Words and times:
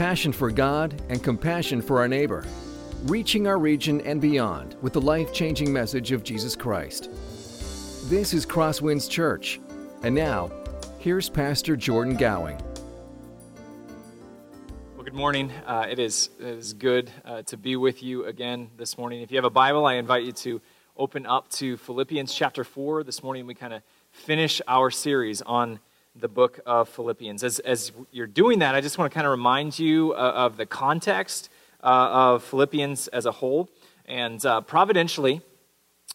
passion 0.00 0.32
for 0.32 0.50
God 0.50 0.98
and 1.10 1.22
compassion 1.22 1.82
for 1.82 1.98
our 1.98 2.08
neighbor, 2.08 2.42
reaching 3.02 3.46
our 3.46 3.58
region 3.58 4.00
and 4.00 4.18
beyond 4.18 4.74
with 4.80 4.94
the 4.94 5.00
life 5.00 5.30
changing 5.30 5.70
message 5.70 6.10
of 6.10 6.24
Jesus 6.24 6.56
Christ. 6.56 7.10
This 8.08 8.32
is 8.32 8.46
Crosswinds 8.46 9.10
Church, 9.10 9.60
and 10.02 10.14
now, 10.14 10.50
here's 11.00 11.28
Pastor 11.28 11.76
Jordan 11.76 12.16
Gowing. 12.16 12.56
Well, 14.94 15.04
good 15.04 15.12
morning. 15.12 15.52
Uh, 15.66 15.88
it, 15.90 15.98
is, 15.98 16.30
it 16.38 16.46
is 16.46 16.72
good 16.72 17.10
uh, 17.26 17.42
to 17.42 17.58
be 17.58 17.76
with 17.76 18.02
you 18.02 18.24
again 18.24 18.70
this 18.78 18.96
morning. 18.96 19.20
If 19.20 19.30
you 19.30 19.36
have 19.36 19.44
a 19.44 19.50
Bible, 19.50 19.84
I 19.84 19.96
invite 19.96 20.24
you 20.24 20.32
to 20.32 20.62
open 20.96 21.26
up 21.26 21.50
to 21.50 21.76
Philippians 21.76 22.32
chapter 22.32 22.64
4. 22.64 23.04
This 23.04 23.22
morning, 23.22 23.46
we 23.46 23.52
kind 23.52 23.74
of 23.74 23.82
finish 24.12 24.62
our 24.66 24.90
series 24.90 25.42
on 25.42 25.78
the 26.20 26.28
book 26.28 26.60
of 26.66 26.88
Philippians. 26.88 27.42
As, 27.42 27.58
as 27.60 27.92
you're 28.10 28.26
doing 28.26 28.58
that, 28.58 28.74
I 28.74 28.80
just 28.80 28.98
want 28.98 29.10
to 29.10 29.14
kind 29.14 29.26
of 29.26 29.30
remind 29.30 29.78
you 29.78 30.12
uh, 30.12 30.16
of 30.16 30.56
the 30.56 30.66
context 30.66 31.48
uh, 31.82 31.86
of 31.86 32.44
Philippians 32.44 33.08
as 33.08 33.26
a 33.26 33.32
whole. 33.32 33.70
And 34.06 34.44
uh, 34.44 34.60
providentially, 34.60 35.40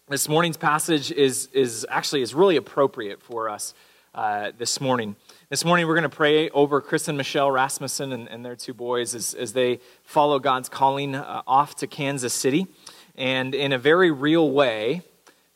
this 0.07 0.29
morning's 0.29 0.57
passage 0.57 1.11
is, 1.11 1.47
is 1.53 1.85
actually 1.89 2.21
is 2.21 2.35
really 2.35 2.55
appropriate 2.55 3.23
for 3.23 3.49
us 3.49 3.73
uh, 4.13 4.51
this 4.57 4.79
morning. 4.79 5.15
This 5.49 5.65
morning, 5.65 5.87
we're 5.87 5.95
going 5.95 6.03
to 6.03 6.15
pray 6.15 6.49
over 6.51 6.81
Chris 6.81 7.07
and 7.07 7.17
Michelle 7.17 7.49
Rasmussen 7.49 8.11
and, 8.11 8.29
and 8.29 8.45
their 8.45 8.55
two 8.55 8.73
boys 8.73 9.15
as, 9.15 9.33
as 9.33 9.53
they 9.53 9.79
follow 10.03 10.37
God's 10.39 10.69
calling 10.69 11.15
uh, 11.15 11.41
off 11.47 11.75
to 11.77 11.87
Kansas 11.87 12.33
City. 12.33 12.67
And 13.15 13.55
in 13.55 13.71
a 13.71 13.77
very 13.79 14.11
real 14.11 14.51
way, 14.51 15.01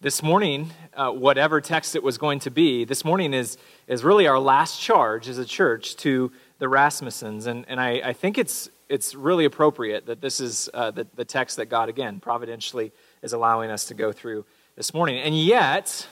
this 0.01 0.23
morning, 0.23 0.71
uh, 0.95 1.11
whatever 1.11 1.61
text 1.61 1.95
it 1.95 2.03
was 2.03 2.17
going 2.17 2.39
to 2.39 2.51
be, 2.51 2.85
this 2.85 3.05
morning 3.05 3.33
is, 3.33 3.57
is 3.87 4.03
really 4.03 4.27
our 4.27 4.39
last 4.39 4.81
charge 4.81 5.27
as 5.27 5.37
a 5.37 5.45
church 5.45 5.95
to 5.97 6.31
the 6.59 6.65
Rasmussens. 6.65 7.47
And, 7.47 7.65
and 7.67 7.79
I, 7.79 8.01
I 8.03 8.13
think 8.13 8.37
it's, 8.37 8.69
it's 8.89 9.15
really 9.15 9.45
appropriate 9.45 10.05
that 10.07 10.21
this 10.21 10.39
is 10.39 10.69
uh, 10.73 10.91
the, 10.91 11.07
the 11.15 11.25
text 11.25 11.57
that 11.57 11.67
God, 11.67 11.89
again, 11.89 12.19
providentially 12.19 12.91
is 13.21 13.33
allowing 13.33 13.69
us 13.69 13.85
to 13.85 13.93
go 13.93 14.11
through 14.11 14.45
this 14.75 14.93
morning. 14.93 15.19
And 15.19 15.37
yet, 15.37 16.07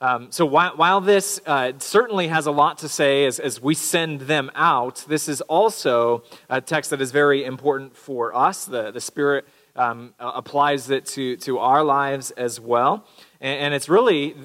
um, 0.00 0.32
so 0.32 0.46
while, 0.46 0.76
while 0.76 1.00
this 1.00 1.40
uh, 1.46 1.72
certainly 1.78 2.28
has 2.28 2.46
a 2.46 2.50
lot 2.50 2.78
to 2.78 2.88
say 2.88 3.26
as, 3.26 3.38
as 3.38 3.60
we 3.60 3.74
send 3.74 4.22
them 4.22 4.50
out, 4.54 5.04
this 5.08 5.28
is 5.28 5.40
also 5.42 6.22
a 6.48 6.60
text 6.60 6.90
that 6.90 7.00
is 7.00 7.12
very 7.12 7.44
important 7.44 7.96
for 7.96 8.34
us. 8.34 8.64
The, 8.64 8.90
the 8.90 9.00
Spirit 9.00 9.46
um, 9.76 10.14
applies 10.18 10.90
it 10.90 11.06
to, 11.06 11.36
to 11.38 11.58
our 11.58 11.84
lives 11.84 12.30
as 12.32 12.58
well. 12.58 13.06
And, 13.40 13.60
and, 13.60 13.74
it's 13.74 13.88
really 13.88 14.36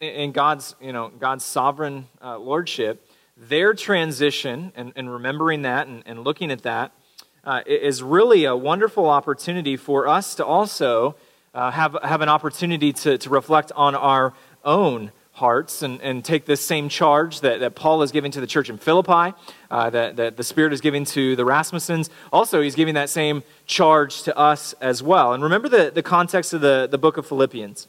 in 0.00 0.32
God's, 0.32 0.74
you 0.80 0.92
know, 0.92 1.08
God's 1.08 1.44
sovereign 1.44 2.08
uh, 2.22 2.38
lordship, 2.38 3.04
their 3.36 3.74
transition, 3.74 4.72
and, 4.76 4.92
and 4.96 5.10
remembering 5.12 5.62
that 5.62 5.86
and, 5.86 6.02
and, 6.06 6.24
looking 6.24 6.50
at 6.50 6.62
that, 6.62 6.92
uh, 7.44 7.62
is 7.66 8.02
really 8.02 8.44
a 8.44 8.54
wonderful 8.54 9.08
opportunity 9.08 9.76
for 9.76 10.06
us 10.06 10.34
to 10.34 10.44
also 10.44 11.16
uh, 11.54 11.70
have, 11.70 11.96
have 12.02 12.20
an 12.20 12.28
opportunity 12.28 12.92
to, 12.92 13.16
to 13.18 13.30
reflect 13.30 13.72
on 13.74 13.94
our 13.94 14.34
own 14.64 15.10
hearts 15.32 15.82
and, 15.82 16.00
and 16.02 16.24
take 16.24 16.44
this 16.44 16.60
same 16.60 16.88
charge 16.88 17.40
that, 17.40 17.60
that 17.60 17.74
Paul 17.74 18.02
is 18.02 18.12
giving 18.12 18.30
to 18.32 18.40
the 18.40 18.46
church 18.46 18.68
in 18.68 18.76
Philippi, 18.76 19.34
uh, 19.70 19.88
that, 19.90 20.16
that 20.16 20.36
the 20.36 20.44
Spirit 20.44 20.72
is 20.72 20.80
giving 20.80 21.04
to 21.06 21.36
the 21.36 21.44
Rasmussens. 21.44 22.10
Also, 22.32 22.60
he's 22.60 22.74
giving 22.74 22.94
that 22.94 23.08
same 23.08 23.42
charge 23.64 24.22
to 24.24 24.36
us 24.36 24.74
as 24.74 25.02
well. 25.02 25.32
And 25.32 25.42
remember 25.42 25.68
the, 25.68 25.90
the 25.90 26.02
context 26.02 26.52
of 26.52 26.60
the, 26.60 26.88
the 26.90 26.98
book 26.98 27.16
of 27.16 27.26
Philippians. 27.26 27.86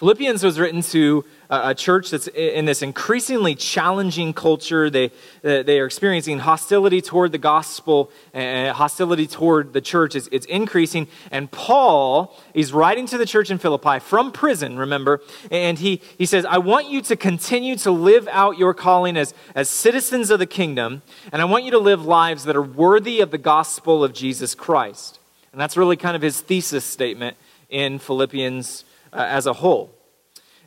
Philippians 0.00 0.42
was 0.42 0.58
written 0.58 0.80
to 0.80 1.26
a 1.50 1.74
church 1.74 2.08
that's 2.08 2.26
in 2.28 2.64
this 2.64 2.80
increasingly 2.80 3.54
challenging 3.54 4.32
culture. 4.32 4.88
They, 4.88 5.10
uh, 5.44 5.62
they 5.62 5.78
are 5.78 5.84
experiencing 5.84 6.38
hostility 6.38 7.02
toward 7.02 7.32
the 7.32 7.38
gospel, 7.38 8.10
and 8.32 8.74
hostility 8.74 9.26
toward 9.26 9.74
the 9.74 9.82
church 9.82 10.14
is 10.14 10.26
it's 10.32 10.46
increasing. 10.46 11.06
And 11.30 11.50
Paul 11.50 12.34
is 12.54 12.72
writing 12.72 13.04
to 13.08 13.18
the 13.18 13.26
church 13.26 13.50
in 13.50 13.58
Philippi 13.58 13.98
from 13.98 14.32
prison, 14.32 14.78
remember, 14.78 15.20
and 15.50 15.78
he, 15.78 16.00
he 16.16 16.24
says, 16.24 16.46
I 16.46 16.56
want 16.56 16.88
you 16.88 17.02
to 17.02 17.14
continue 17.14 17.76
to 17.76 17.90
live 17.90 18.26
out 18.28 18.56
your 18.56 18.72
calling 18.72 19.18
as, 19.18 19.34
as 19.54 19.68
citizens 19.68 20.30
of 20.30 20.38
the 20.38 20.46
kingdom, 20.46 21.02
and 21.30 21.42
I 21.42 21.44
want 21.44 21.64
you 21.66 21.72
to 21.72 21.78
live 21.78 22.06
lives 22.06 22.44
that 22.44 22.56
are 22.56 22.62
worthy 22.62 23.20
of 23.20 23.32
the 23.32 23.36
gospel 23.36 24.02
of 24.02 24.14
Jesus 24.14 24.54
Christ. 24.54 25.18
And 25.52 25.60
that's 25.60 25.76
really 25.76 25.98
kind 25.98 26.16
of 26.16 26.22
his 26.22 26.40
thesis 26.40 26.86
statement 26.86 27.36
in 27.68 27.98
Philippians 27.98 28.86
uh, 29.12 29.24
as 29.28 29.46
a 29.46 29.52
whole. 29.52 29.94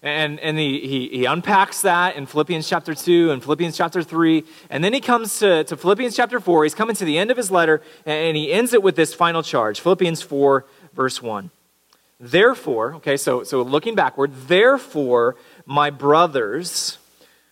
And, 0.02 0.38
and 0.42 0.58
he, 0.58 0.82
he, 0.82 1.08
he, 1.08 1.26
unpacks 1.26 1.82
that 1.84 2.18
in 2.18 2.26
Philippians 2.26 2.68
chapter 2.68 2.94
2 2.94 3.32
and 3.32 3.42
Philippians 3.42 3.78
chapter 3.78 4.04
3. 4.04 4.44
And 4.70 4.84
then 4.84 4.92
he 4.92 5.00
comes 5.00 5.40
to, 5.40 5.64
to 5.64 5.78
Philippians 5.78 6.14
chapter 6.14 6.42
4. 6.42 6.64
He's 6.64 6.76
coming 6.76 6.96
to 6.98 7.06
the 7.06 7.18
end 7.18 7.32
of 7.32 7.38
his 7.38 7.50
letter, 7.50 7.82
and 8.06 8.36
he 8.36 8.52
ends 8.52 8.74
it 8.74 8.84
with 8.84 8.98
this 8.98 9.14
final 9.14 9.42
charge 9.42 9.80
Philippians 9.80 10.22
4, 10.22 10.66
verse 10.94 11.22
1. 11.22 11.52
Therefore, 12.20 12.96
okay, 12.96 13.16
so, 13.16 13.44
so 13.44 13.62
looking 13.62 13.96
backward, 13.96 14.32
therefore, 14.48 15.38
my 15.66 15.90
brothers, 15.90 16.98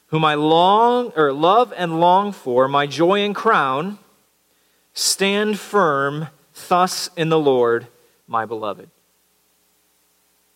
whom 0.08 0.26
I 0.26 0.36
long 0.36 1.14
or 1.16 1.32
love 1.32 1.74
and 1.76 2.02
long 2.02 2.34
for, 2.34 2.68
my 2.68 2.86
joy 2.86 3.22
and 3.22 3.34
crown, 3.34 3.98
stand 4.94 5.58
firm 5.58 6.28
thus 6.68 7.10
in 7.16 7.30
the 7.30 7.40
Lord, 7.40 7.88
my 8.28 8.46
beloved. 8.46 8.90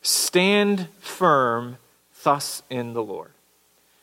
Stand 0.06 0.88
firm 1.00 1.78
thus 2.24 2.62
in 2.70 2.94
the 2.94 3.02
Lord. 3.02 3.32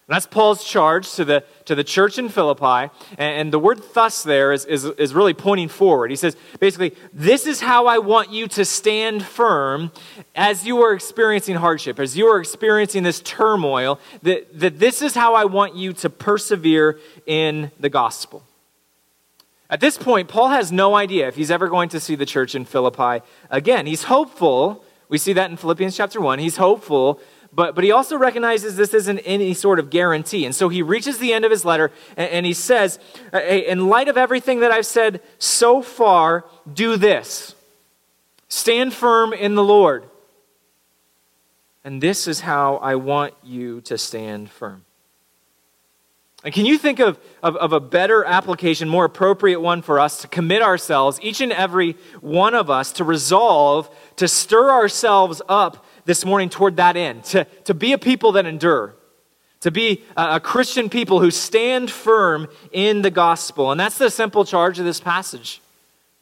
And 0.08 0.16
that's 0.16 0.26
Paul's 0.26 0.64
charge 0.64 1.12
to 1.12 1.24
the, 1.24 1.44
to 1.64 1.76
the 1.76 1.84
church 1.84 2.18
in 2.18 2.28
Philippi. 2.28 2.92
And, 3.12 3.40
and 3.40 3.52
the 3.52 3.60
word 3.60 3.80
thus 3.94 4.24
there 4.24 4.52
is, 4.52 4.64
is, 4.64 4.84
is 4.84 5.14
really 5.14 5.32
pointing 5.32 5.68
forward. 5.68 6.10
He 6.10 6.16
says, 6.16 6.36
basically, 6.58 6.96
this 7.12 7.46
is 7.46 7.60
how 7.60 7.86
I 7.86 7.98
want 7.98 8.30
you 8.30 8.48
to 8.48 8.64
stand 8.64 9.24
firm 9.24 9.92
as 10.34 10.66
you 10.66 10.82
are 10.82 10.92
experiencing 10.92 11.54
hardship, 11.54 12.00
as 12.00 12.16
you 12.16 12.26
are 12.26 12.40
experiencing 12.40 13.04
this 13.04 13.20
turmoil, 13.20 14.00
that, 14.22 14.58
that 14.58 14.80
this 14.80 15.02
is 15.02 15.14
how 15.14 15.34
I 15.34 15.44
want 15.44 15.76
you 15.76 15.92
to 15.92 16.10
persevere 16.10 16.98
in 17.26 17.70
the 17.78 17.88
gospel. 17.88 18.42
At 19.70 19.78
this 19.78 19.96
point, 19.96 20.28
Paul 20.28 20.48
has 20.48 20.72
no 20.72 20.96
idea 20.96 21.28
if 21.28 21.36
he's 21.36 21.52
ever 21.52 21.68
going 21.68 21.90
to 21.90 22.00
see 22.00 22.16
the 22.16 22.26
church 22.26 22.56
in 22.56 22.64
Philippi 22.64 23.24
again. 23.50 23.86
He's 23.86 24.02
hopeful 24.02 24.84
we 25.12 25.18
see 25.18 25.34
that 25.34 25.50
in 25.50 25.58
Philippians 25.58 25.94
chapter 25.94 26.22
1. 26.22 26.38
He's 26.38 26.56
hopeful, 26.56 27.20
but, 27.52 27.74
but 27.74 27.84
he 27.84 27.92
also 27.92 28.16
recognizes 28.16 28.76
this 28.76 28.94
isn't 28.94 29.18
any 29.18 29.52
sort 29.52 29.78
of 29.78 29.90
guarantee. 29.90 30.46
And 30.46 30.54
so 30.54 30.70
he 30.70 30.80
reaches 30.80 31.18
the 31.18 31.34
end 31.34 31.44
of 31.44 31.50
his 31.50 31.66
letter 31.66 31.92
and, 32.16 32.30
and 32.30 32.46
he 32.46 32.54
says, 32.54 32.98
hey, 33.30 33.66
In 33.68 33.90
light 33.90 34.08
of 34.08 34.16
everything 34.16 34.60
that 34.60 34.72
I've 34.72 34.86
said 34.86 35.20
so 35.38 35.82
far, 35.82 36.46
do 36.72 36.96
this 36.96 37.54
stand 38.48 38.94
firm 38.94 39.34
in 39.34 39.54
the 39.54 39.62
Lord. 39.62 40.04
And 41.84 42.02
this 42.02 42.26
is 42.26 42.40
how 42.40 42.76
I 42.76 42.94
want 42.94 43.34
you 43.42 43.82
to 43.82 43.98
stand 43.98 44.50
firm. 44.50 44.86
And 46.44 46.52
can 46.52 46.66
you 46.66 46.76
think 46.76 46.98
of, 46.98 47.20
of, 47.42 47.56
of, 47.56 47.72
a 47.72 47.78
better 47.78 48.24
application, 48.24 48.88
more 48.88 49.04
appropriate 49.04 49.60
one 49.60 49.80
for 49.80 50.00
us 50.00 50.22
to 50.22 50.28
commit 50.28 50.60
ourselves, 50.60 51.20
each 51.22 51.40
and 51.40 51.52
every 51.52 51.92
one 52.20 52.54
of 52.54 52.68
us, 52.68 52.90
to 52.92 53.04
resolve, 53.04 53.88
to 54.16 54.26
stir 54.26 54.70
ourselves 54.70 55.40
up 55.48 55.86
this 56.04 56.24
morning 56.24 56.48
toward 56.48 56.76
that 56.76 56.96
end, 56.96 57.22
to, 57.24 57.44
to 57.64 57.74
be 57.74 57.92
a 57.92 57.98
people 57.98 58.32
that 58.32 58.44
endure, 58.44 58.96
to 59.60 59.70
be 59.70 60.02
a, 60.16 60.36
a 60.36 60.40
Christian 60.40 60.88
people 60.88 61.20
who 61.20 61.30
stand 61.30 61.92
firm 61.92 62.48
in 62.72 63.02
the 63.02 63.10
gospel? 63.10 63.70
And 63.70 63.78
that's 63.78 63.98
the 63.98 64.10
simple 64.10 64.44
charge 64.44 64.80
of 64.80 64.84
this 64.84 64.98
passage. 64.98 65.60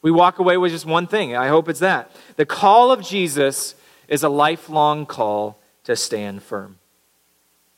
We 0.03 0.11
walk 0.11 0.37
away 0.37 0.57
with 0.57 0.71
just 0.71 0.85
one 0.85 1.07
thing. 1.07 1.35
I 1.35 1.47
hope 1.47 1.67
it's 1.67 1.79
that. 1.79 2.11
The 2.35 2.45
call 2.45 2.91
of 2.91 3.01
Jesus 3.01 3.73
is 4.07 4.21
a 4.21 4.29
lifelong 4.29 5.07
call 5.07 5.57
to 5.85 5.95
stand 5.95 6.43
firm. 6.43 6.77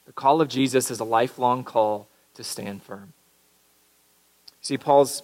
The 0.08 0.14
call 0.14 0.42
of 0.42 0.50
Jesus 0.50 0.92
is 0.92 1.00
a 1.00 1.06
lifelong 1.06 1.64
call 1.64 2.10
to 2.36 2.44
stand 2.44 2.84
firm. 2.84 3.14
See, 4.62 4.78
Paul's 4.78 5.24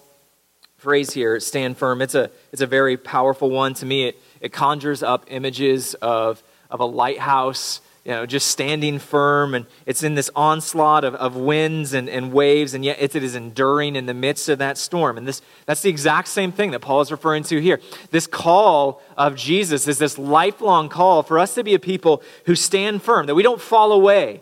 phrase 0.78 1.12
here, 1.12 1.38
stand 1.40 1.76
firm, 1.76 2.02
it's 2.02 2.14
a, 2.14 2.30
it's 2.52 2.62
a 2.62 2.66
very 2.66 2.96
powerful 2.96 3.50
one. 3.50 3.74
To 3.74 3.86
me, 3.86 4.08
it, 4.08 4.20
it 4.40 4.52
conjures 4.52 5.02
up 5.02 5.24
images 5.28 5.94
of, 5.94 6.42
of 6.70 6.80
a 6.80 6.84
lighthouse, 6.84 7.80
you 8.04 8.12
know, 8.12 8.24
just 8.24 8.48
standing 8.48 8.98
firm. 8.98 9.54
And 9.54 9.66
it's 9.84 10.02
in 10.02 10.14
this 10.14 10.30
onslaught 10.34 11.04
of, 11.04 11.14
of 11.16 11.36
winds 11.36 11.92
and, 11.92 12.08
and 12.08 12.32
waves, 12.32 12.72
and 12.72 12.84
yet 12.84 12.96
it 13.00 13.14
is 13.14 13.34
enduring 13.34 13.94
in 13.96 14.06
the 14.06 14.14
midst 14.14 14.48
of 14.48 14.58
that 14.58 14.78
storm. 14.78 15.18
And 15.18 15.28
this, 15.28 15.42
that's 15.66 15.82
the 15.82 15.90
exact 15.90 16.28
same 16.28 16.52
thing 16.52 16.70
that 16.70 16.80
Paul 16.80 17.02
is 17.02 17.10
referring 17.10 17.42
to 17.44 17.60
here. 17.60 17.80
This 18.10 18.26
call 18.26 19.02
of 19.18 19.36
Jesus 19.36 19.86
is 19.86 19.98
this 19.98 20.16
lifelong 20.16 20.88
call 20.88 21.22
for 21.22 21.38
us 21.38 21.54
to 21.54 21.64
be 21.64 21.74
a 21.74 21.78
people 21.78 22.22
who 22.46 22.54
stand 22.54 23.02
firm, 23.02 23.26
that 23.26 23.34
we 23.34 23.42
don't 23.42 23.60
fall 23.60 23.92
away 23.92 24.40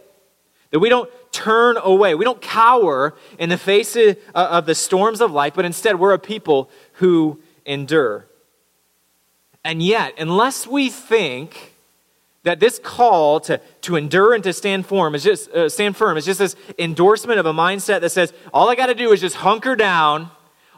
that 0.70 0.80
we 0.80 0.88
don't 0.88 1.10
turn 1.32 1.76
away. 1.76 2.14
We 2.14 2.24
don't 2.24 2.40
cower 2.40 3.14
in 3.38 3.48
the 3.48 3.58
face 3.58 3.96
of, 4.34 4.66
the 4.66 4.74
storms 4.74 5.20
of 5.20 5.32
life, 5.32 5.54
but 5.54 5.64
instead 5.64 5.98
we're 5.98 6.12
a 6.12 6.18
people 6.18 6.70
who 6.94 7.40
endure. 7.64 8.26
And 9.64 9.82
yet, 9.82 10.14
unless 10.18 10.66
we 10.66 10.88
think 10.88 11.74
that 12.44 12.60
this 12.60 12.78
call 12.78 13.40
to, 13.40 13.60
to 13.82 13.96
endure 13.96 14.32
and 14.32 14.42
to 14.44 14.52
stand 14.52 14.86
firm 14.86 15.14
is 15.14 15.22
just 15.22 15.50
uh, 15.50 15.68
stand 15.68 15.96
firm 15.96 16.16
is 16.16 16.24
just 16.24 16.38
this 16.38 16.56
endorsement 16.78 17.38
of 17.38 17.46
a 17.46 17.52
mindset 17.52 18.00
that 18.00 18.10
says 18.10 18.32
all 18.54 18.70
I 18.70 18.74
got 18.74 18.86
to 18.86 18.94
do 18.94 19.12
is 19.12 19.20
just 19.20 19.36
hunker 19.36 19.76
down 19.76 20.30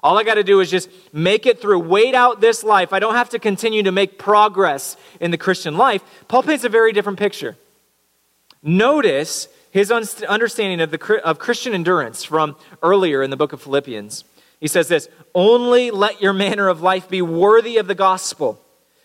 All 0.03 0.19
I 0.19 0.25
got 0.25 0.35
to 0.35 0.45
do 0.45 0.61
is 0.61 0.71
just 0.71 0.89
make 1.13 1.47
it 1.47 1.61
through, 1.61 1.81
wait 1.81 2.15
out 2.15 2.41
this 2.41 2.65
life. 2.65 2.93
I 2.93 2.99
don't 2.99 3.15
have 3.15 3.31
to 3.31 3.39
continue 3.39 3.83
to 3.83 3.93
make 3.93 4.19
progress 4.19 4.97
in 5.21 5.31
the 5.31 5.39
Christian 5.39 5.77
life. 5.77 6.03
Paul 6.27 6.43
paints 6.43 6.65
a 6.65 6.69
very 6.69 6.93
different 6.93 7.19
picture. 7.19 7.57
Notice 8.63 9.49
his 9.71 9.91
understanding 9.93 10.81
of, 10.81 10.91
the, 10.91 11.21
of 11.25 11.39
Christian 11.39 11.75
endurance 11.75 12.25
from 12.25 12.57
earlier 12.83 13.23
in 13.23 13.31
the 13.31 13.37
book 13.37 13.53
of 13.53 13.63
Philippians. 13.63 14.25
He 14.59 14.67
says 14.67 14.89
this 14.89 15.09
Only 15.35 15.91
let 15.91 16.21
your 16.21 16.33
manner 16.33 16.69
of 16.69 16.83
life 16.83 17.09
be 17.09 17.23
worthy 17.23 17.77
of 17.77 17.87
the 17.87 17.95
gospel, 17.95 18.61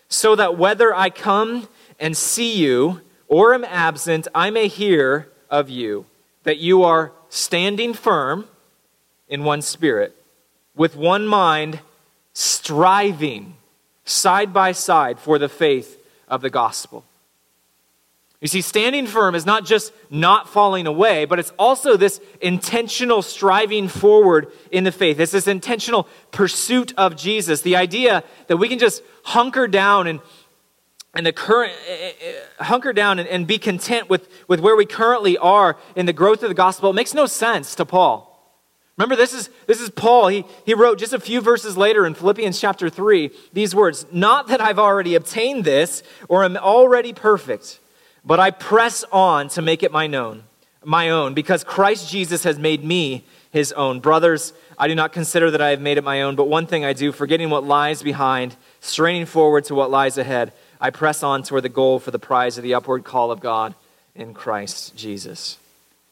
so 0.08 0.34
that 0.36 0.58
whether 0.58 0.94
I 0.94 1.10
come 1.10 1.68
and 1.98 2.16
see 2.16 2.56
you 2.56 3.00
or 3.28 3.54
am 3.54 3.64
absent, 3.64 4.28
I 4.34 4.50
may 4.50 4.68
hear 4.68 5.28
of 5.50 5.70
you 5.70 6.06
that 6.42 6.58
you 6.58 6.82
are 6.82 7.12
standing 7.28 7.94
firm 7.94 8.46
in 9.28 9.44
one 9.44 9.62
spirit 9.62 10.16
with 10.76 10.94
one 10.94 11.26
mind, 11.26 11.80
striving 12.34 13.54
side 14.04 14.52
by 14.52 14.72
side 14.72 15.18
for 15.18 15.38
the 15.38 15.48
faith 15.48 15.98
of 16.28 16.42
the 16.42 16.50
gospel. 16.50 17.04
You 18.40 18.48
see, 18.48 18.60
standing 18.60 19.06
firm 19.06 19.34
is 19.34 19.46
not 19.46 19.64
just 19.64 19.92
not 20.10 20.48
falling 20.48 20.86
away, 20.86 21.24
but 21.24 21.38
it's 21.38 21.52
also 21.58 21.96
this 21.96 22.20
intentional 22.42 23.22
striving 23.22 23.88
forward 23.88 24.52
in 24.70 24.84
the 24.84 24.92
faith. 24.92 25.18
It's 25.18 25.32
this 25.32 25.46
intentional 25.46 26.06
pursuit 26.32 26.92
of 26.98 27.16
Jesus. 27.16 27.62
The 27.62 27.76
idea 27.76 28.22
that 28.48 28.58
we 28.58 28.68
can 28.68 28.78
just 28.78 29.02
hunker 29.24 29.66
down 29.66 30.06
and 30.06 30.20
and 31.14 31.24
the 31.24 31.32
current 31.32 31.72
uh, 31.88 31.94
uh, 32.60 32.64
hunker 32.64 32.92
down 32.92 33.18
and, 33.18 33.26
and 33.26 33.46
be 33.46 33.56
content 33.56 34.10
with, 34.10 34.28
with 34.48 34.60
where 34.60 34.76
we 34.76 34.84
currently 34.84 35.38
are 35.38 35.78
in 35.94 36.04
the 36.04 36.12
growth 36.12 36.42
of 36.42 36.50
the 36.50 36.54
gospel 36.54 36.90
it 36.90 36.92
makes 36.92 37.14
no 37.14 37.24
sense 37.24 37.74
to 37.76 37.86
paul 37.86 38.36
Remember, 38.96 39.14
this 39.14 39.34
is, 39.34 39.50
this 39.66 39.80
is 39.80 39.90
Paul. 39.90 40.28
He, 40.28 40.44
he 40.64 40.72
wrote 40.72 40.98
just 40.98 41.12
a 41.12 41.20
few 41.20 41.42
verses 41.42 41.76
later 41.76 42.06
in 42.06 42.14
Philippians 42.14 42.58
chapter 42.58 42.88
3 42.88 43.30
these 43.52 43.74
words 43.74 44.06
Not 44.10 44.48
that 44.48 44.60
I've 44.60 44.78
already 44.78 45.14
obtained 45.14 45.64
this 45.64 46.02
or 46.28 46.44
am 46.44 46.56
already 46.56 47.12
perfect, 47.12 47.78
but 48.26 48.40
I 48.40 48.50
press 48.50 49.04
on 49.12 49.48
to 49.50 49.62
make 49.62 49.84
it 49.84 49.92
my 49.92 50.08
known, 50.08 50.42
my 50.84 51.10
own, 51.10 51.32
because 51.32 51.62
Christ 51.62 52.10
Jesus 52.10 52.42
has 52.42 52.58
made 52.58 52.84
me 52.84 53.24
his 53.52 53.72
own. 53.72 54.00
Brothers, 54.00 54.52
I 54.76 54.88
do 54.88 54.94
not 54.94 55.12
consider 55.12 55.50
that 55.52 55.62
I 55.62 55.70
have 55.70 55.80
made 55.80 55.96
it 55.96 56.04
my 56.04 56.22
own, 56.22 56.34
but 56.34 56.48
one 56.48 56.66
thing 56.66 56.84
I 56.84 56.92
do, 56.92 57.12
forgetting 57.12 57.48
what 57.48 57.64
lies 57.64 58.02
behind, 58.02 58.56
straining 58.80 59.26
forward 59.26 59.64
to 59.66 59.74
what 59.74 59.90
lies 59.90 60.18
ahead, 60.18 60.52
I 60.80 60.90
press 60.90 61.22
on 61.22 61.44
toward 61.44 61.62
the 61.62 61.70
goal 61.70 62.00
for 62.00 62.10
the 62.10 62.18
prize 62.18 62.58
of 62.58 62.64
the 62.64 62.74
upward 62.74 63.04
call 63.04 63.30
of 63.30 63.40
God 63.40 63.74
in 64.14 64.34
Christ 64.34 64.96
Jesus. 64.96 65.58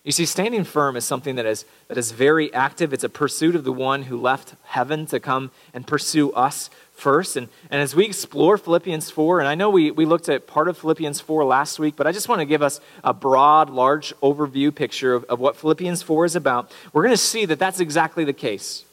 You 0.05 0.13
see, 0.13 0.27
standing 0.27 0.65
firm 0.65 0.97
is 0.97 1.05
something 1.05 1.37
that 1.37 1.47
is, 1.47 1.65
that 1.89 1.97
is 1.97 2.13
very 2.13 2.53
active. 2.53 2.93
It's 2.93 3.05
a 3.05 3.09
pursuit 3.09 3.57
of 3.57 3.65
the 3.65 3.73
one 3.73 4.05
who 4.05 4.21
left 4.21 4.55
heaven 4.65 5.07
to 5.07 5.19
come 5.19 5.51
and 5.73 5.87
pursue 5.87 6.31
us 6.33 6.69
first. 6.95 7.37
And, 7.37 7.49
and 7.71 7.83
as 7.83 7.95
we 7.95 8.05
explore 8.07 8.57
Philippians 8.57 9.11
4, 9.11 9.41
and 9.41 9.49
I 9.49 9.55
know 9.55 9.69
we, 9.69 9.91
we 9.91 10.07
looked 10.07 10.29
at 10.29 10.47
part 10.47 10.69
of 10.69 10.79
Philippians 10.79 11.21
4 11.21 11.45
last 11.45 11.79
week, 11.79 11.97
but 11.97 12.07
I 12.07 12.13
just 12.13 12.29
want 12.29 12.41
to 12.41 12.47
give 12.47 12.63
us 12.63 12.81
a 13.03 13.13
broad, 13.13 13.69
large 13.69 14.15
overview 14.23 14.75
picture 14.75 15.15
of, 15.15 15.25
of 15.25 15.41
what 15.41 15.57
Philippians 15.57 16.03
4 16.03 16.25
is 16.25 16.37
about. 16.37 16.71
We're 16.93 17.03
going 17.03 17.15
to 17.15 17.19
see 17.19 17.45
that 17.47 17.59
that's 17.59 17.81
exactly 17.81 18.25
the 18.25 18.33
case. 18.33 18.85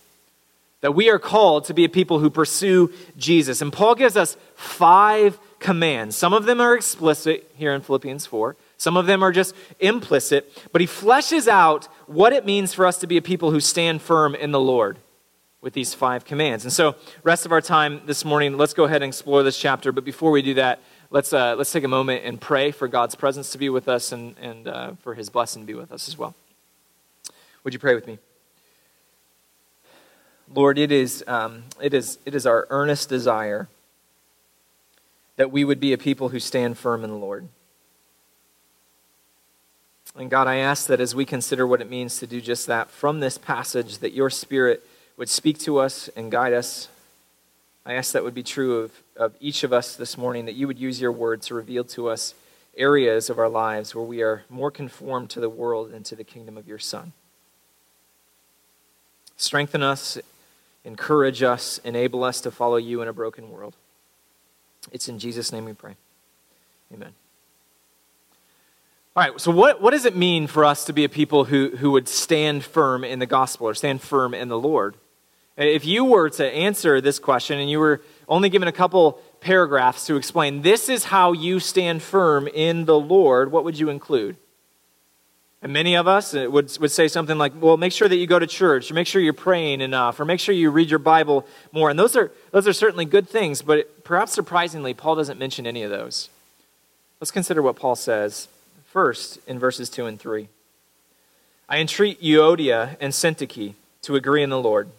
That 0.81 0.95
we 0.95 1.09
are 1.09 1.19
called 1.19 1.65
to 1.65 1.75
be 1.75 1.85
a 1.85 1.89
people 1.89 2.19
who 2.19 2.31
pursue 2.31 2.91
Jesus. 3.15 3.61
And 3.61 3.71
Paul 3.71 3.93
gives 3.93 4.17
us 4.17 4.35
five 4.55 5.39
commands. 5.59 6.15
Some 6.15 6.33
of 6.33 6.45
them 6.45 6.59
are 6.59 6.75
explicit 6.75 7.49
here 7.55 7.73
in 7.73 7.81
Philippians 7.81 8.25
4. 8.25 8.55
Some 8.77 8.97
of 8.97 9.05
them 9.05 9.21
are 9.21 9.31
just 9.31 9.53
implicit, 9.79 10.51
but 10.71 10.81
he 10.81 10.87
fleshes 10.87 11.47
out 11.47 11.85
what 12.07 12.33
it 12.33 12.47
means 12.47 12.73
for 12.73 12.87
us 12.87 12.97
to 12.97 13.05
be 13.07 13.15
a 13.15 13.21
people 13.21 13.51
who 13.51 13.59
stand 13.59 14.01
firm 14.01 14.33
in 14.33 14.51
the 14.51 14.59
Lord 14.59 14.97
with 15.61 15.73
these 15.73 15.93
five 15.93 16.25
commands. 16.25 16.63
And 16.65 16.73
so, 16.73 16.95
rest 17.23 17.45
of 17.45 17.51
our 17.51 17.61
time 17.61 18.01
this 18.05 18.25
morning, 18.25 18.57
let's 18.57 18.73
go 18.73 18.85
ahead 18.85 19.03
and 19.03 19.09
explore 19.09 19.43
this 19.43 19.57
chapter. 19.57 19.91
But 19.91 20.03
before 20.03 20.31
we 20.31 20.41
do 20.41 20.55
that, 20.55 20.79
let's, 21.11 21.31
uh, 21.31 21.55
let's 21.55 21.71
take 21.71 21.83
a 21.83 21.87
moment 21.87 22.25
and 22.25 22.41
pray 22.41 22.71
for 22.71 22.87
God's 22.87 23.13
presence 23.13 23.51
to 23.51 23.57
be 23.59 23.69
with 23.69 23.87
us 23.87 24.11
and, 24.11 24.35
and 24.39 24.67
uh, 24.67 24.91
for 25.01 25.13
his 25.13 25.29
blessing 25.29 25.61
to 25.61 25.65
be 25.67 25.75
with 25.75 25.91
us 25.91 26.07
as 26.07 26.17
well. 26.17 26.33
Would 27.63 27.73
you 27.73 27.79
pray 27.79 27.93
with 27.93 28.07
me? 28.07 28.17
Lord, 30.53 30.79
it 30.79 30.91
is, 30.91 31.23
um, 31.27 31.63
it, 31.79 31.93
is, 31.93 32.17
it 32.25 32.33
is 32.33 32.45
our 32.45 32.67
earnest 32.71 33.07
desire 33.07 33.69
that 35.37 35.51
we 35.51 35.63
would 35.63 35.79
be 35.79 35.93
a 35.93 35.97
people 35.97 36.29
who 36.29 36.39
stand 36.39 36.77
firm 36.77 37.03
in 37.03 37.09
the 37.09 37.15
Lord. 37.15 37.47
And 40.15 40.29
God, 40.29 40.47
I 40.47 40.57
ask 40.57 40.87
that 40.87 40.99
as 40.99 41.15
we 41.15 41.23
consider 41.23 41.65
what 41.65 41.79
it 41.79 41.89
means 41.89 42.19
to 42.19 42.27
do 42.27 42.41
just 42.41 42.67
that 42.67 42.89
from 42.89 43.21
this 43.21 43.37
passage, 43.37 43.99
that 43.99 44.11
your 44.11 44.29
Spirit 44.29 44.85
would 45.17 45.29
speak 45.29 45.59
to 45.59 45.79
us 45.79 46.09
and 46.15 46.31
guide 46.31 46.53
us. 46.53 46.87
I 47.85 47.93
ask 47.93 48.13
that 48.13 48.23
would 48.23 48.33
be 48.33 48.43
true 48.43 48.79
of, 48.79 48.91
of 49.15 49.33
each 49.39 49.63
of 49.63 49.73
us 49.73 49.95
this 49.95 50.17
morning, 50.17 50.45
that 50.45 50.55
you 50.55 50.67
would 50.67 50.79
use 50.79 51.01
your 51.01 51.11
word 51.11 51.41
to 51.43 51.55
reveal 51.55 51.83
to 51.85 52.09
us 52.09 52.35
areas 52.77 53.29
of 53.29 53.37
our 53.37 53.49
lives 53.49 53.93
where 53.93 54.05
we 54.05 54.21
are 54.21 54.43
more 54.49 54.71
conformed 54.71 55.29
to 55.31 55.39
the 55.39 55.49
world 55.49 55.91
and 55.91 56.05
to 56.05 56.15
the 56.15 56.23
kingdom 56.23 56.57
of 56.57 56.67
your 56.67 56.79
Son. 56.79 57.13
Strengthen 59.37 59.81
us, 59.81 60.17
encourage 60.85 61.41
us, 61.41 61.79
enable 61.79 62.23
us 62.23 62.41
to 62.41 62.51
follow 62.51 62.77
you 62.77 63.01
in 63.01 63.07
a 63.07 63.13
broken 63.13 63.49
world. 63.51 63.75
It's 64.91 65.09
in 65.09 65.19
Jesus' 65.19 65.51
name 65.51 65.65
we 65.65 65.73
pray. 65.73 65.95
Amen. 66.93 67.13
All 69.15 69.23
right, 69.23 69.41
so 69.41 69.51
what, 69.51 69.81
what 69.81 69.91
does 69.91 70.05
it 70.05 70.15
mean 70.15 70.47
for 70.47 70.63
us 70.63 70.85
to 70.85 70.93
be 70.93 71.03
a 71.03 71.09
people 71.09 71.45
who, 71.45 71.75
who 71.77 71.91
would 71.91 72.07
stand 72.07 72.63
firm 72.63 73.03
in 73.03 73.19
the 73.19 73.25
gospel 73.25 73.67
or 73.67 73.73
stand 73.73 74.01
firm 74.01 74.33
in 74.33 74.47
the 74.47 74.57
Lord? 74.57 74.95
If 75.61 75.85
you 75.85 76.05
were 76.05 76.29
to 76.31 76.45
answer 76.45 77.01
this 77.01 77.19
question 77.19 77.59
and 77.59 77.69
you 77.69 77.79
were 77.79 78.01
only 78.27 78.49
given 78.49 78.67
a 78.67 78.71
couple 78.71 79.21
paragraphs 79.41 80.07
to 80.07 80.15
explain, 80.15 80.63
this 80.63 80.89
is 80.89 81.05
how 81.05 81.33
you 81.33 81.59
stand 81.59 82.01
firm 82.01 82.47
in 82.47 82.85
the 82.85 82.99
Lord, 82.99 83.51
what 83.51 83.63
would 83.63 83.77
you 83.77 83.89
include? 83.89 84.37
And 85.61 85.71
many 85.71 85.95
of 85.95 86.07
us 86.07 86.33
uh, 86.33 86.47
would, 86.49 86.75
would 86.79 86.89
say 86.89 87.07
something 87.07 87.37
like, 87.37 87.53
well, 87.61 87.77
make 87.77 87.93
sure 87.93 88.07
that 88.07 88.15
you 88.15 88.25
go 88.25 88.39
to 88.39 88.47
church, 88.47 88.89
or 88.89 88.95
make 88.95 89.05
sure 89.05 89.21
you're 89.21 89.33
praying 89.33 89.81
enough, 89.81 90.19
or 90.19 90.25
make 90.25 90.39
sure 90.39 90.55
you 90.55 90.71
read 90.71 90.89
your 90.89 90.97
Bible 90.97 91.45
more. 91.71 91.91
And 91.91 91.99
those 91.99 92.15
are, 92.15 92.31
those 92.49 92.67
are 92.67 92.73
certainly 92.73 93.05
good 93.05 93.29
things, 93.29 93.61
but 93.61 94.03
perhaps 94.03 94.31
surprisingly, 94.31 94.95
Paul 94.95 95.15
doesn't 95.15 95.37
mention 95.37 95.67
any 95.67 95.83
of 95.83 95.91
those. 95.91 96.29
Let's 97.19 97.29
consider 97.29 97.61
what 97.61 97.75
Paul 97.75 97.95
says 97.95 98.47
First, 98.87 99.39
in 99.47 99.57
verses 99.57 99.89
2 99.89 100.05
and 100.05 100.19
3, 100.19 100.49
I 101.69 101.77
entreat 101.77 102.21
Euodia 102.21 102.97
and 102.99 103.13
Syntyche 103.13 103.75
to 104.01 104.15
agree 104.15 104.43
in 104.43 104.49
the 104.49 104.59
Lord. 104.59 104.89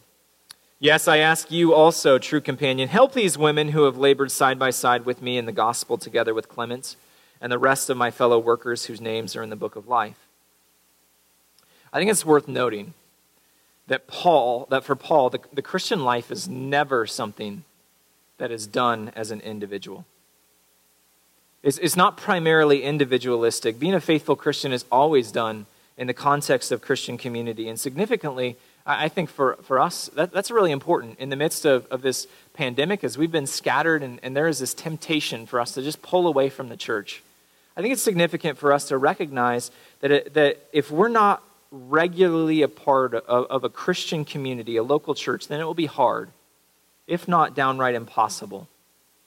Yes, 0.82 1.06
I 1.06 1.18
ask 1.18 1.52
you 1.52 1.74
also, 1.74 2.18
true 2.18 2.40
companion, 2.40 2.88
help 2.88 3.12
these 3.12 3.38
women 3.38 3.68
who 3.68 3.84
have 3.84 3.96
labored 3.96 4.32
side 4.32 4.58
by 4.58 4.70
side 4.70 5.06
with 5.06 5.22
me 5.22 5.38
in 5.38 5.46
the 5.46 5.52
gospel 5.52 5.96
together 5.96 6.34
with 6.34 6.48
Clement 6.48 6.96
and 7.40 7.52
the 7.52 7.58
rest 7.58 7.88
of 7.88 7.96
my 7.96 8.10
fellow 8.10 8.36
workers 8.36 8.86
whose 8.86 9.00
names 9.00 9.36
are 9.36 9.44
in 9.44 9.50
the 9.50 9.54
book 9.54 9.76
of 9.76 9.86
life. 9.86 10.26
I 11.92 12.00
think 12.00 12.10
it's 12.10 12.26
worth 12.26 12.48
noting 12.48 12.94
that 13.86 14.08
Paul, 14.08 14.66
that 14.70 14.82
for 14.82 14.96
Paul, 14.96 15.30
the, 15.30 15.38
the 15.52 15.62
Christian 15.62 16.02
life 16.02 16.32
is 16.32 16.48
never 16.48 17.06
something 17.06 17.62
that 18.38 18.50
is 18.50 18.66
done 18.66 19.12
as 19.14 19.30
an 19.30 19.40
individual. 19.42 20.04
It's, 21.62 21.78
it's 21.78 21.96
not 21.96 22.16
primarily 22.16 22.82
individualistic. 22.82 23.78
Being 23.78 23.94
a 23.94 24.00
faithful 24.00 24.34
Christian 24.34 24.72
is 24.72 24.84
always 24.90 25.30
done 25.30 25.66
in 25.96 26.08
the 26.08 26.12
context 26.12 26.72
of 26.72 26.82
Christian 26.82 27.16
community. 27.16 27.68
And 27.68 27.78
significantly, 27.78 28.56
I 28.84 29.08
think 29.08 29.30
for, 29.30 29.56
for 29.62 29.78
us, 29.78 30.10
that, 30.14 30.32
that's 30.32 30.50
really 30.50 30.72
important 30.72 31.18
in 31.20 31.28
the 31.28 31.36
midst 31.36 31.64
of, 31.64 31.86
of 31.86 32.02
this 32.02 32.26
pandemic 32.52 33.04
as 33.04 33.16
we've 33.16 33.30
been 33.30 33.46
scattered 33.46 34.02
and, 34.02 34.18
and 34.22 34.36
there 34.36 34.48
is 34.48 34.58
this 34.58 34.74
temptation 34.74 35.46
for 35.46 35.60
us 35.60 35.72
to 35.74 35.82
just 35.82 36.02
pull 36.02 36.26
away 36.26 36.48
from 36.48 36.68
the 36.68 36.76
church. 36.76 37.22
I 37.76 37.80
think 37.80 37.92
it's 37.92 38.02
significant 38.02 38.58
for 38.58 38.72
us 38.72 38.88
to 38.88 38.98
recognize 38.98 39.70
that, 40.00 40.10
it, 40.10 40.34
that 40.34 40.66
if 40.72 40.90
we're 40.90 41.08
not 41.08 41.42
regularly 41.70 42.62
a 42.62 42.68
part 42.68 43.14
of, 43.14 43.46
of 43.46 43.64
a 43.64 43.68
Christian 43.68 44.24
community, 44.24 44.76
a 44.76 44.82
local 44.82 45.14
church, 45.14 45.48
then 45.48 45.60
it 45.60 45.64
will 45.64 45.74
be 45.74 45.86
hard, 45.86 46.30
if 47.06 47.26
not 47.26 47.54
downright 47.54 47.94
impossible, 47.94 48.68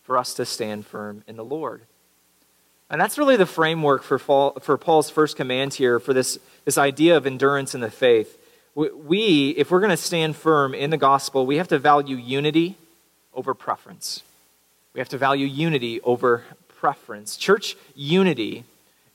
for 0.04 0.18
us 0.18 0.34
to 0.36 0.46
stand 0.46 0.86
firm 0.86 1.24
in 1.28 1.38
the 1.38 1.46
Lord. 1.46 1.82
And 2.90 3.02
that's 3.02 3.18
really 3.18 3.36
the 3.36 3.48
framework 3.48 4.04
for, 4.04 4.20
for 4.20 4.78
Paul's 4.78 5.10
first 5.10 5.36
command 5.36 5.74
here 5.74 6.00
for 6.00 6.14
this, 6.14 6.38
this 6.66 6.78
idea 6.78 7.18
of 7.18 7.26
endurance 7.26 7.74
in 7.74 7.82
the 7.82 7.90
faith. 7.90 8.38
We, 8.76 9.56
if 9.58 9.72
we're 9.72 9.80
going 9.80 9.90
to 9.92 9.98
stand 9.98 10.36
firm 10.36 10.74
in 10.74 10.90
the 10.90 10.98
gospel, 10.98 11.46
we 11.46 11.56
have 11.58 11.70
to 11.70 11.80
value 11.80 12.18
unity 12.18 12.78
over 13.34 13.54
preference. 13.54 14.22
We 14.94 15.00
have 15.00 15.08
to 15.10 15.18
value 15.18 15.48
unity 15.48 16.02
over 16.02 16.44
preference. 16.68 17.38
Church 17.38 17.78
unity 17.96 18.66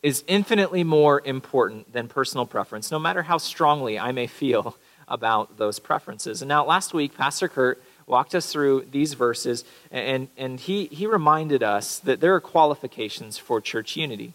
is 0.03 0.25
infinitely 0.27 0.83
more 0.83 1.21
important 1.27 1.93
than 1.93 2.09
personal 2.09 2.47
preference, 2.47 2.91
no 2.91 2.99
matter 2.99 3.23
how 3.23 3.37
strongly 3.37 3.99
I 3.99 4.13
may 4.13 4.27
feel 4.27 4.77
about 5.09 5.59
those 5.59 5.79
preferences. 5.79 6.41
And 6.41 6.49
now, 6.49 6.65
last 6.65 6.95
week, 6.95 7.15
Pastor 7.15 7.47
Kurt 7.47 7.83
walked 8.07 8.35
us 8.35 8.51
through 8.51 8.87
these 8.91 9.13
verses, 9.13 9.65
and, 9.91 10.29
and 10.39 10.59
he, 10.59 10.87
he 10.87 11.07
reminded 11.07 11.63
us 11.63 11.99
that 11.99 12.21
there 12.21 12.35
are 12.35 12.41
qualifications 12.41 13.37
for 13.37 13.61
church 13.61 13.95
unity. 13.95 14.33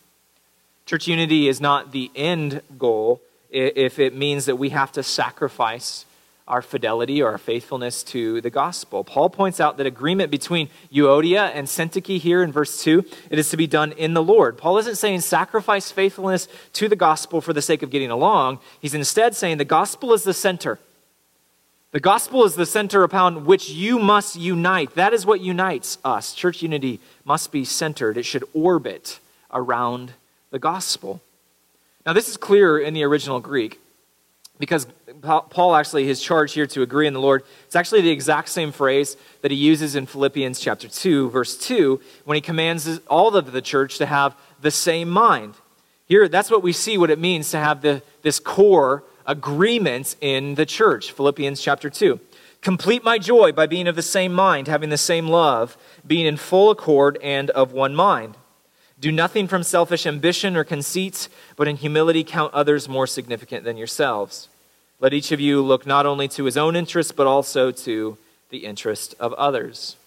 Church 0.85 1.07
unity 1.07 1.47
is 1.47 1.59
not 1.59 1.91
the 1.91 2.11
end 2.15 2.61
goal 2.77 3.21
if 3.55 3.99
it 3.99 4.13
means 4.13 4.45
that 4.45 4.57
we 4.57 4.69
have 4.69 4.91
to 4.93 5.03
sacrifice 5.03 6.05
our 6.47 6.61
fidelity 6.61 7.23
or 7.23 7.31
our 7.31 7.37
faithfulness 7.39 8.03
to 8.03 8.39
the 8.41 8.51
gospel. 8.51 9.03
Paul 9.03 9.31
points 9.31 9.59
out 9.59 9.77
that 9.77 9.87
agreement 9.87 10.29
between 10.29 10.69
Euodia 10.93 11.51
and 11.55 11.67
Syntyche 11.67 12.19
here 12.19 12.43
in 12.43 12.51
verse 12.51 12.83
2, 12.83 13.03
it 13.31 13.39
is 13.39 13.49
to 13.49 13.57
be 13.57 13.65
done 13.65 13.93
in 13.93 14.13
the 14.13 14.21
Lord. 14.21 14.57
Paul 14.57 14.77
isn't 14.77 14.97
saying 14.97 15.21
sacrifice 15.21 15.91
faithfulness 15.91 16.47
to 16.73 16.87
the 16.87 16.95
gospel 16.95 17.41
for 17.41 17.51
the 17.51 17.63
sake 17.63 17.81
of 17.81 17.89
getting 17.89 18.11
along. 18.11 18.59
He's 18.79 18.93
instead 18.93 19.35
saying 19.35 19.57
the 19.57 19.65
gospel 19.65 20.13
is 20.13 20.23
the 20.23 20.33
center. 20.35 20.77
The 21.91 21.99
gospel 21.99 22.43
is 22.43 22.55
the 22.55 22.65
center 22.65 23.03
upon 23.03 23.45
which 23.45 23.69
you 23.69 23.97
must 23.97 24.35
unite. 24.35 24.93
That 24.95 25.13
is 25.13 25.25
what 25.25 25.41
unites 25.41 25.97
us. 26.03 26.33
Church 26.33 26.61
unity 26.61 26.99
must 27.23 27.51
be 27.51 27.65
centered, 27.65 28.17
it 28.17 28.23
should 28.23 28.43
orbit 28.53 29.19
around 29.51 30.13
the 30.51 30.59
gospel. 30.59 31.21
Now, 32.05 32.13
this 32.13 32.29
is 32.29 32.37
clear 32.37 32.77
in 32.77 32.93
the 32.93 33.03
original 33.03 33.39
Greek 33.39 33.79
because 34.59 34.87
Paul 35.21 35.75
actually, 35.75 36.05
his 36.05 36.21
charge 36.21 36.53
here 36.53 36.67
to 36.67 36.81
agree 36.81 37.07
in 37.07 37.13
the 37.13 37.19
Lord, 37.19 37.43
it's 37.65 37.75
actually 37.75 38.01
the 38.01 38.11
exact 38.11 38.49
same 38.49 38.71
phrase 38.71 39.17
that 39.41 39.51
he 39.51 39.57
uses 39.57 39.95
in 39.95 40.05
Philippians 40.05 40.59
chapter 40.59 40.87
2, 40.87 41.29
verse 41.29 41.57
2, 41.57 41.99
when 42.25 42.35
he 42.35 42.41
commands 42.41 42.99
all 43.07 43.35
of 43.35 43.51
the 43.51 43.61
church 43.61 43.97
to 43.97 44.05
have 44.05 44.35
the 44.61 44.71
same 44.71 45.09
mind. 45.09 45.55
Here, 46.07 46.27
that's 46.29 46.51
what 46.51 46.61
we 46.61 46.71
see 46.71 46.97
what 46.97 47.09
it 47.09 47.19
means 47.19 47.49
to 47.51 47.57
have 47.57 47.81
the, 47.81 48.03
this 48.21 48.39
core 48.39 49.03
agreement 49.25 50.15
in 50.21 50.55
the 50.55 50.65
church. 50.65 51.11
Philippians 51.11 51.59
chapter 51.59 51.89
2. 51.89 52.19
Complete 52.61 53.03
my 53.03 53.17
joy 53.17 53.51
by 53.51 53.65
being 53.65 53.87
of 53.87 53.95
the 53.95 54.01
same 54.01 54.33
mind, 54.33 54.67
having 54.67 54.89
the 54.89 54.97
same 54.97 55.27
love, 55.27 55.75
being 56.05 56.25
in 56.25 56.37
full 56.37 56.69
accord 56.69 57.17
and 57.21 57.49
of 57.51 57.73
one 57.73 57.95
mind. 57.95 58.37
Do 58.99 59.11
nothing 59.11 59.47
from 59.47 59.63
selfish 59.63 60.05
ambition 60.05 60.55
or 60.55 60.63
conceit, 60.63 61.27
but 61.55 61.67
in 61.67 61.75
humility 61.75 62.23
count 62.23 62.53
others 62.53 62.87
more 62.87 63.07
significant 63.07 63.63
than 63.63 63.77
yourselves. 63.77 64.47
Let 64.99 65.13
each 65.13 65.31
of 65.31 65.39
you 65.39 65.61
look 65.61 65.85
not 65.85 66.05
only 66.05 66.27
to 66.29 66.45
his 66.45 66.55
own 66.55 66.75
interest, 66.75 67.15
but 67.15 67.27
also 67.27 67.71
to 67.71 68.17
the 68.49 68.59
interest 68.59 69.13
of 69.19 69.33
others. 69.33 69.97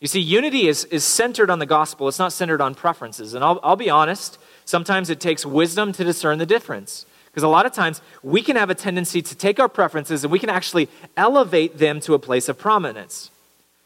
You 0.00 0.08
see, 0.08 0.20
unity 0.20 0.66
is, 0.66 0.84
is 0.86 1.04
centered 1.04 1.50
on 1.50 1.58
the 1.58 1.66
gospel, 1.66 2.08
it's 2.08 2.18
not 2.18 2.32
centered 2.32 2.60
on 2.60 2.74
preferences. 2.74 3.34
And 3.34 3.44
I'll, 3.44 3.60
I'll 3.62 3.76
be 3.76 3.90
honest, 3.90 4.38
sometimes 4.64 5.10
it 5.10 5.20
takes 5.20 5.44
wisdom 5.44 5.92
to 5.92 6.04
discern 6.04 6.38
the 6.38 6.46
difference. 6.46 7.06
Because 7.26 7.42
a 7.42 7.48
lot 7.48 7.64
of 7.64 7.72
times 7.72 8.02
we 8.22 8.42
can 8.42 8.56
have 8.56 8.70
a 8.70 8.74
tendency 8.74 9.22
to 9.22 9.34
take 9.34 9.60
our 9.60 9.68
preferences 9.68 10.24
and 10.24 10.32
we 10.32 10.38
can 10.38 10.50
actually 10.50 10.88
elevate 11.16 11.78
them 11.78 12.00
to 12.00 12.14
a 12.14 12.18
place 12.18 12.48
of 12.48 12.58
prominence. 12.58 13.30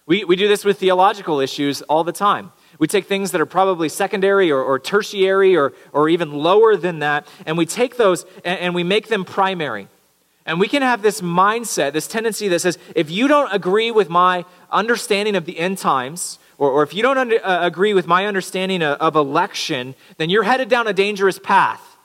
We, 0.07 0.25
we 0.25 0.37
do 0.37 0.49
this 0.49 0.65
with 0.65 0.79
theological 0.79 1.41
issues 1.41 1.83
all 1.83 2.05
the 2.05 2.13
time. 2.13 2.53
We 2.79 2.87
take 2.87 3.07
things 3.07 3.31
that 3.31 3.41
are 3.41 3.47
probably 3.47 3.89
secondary 3.89 4.51
or, 4.51 4.63
or 4.63 4.79
tertiary 4.79 5.57
or, 5.57 5.73
or 5.93 6.09
even 6.09 6.33
lower 6.33 6.77
than 6.77 6.99
that, 7.01 7.27
and 7.47 7.57
we 7.57 7.67
take 7.67 7.97
those 7.97 8.25
and, 8.45 8.59
and, 8.59 8.75
we 8.75 8.83
make 8.83 9.09
them 9.09 9.25
primary. 9.25 9.89
And 10.47 10.61
we 10.61 10.69
can 10.69 10.83
have 10.83 11.01
this 11.01 11.21
mindset, 11.21 11.93
this 11.93 12.07
tendency 12.07 12.49
that 12.49 12.61
says, 12.61 12.79
if 12.95 13.11
you 13.11 13.29
don't 13.29 13.53
agree 13.53 13.91
with 13.91 14.11
my 14.11 14.45
understanding 14.71 15.37
of 15.37 15.47
the 15.47 15.59
end 15.59 15.79
times, 15.79 16.39
or, 16.59 16.71
or 16.71 16.83
if 16.83 16.93
you 16.93 17.03
don't 17.03 17.17
under, 17.17 17.45
uh, 17.45 17.67
agree 17.67 17.95
with 17.95 18.07
my 18.07 18.27
understanding 18.27 18.83
of, 18.83 18.99
of, 18.99 19.17
election, 19.17 19.95
then 20.19 20.31
you're 20.31 20.43
headed 20.43 20.69
down 20.69 20.87
a 20.87 20.93
dangerous 20.93 21.39
path. 21.39 21.97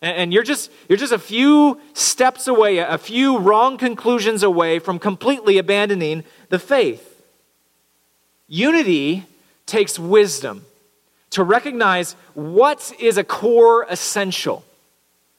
And, 0.00 0.16
and 0.16 0.32
you're, 0.32 0.44
just, 0.44 0.70
you're 0.88 0.98
just 0.98 1.12
a 1.12 1.18
few 1.18 1.80
steps 1.94 2.46
away, 2.46 2.78
a 2.78 2.98
few 2.98 3.38
wrong 3.38 3.76
conclusions 3.76 4.42
away 4.42 4.78
from 4.78 4.98
completely 4.98 5.58
abandoning 5.58 6.24
the 6.50 6.58
faith. 6.58 7.22
Unity 8.46 9.26
takes 9.66 9.98
wisdom 9.98 10.64
to 11.30 11.42
recognize 11.42 12.14
what 12.34 12.92
is 13.00 13.18
a 13.18 13.24
core 13.24 13.86
essential. 13.88 14.64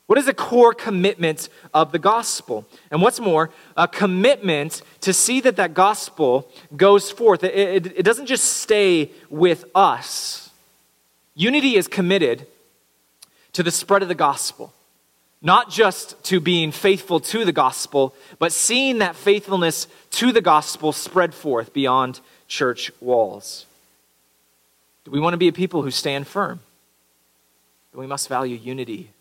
What 0.08 0.20
is 0.20 0.27
a 0.27 0.34
core 0.34 0.74
commitment 0.74 1.50
of 1.74 1.91
the 1.91 2.00
gospel? 2.00 2.65
And 2.91 3.01
what's 3.01 3.20
more, 3.20 3.50
a 3.75 3.88
commitment 3.88 4.82
to 5.01 5.13
see 5.13 5.41
that 5.41 5.55
that 5.55 5.74
gospel 5.74 6.51
goes 6.75 7.10
forth. 7.10 7.44
It, 7.44 7.55
it, 7.55 7.86
it, 7.98 8.03
doesn't 8.03 8.27
just 8.27 8.58
stay 8.58 9.10
with 9.29 9.65
us. 9.74 10.51
Unity 11.34 11.75
is 11.75 11.88
committed 11.88 12.46
to 13.53 13.63
the 13.63 13.72
spread 13.72 14.03
of 14.03 14.10
the 14.10 14.15
gospel, 14.15 14.74
not 15.41 15.72
just 15.72 16.22
to 16.25 16.39
being 16.39 16.72
faithful 16.72 17.20
to 17.22 17.44
the 17.44 17.51
gospel, 17.51 18.13
but 18.38 18.51
seeing 18.51 19.00
that 19.00 19.15
faithfulness 19.15 19.88
to 20.12 20.32
the 20.32 20.41
gospel 20.41 20.91
spread 20.91 21.34
forth 21.34 21.74
beyond 21.74 22.20
church 22.48 22.91
walls. 23.00 23.65
Do 25.05 25.12
we 25.12 25.19
want 25.19 25.33
to 25.33 25.38
be 25.38 25.47
a 25.47 25.53
people 25.53 25.83
who 25.83 25.91
stand 25.91 26.27
firm? 26.27 26.59
Then 27.93 28.01
we 28.01 28.07
must 28.07 28.27
value 28.27 28.57
unity 28.57 29.12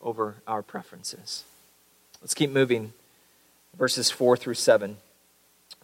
over 0.00 0.36
our 0.46 0.62
preferences. 0.62 1.44
Let's 2.20 2.34
keep 2.34 2.50
moving. 2.50 2.92
Verses 3.78 4.10
4 4.10 4.36
through 4.36 4.54
7. 4.54 4.96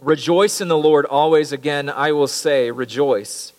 Rejoice 0.01 0.61
in 0.61 0.69
the 0.69 0.79
Lord 0.79 1.05
always. 1.05 1.53
Again, 1.53 1.91
I 1.91 2.13
will 2.13 2.27
say, 2.27 2.71
rejoice. 2.71 3.53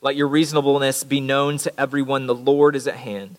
Let 0.00 0.14
your 0.14 0.28
reasonableness 0.28 1.02
be 1.02 1.20
known 1.20 1.58
to 1.58 1.80
everyone. 1.80 2.26
The 2.26 2.34
Lord 2.34 2.76
is 2.76 2.86
at 2.86 2.96
hand. 2.96 3.38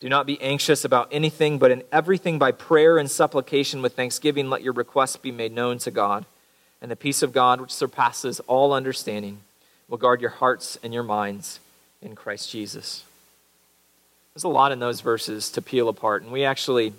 Do 0.00 0.08
not 0.08 0.26
be 0.26 0.40
anxious 0.40 0.84
about 0.84 1.08
anything, 1.12 1.58
but 1.58 1.70
in 1.70 1.82
everything 1.92 2.38
by 2.38 2.52
prayer 2.52 2.96
and 2.96 3.10
supplication 3.10 3.82
with 3.82 3.94
thanksgiving, 3.94 4.48
let 4.48 4.62
your 4.62 4.72
requests 4.72 5.16
be 5.16 5.30
made 5.30 5.52
known 5.52 5.78
to 5.78 5.90
God. 5.90 6.24
And 6.80 6.90
the 6.90 6.96
peace 6.96 7.22
of 7.22 7.32
God, 7.32 7.60
which 7.60 7.70
surpasses 7.70 8.40
all 8.48 8.72
understanding, 8.72 9.40
will 9.92 9.98
guard 9.98 10.22
your 10.22 10.30
hearts 10.30 10.78
and 10.82 10.94
your 10.94 11.02
minds 11.02 11.60
in 12.00 12.14
Christ 12.14 12.50
Jesus. 12.50 13.04
There's 14.32 14.42
a 14.42 14.48
lot 14.48 14.72
in 14.72 14.78
those 14.78 15.02
verses 15.02 15.50
to 15.50 15.60
peel 15.60 15.86
apart, 15.90 16.22
and 16.22 16.32
we 16.32 16.46
actually 16.46 16.94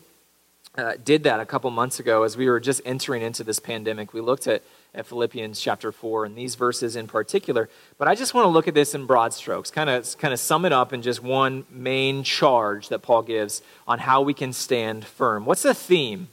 uh, 0.78 0.94
did 1.04 1.24
that 1.24 1.40
a 1.40 1.46
couple 1.48 1.72
months 1.72 2.00
ago 2.00 2.22
as 2.22 2.38
we 2.38 2.48
were 2.48 2.60
just 2.60 2.82
entering 2.86 3.24
into 3.24 3.44
this 3.44 3.58
pandemic. 3.58 4.14
We 4.14 4.22
looked 4.22 4.46
at, 4.46 4.62
at 4.94 5.08
Philippians 5.08 5.60
chapter 5.60 5.92
4 5.92 6.26
and 6.26 6.36
these 6.36 6.54
verses 6.54 6.96
in 6.96 7.08
particular, 7.08 7.68
but 7.98 8.08
I 8.08 8.14
just 8.14 8.36
want 8.36 8.46
to 8.46 8.50
look 8.50 8.68
at 8.68 8.76
this 8.76 8.94
in 8.94 9.08
broad 9.08 9.34
strokes, 9.34 9.72
kind 9.72 9.90
of, 9.90 10.16
kind 10.20 10.32
of 10.32 10.40
sum 10.40 10.64
it 10.64 10.72
up 10.72 10.94
in 10.94 11.02
just 11.02 11.24
one 11.24 11.66
main 11.72 12.24
charge 12.24 12.90
that 12.90 13.00
Paul 13.00 13.24
gives 13.24 13.64
on 13.88 13.98
how 13.98 14.22
we 14.22 14.36
can 14.36 14.54
stand 14.54 15.04
firm. 15.04 15.46
What's 15.46 15.64
the 15.64 15.74
theme 15.74 16.28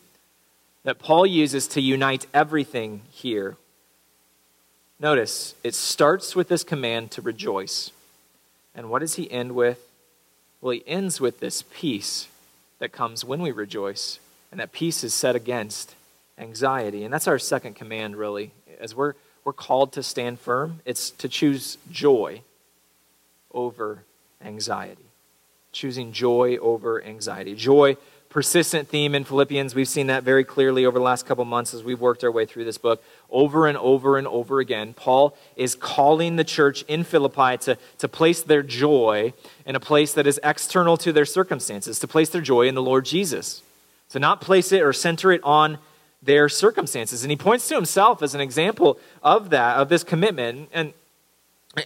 that 0.82 0.98
Paul 0.98 1.24
uses 1.24 1.66
to 1.68 1.80
unite 1.80 2.26
everything 2.34 3.00
here? 3.10 3.56
Notice, 5.00 5.54
it 5.64 5.74
starts 5.74 6.36
with 6.36 6.48
this 6.48 6.62
command 6.62 7.10
to 7.12 7.22
rejoice. 7.22 7.90
And 8.74 8.90
what 8.90 8.98
does 8.98 9.14
he 9.14 9.30
end 9.30 9.54
with? 9.54 9.80
Well, 10.60 10.72
he 10.72 10.84
ends 10.86 11.22
with 11.22 11.40
this 11.40 11.64
peace 11.72 12.28
that 12.80 12.92
comes 12.92 13.24
when 13.24 13.40
we 13.40 13.50
rejoice. 13.50 14.20
And 14.50 14.60
that 14.60 14.72
peace 14.72 15.02
is 15.02 15.14
set 15.14 15.34
against 15.34 15.94
anxiety. 16.36 17.02
And 17.02 17.12
that's 17.14 17.26
our 17.26 17.38
second 17.38 17.76
command, 17.76 18.16
really. 18.16 18.50
As 18.78 18.94
we're, 18.94 19.14
we're 19.42 19.54
called 19.54 19.92
to 19.92 20.02
stand 20.02 20.38
firm, 20.38 20.80
it's 20.84 21.10
to 21.12 21.28
choose 21.28 21.78
joy 21.90 22.42
over 23.52 24.02
anxiety. 24.44 25.04
Choosing 25.72 26.12
joy 26.12 26.58
over 26.58 27.02
anxiety. 27.02 27.54
Joy 27.54 27.96
persistent 28.30 28.88
theme 28.88 29.16
in 29.16 29.24
Philippians. 29.24 29.74
We've 29.74 29.88
seen 29.88 30.06
that 30.06 30.22
very 30.22 30.44
clearly 30.44 30.86
over 30.86 30.98
the 30.98 31.04
last 31.04 31.26
couple 31.26 31.44
months 31.44 31.74
as 31.74 31.82
we've 31.82 32.00
worked 32.00 32.22
our 32.22 32.30
way 32.30 32.46
through 32.46 32.64
this 32.64 32.78
book. 32.78 33.02
Over 33.28 33.66
and 33.66 33.76
over 33.76 34.16
and 34.16 34.26
over 34.28 34.60
again, 34.60 34.94
Paul 34.94 35.36
is 35.56 35.74
calling 35.74 36.36
the 36.36 36.44
church 36.44 36.82
in 36.82 37.02
Philippi 37.02 37.58
to, 37.64 37.76
to 37.98 38.08
place 38.08 38.42
their 38.42 38.62
joy 38.62 39.34
in 39.66 39.74
a 39.74 39.80
place 39.80 40.14
that 40.14 40.28
is 40.28 40.40
external 40.44 40.96
to 40.98 41.12
their 41.12 41.24
circumstances, 41.24 41.98
to 41.98 42.08
place 42.08 42.28
their 42.30 42.40
joy 42.40 42.68
in 42.68 42.76
the 42.76 42.82
Lord 42.82 43.04
Jesus, 43.04 43.62
to 44.10 44.20
not 44.20 44.40
place 44.40 44.70
it 44.70 44.80
or 44.80 44.92
center 44.92 45.32
it 45.32 45.42
on 45.42 45.78
their 46.22 46.48
circumstances. 46.48 47.24
And 47.24 47.32
he 47.32 47.36
points 47.36 47.66
to 47.68 47.74
himself 47.74 48.22
as 48.22 48.36
an 48.36 48.40
example 48.40 48.98
of 49.24 49.50
that, 49.50 49.76
of 49.76 49.88
this 49.88 50.04
commitment. 50.04 50.68
And, 50.72 50.92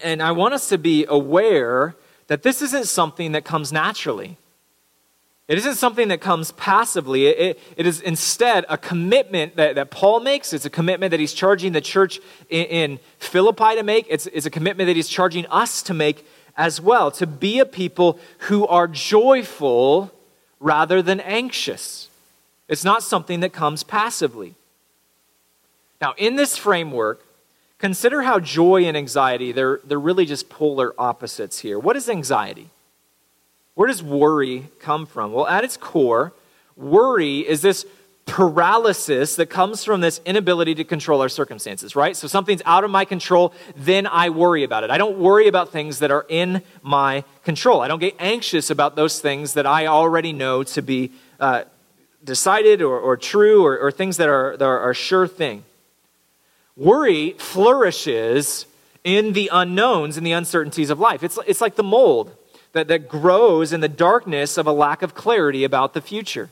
and 0.02 0.22
I 0.22 0.32
want 0.32 0.52
us 0.52 0.68
to 0.68 0.76
be 0.76 1.06
aware 1.08 1.96
that 2.26 2.42
this 2.42 2.60
isn't 2.60 2.86
something 2.86 3.32
that 3.32 3.46
comes 3.46 3.72
naturally. 3.72 4.36
It 5.46 5.58
isn't 5.58 5.74
something 5.74 6.08
that 6.08 6.22
comes 6.22 6.52
passively. 6.52 7.26
It, 7.26 7.38
it, 7.38 7.60
it 7.76 7.86
is 7.86 8.00
instead 8.00 8.64
a 8.68 8.78
commitment 8.78 9.56
that, 9.56 9.74
that 9.74 9.90
Paul 9.90 10.20
makes. 10.20 10.54
It's 10.54 10.64
a 10.64 10.70
commitment 10.70 11.10
that 11.10 11.20
he's 11.20 11.34
charging 11.34 11.72
the 11.72 11.82
church 11.82 12.18
in, 12.48 12.64
in 12.64 12.98
Philippi 13.18 13.74
to 13.74 13.82
make. 13.82 14.06
It's, 14.08 14.26
it's 14.28 14.46
a 14.46 14.50
commitment 14.50 14.86
that 14.86 14.96
he's 14.96 15.08
charging 15.08 15.44
us 15.46 15.82
to 15.82 15.94
make 15.94 16.26
as 16.56 16.80
well, 16.80 17.10
to 17.10 17.26
be 17.26 17.58
a 17.58 17.66
people 17.66 18.18
who 18.38 18.66
are 18.66 18.88
joyful 18.88 20.12
rather 20.60 21.02
than 21.02 21.20
anxious. 21.20 22.08
It's 22.68 22.84
not 22.84 23.02
something 23.02 23.40
that 23.40 23.52
comes 23.52 23.82
passively. 23.82 24.54
Now, 26.00 26.14
in 26.16 26.36
this 26.36 26.56
framework, 26.56 27.22
consider 27.78 28.22
how 28.22 28.40
joy 28.40 28.84
and 28.84 28.96
anxiety, 28.96 29.52
they're, 29.52 29.80
they're 29.84 30.00
really 30.00 30.24
just 30.24 30.48
polar 30.48 30.94
opposites 30.96 31.58
here. 31.58 31.78
What 31.78 31.96
is 31.96 32.08
anxiety? 32.08 32.70
Where 33.74 33.88
does 33.88 34.02
worry 34.02 34.68
come 34.78 35.06
from? 35.06 35.32
Well, 35.32 35.46
at 35.46 35.64
its 35.64 35.76
core, 35.76 36.32
worry 36.76 37.40
is 37.40 37.60
this 37.60 37.84
paralysis 38.26 39.36
that 39.36 39.46
comes 39.46 39.84
from 39.84 40.00
this 40.00 40.20
inability 40.24 40.74
to 40.76 40.84
control 40.84 41.20
our 41.20 41.28
circumstances, 41.28 41.94
right? 41.94 42.16
So 42.16 42.26
something's 42.26 42.62
out 42.64 42.84
of 42.84 42.90
my 42.90 43.04
control, 43.04 43.52
then 43.76 44.06
I 44.06 44.30
worry 44.30 44.64
about 44.64 44.84
it. 44.84 44.90
I 44.90 44.96
don't 44.96 45.18
worry 45.18 45.46
about 45.46 45.72
things 45.72 45.98
that 45.98 46.10
are 46.10 46.24
in 46.28 46.62
my 46.82 47.24
control. 47.44 47.82
I 47.82 47.88
don't 47.88 47.98
get 47.98 48.14
anxious 48.18 48.70
about 48.70 48.96
those 48.96 49.20
things 49.20 49.54
that 49.54 49.66
I 49.66 49.86
already 49.86 50.32
know 50.32 50.62
to 50.62 50.82
be 50.82 51.12
uh, 51.38 51.64
decided 52.22 52.80
or, 52.80 52.98
or 52.98 53.16
true 53.16 53.64
or, 53.64 53.78
or 53.78 53.92
things 53.92 54.16
that 54.16 54.28
are, 54.28 54.56
that 54.56 54.64
are 54.64 54.90
a 54.90 54.94
sure 54.94 55.28
thing. 55.28 55.64
Worry 56.76 57.32
flourishes 57.32 58.66
in 59.04 59.34
the 59.34 59.50
unknowns 59.52 60.16
and 60.16 60.26
the 60.26 60.32
uncertainties 60.32 60.88
of 60.88 60.98
life. 60.98 61.22
It's, 61.22 61.38
it's 61.46 61.60
like 61.60 61.76
the 61.76 61.82
mold 61.82 62.34
that, 62.74 62.88
that 62.88 63.08
grows 63.08 63.72
in 63.72 63.80
the 63.80 63.88
darkness 63.88 64.58
of 64.58 64.66
a 64.66 64.72
lack 64.72 65.02
of 65.02 65.14
clarity 65.14 65.64
about 65.64 65.94
the 65.94 66.00
future. 66.00 66.50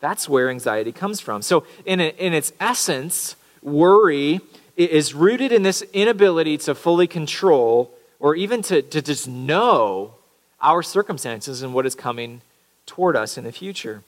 That's 0.00 0.28
where 0.28 0.48
anxiety 0.48 0.92
comes 0.92 1.20
from. 1.20 1.42
So, 1.42 1.64
in, 1.84 2.00
a, 2.00 2.08
in 2.10 2.32
its 2.32 2.52
essence, 2.60 3.36
worry 3.60 4.40
is 4.76 5.12
rooted 5.12 5.50
in 5.50 5.64
this 5.64 5.82
inability 5.92 6.56
to 6.58 6.74
fully 6.74 7.08
control 7.08 7.92
or 8.20 8.36
even 8.36 8.62
to, 8.62 8.80
to 8.80 9.02
just 9.02 9.26
know 9.26 10.14
our 10.62 10.82
circumstances 10.84 11.62
and 11.62 11.74
what 11.74 11.84
is 11.84 11.96
coming 11.96 12.40
toward 12.86 13.16
us 13.16 13.36
in 13.36 13.44
the 13.44 13.52
future. 13.52 14.02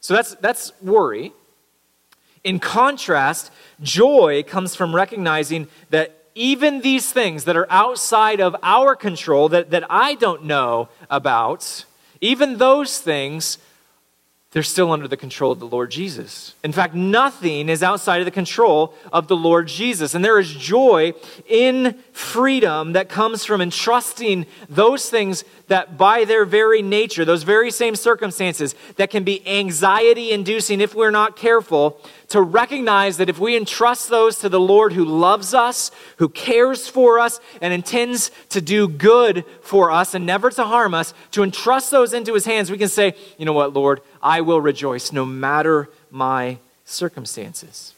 So, 0.00 0.14
that's, 0.14 0.36
that's 0.36 0.72
worry. 0.80 1.32
In 2.44 2.60
contrast, 2.60 3.50
joy 3.82 4.44
comes 4.46 4.76
from 4.76 4.94
recognizing 4.94 5.66
that 5.90 6.17
even 6.38 6.82
these 6.82 7.10
things 7.10 7.44
that 7.44 7.56
are 7.56 7.66
outside 7.68 8.40
of 8.40 8.54
our 8.62 8.94
control, 8.94 9.48
that, 9.48 9.70
that 9.72 9.84
I 9.90 10.14
don't 10.14 10.44
know 10.44 10.88
about, 11.10 11.84
even 12.20 12.58
those 12.58 13.00
things, 13.00 13.58
they're 14.52 14.62
still 14.62 14.90
under 14.92 15.06
the 15.06 15.16
control 15.16 15.52
of 15.52 15.60
the 15.60 15.66
Lord 15.66 15.90
Jesus. 15.90 16.54
In 16.64 16.72
fact, 16.72 16.94
nothing 16.94 17.68
is 17.68 17.82
outside 17.82 18.20
of 18.20 18.24
the 18.24 18.30
control 18.30 18.94
of 19.12 19.28
the 19.28 19.36
Lord 19.36 19.68
Jesus. 19.68 20.14
And 20.14 20.24
there 20.24 20.38
is 20.38 20.54
joy 20.54 21.12
in 21.46 21.98
freedom 22.12 22.94
that 22.94 23.10
comes 23.10 23.44
from 23.44 23.60
entrusting 23.60 24.46
those 24.70 25.10
things 25.10 25.44
that, 25.66 25.98
by 25.98 26.24
their 26.24 26.46
very 26.46 26.80
nature, 26.80 27.26
those 27.26 27.42
very 27.42 27.70
same 27.70 27.94
circumstances, 27.94 28.74
that 28.96 29.10
can 29.10 29.22
be 29.22 29.46
anxiety 29.46 30.30
inducing 30.30 30.80
if 30.80 30.94
we're 30.94 31.10
not 31.10 31.36
careful, 31.36 32.00
to 32.28 32.40
recognize 32.40 33.18
that 33.18 33.28
if 33.28 33.38
we 33.38 33.54
entrust 33.54 34.08
those 34.08 34.38
to 34.38 34.48
the 34.48 34.60
Lord 34.60 34.94
who 34.94 35.04
loves 35.04 35.52
us, 35.52 35.90
who 36.16 36.28
cares 36.30 36.88
for 36.88 37.18
us, 37.18 37.38
and 37.60 37.74
intends 37.74 38.30
to 38.48 38.62
do 38.62 38.88
good 38.88 39.44
for 39.60 39.90
us 39.90 40.14
and 40.14 40.24
never 40.24 40.50
to 40.50 40.64
harm 40.64 40.94
us, 40.94 41.12
to 41.32 41.42
entrust 41.42 41.90
those 41.90 42.14
into 42.14 42.32
his 42.32 42.46
hands, 42.46 42.70
we 42.70 42.78
can 42.78 42.88
say, 42.88 43.14
you 43.36 43.44
know 43.44 43.52
what, 43.52 43.74
Lord, 43.74 44.00
I 44.22 44.40
will 44.40 44.60
rejoice 44.60 45.12
no 45.12 45.24
matter 45.24 45.88
my 46.10 46.58
circumstances. 46.84 47.94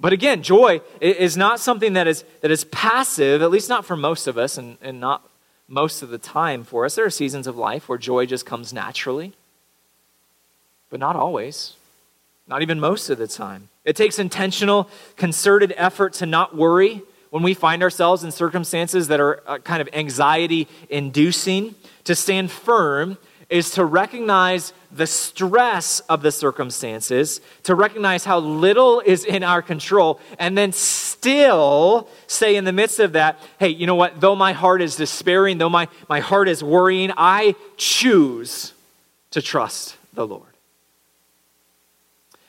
But 0.00 0.12
again, 0.12 0.42
joy 0.42 0.80
is 1.00 1.36
not 1.36 1.58
something 1.58 1.94
that 1.94 2.06
is, 2.06 2.24
that 2.40 2.50
is 2.50 2.64
passive, 2.64 3.42
at 3.42 3.50
least 3.50 3.68
not 3.68 3.84
for 3.84 3.96
most 3.96 4.26
of 4.26 4.38
us, 4.38 4.56
and, 4.56 4.78
and 4.80 5.00
not 5.00 5.28
most 5.66 6.02
of 6.02 6.08
the 6.08 6.18
time 6.18 6.62
for 6.62 6.84
us. 6.84 6.94
There 6.94 7.04
are 7.04 7.10
seasons 7.10 7.46
of 7.46 7.56
life 7.56 7.88
where 7.88 7.98
joy 7.98 8.24
just 8.26 8.46
comes 8.46 8.72
naturally, 8.72 9.32
but 10.88 11.00
not 11.00 11.16
always 11.16 11.74
not 12.48 12.62
even 12.62 12.80
most 12.80 13.10
of 13.10 13.18
the 13.18 13.28
time. 13.28 13.68
It 13.84 13.94
takes 13.94 14.18
intentional, 14.18 14.88
concerted 15.16 15.74
effort 15.76 16.14
to 16.14 16.26
not 16.26 16.56
worry 16.56 17.02
when 17.30 17.42
we 17.42 17.52
find 17.52 17.82
ourselves 17.82 18.24
in 18.24 18.32
circumstances 18.32 19.08
that 19.08 19.20
are 19.20 19.42
uh, 19.46 19.58
kind 19.58 19.82
of 19.82 19.88
anxiety 19.92 20.66
inducing. 20.88 21.74
To 22.04 22.14
stand 22.14 22.50
firm 22.50 23.18
is 23.50 23.70
to 23.72 23.84
recognize 23.84 24.72
the 24.92 25.06
stress 25.06 26.00
of 26.00 26.22
the 26.22 26.30
circumstances, 26.30 27.40
to 27.62 27.74
recognize 27.74 28.24
how 28.24 28.38
little 28.38 29.00
is 29.00 29.24
in 29.24 29.42
our 29.42 29.62
control, 29.62 30.20
and 30.38 30.56
then 30.56 30.72
still 30.72 32.08
say 32.26 32.56
in 32.56 32.64
the 32.64 32.72
midst 32.72 32.98
of 32.98 33.12
that, 33.12 33.38
hey, 33.58 33.68
you 33.68 33.86
know 33.86 33.94
what? 33.94 34.20
Though 34.20 34.36
my 34.36 34.52
heart 34.52 34.82
is 34.82 34.96
despairing, 34.96 35.58
though 35.58 35.70
my, 35.70 35.88
my 36.08 36.20
heart 36.20 36.48
is 36.48 36.62
worrying, 36.62 37.10
I 37.16 37.54
choose 37.76 38.74
to 39.30 39.40
trust 39.40 39.96
the 40.12 40.26
Lord. 40.26 40.42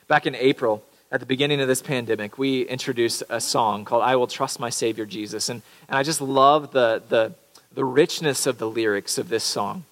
Back 0.08 0.26
in 0.26 0.36
April, 0.36 0.84
at 1.12 1.20
the 1.20 1.26
beginning 1.26 1.62
of 1.62 1.68
this 1.68 1.82
pandemic, 1.82 2.38
we 2.38 2.64
introduced 2.64 3.24
a 3.30 3.40
song 3.40 3.86
called 3.86 4.04
I 4.04 4.16
Will 4.16 4.28
Trust 4.28 4.60
My 4.60 4.70
Savior 4.70 5.06
Jesus. 5.06 5.50
And, 5.50 5.62
and 5.88 5.98
I 5.98 6.04
just 6.04 6.22
love 6.22 6.72
the, 6.72 7.02
the, 7.08 7.34
the 7.74 7.86
richness 7.86 8.46
of 8.46 8.58
the 8.58 8.70
lyrics 8.70 9.18
of 9.18 9.30
this 9.30 9.44
song. 9.44 9.86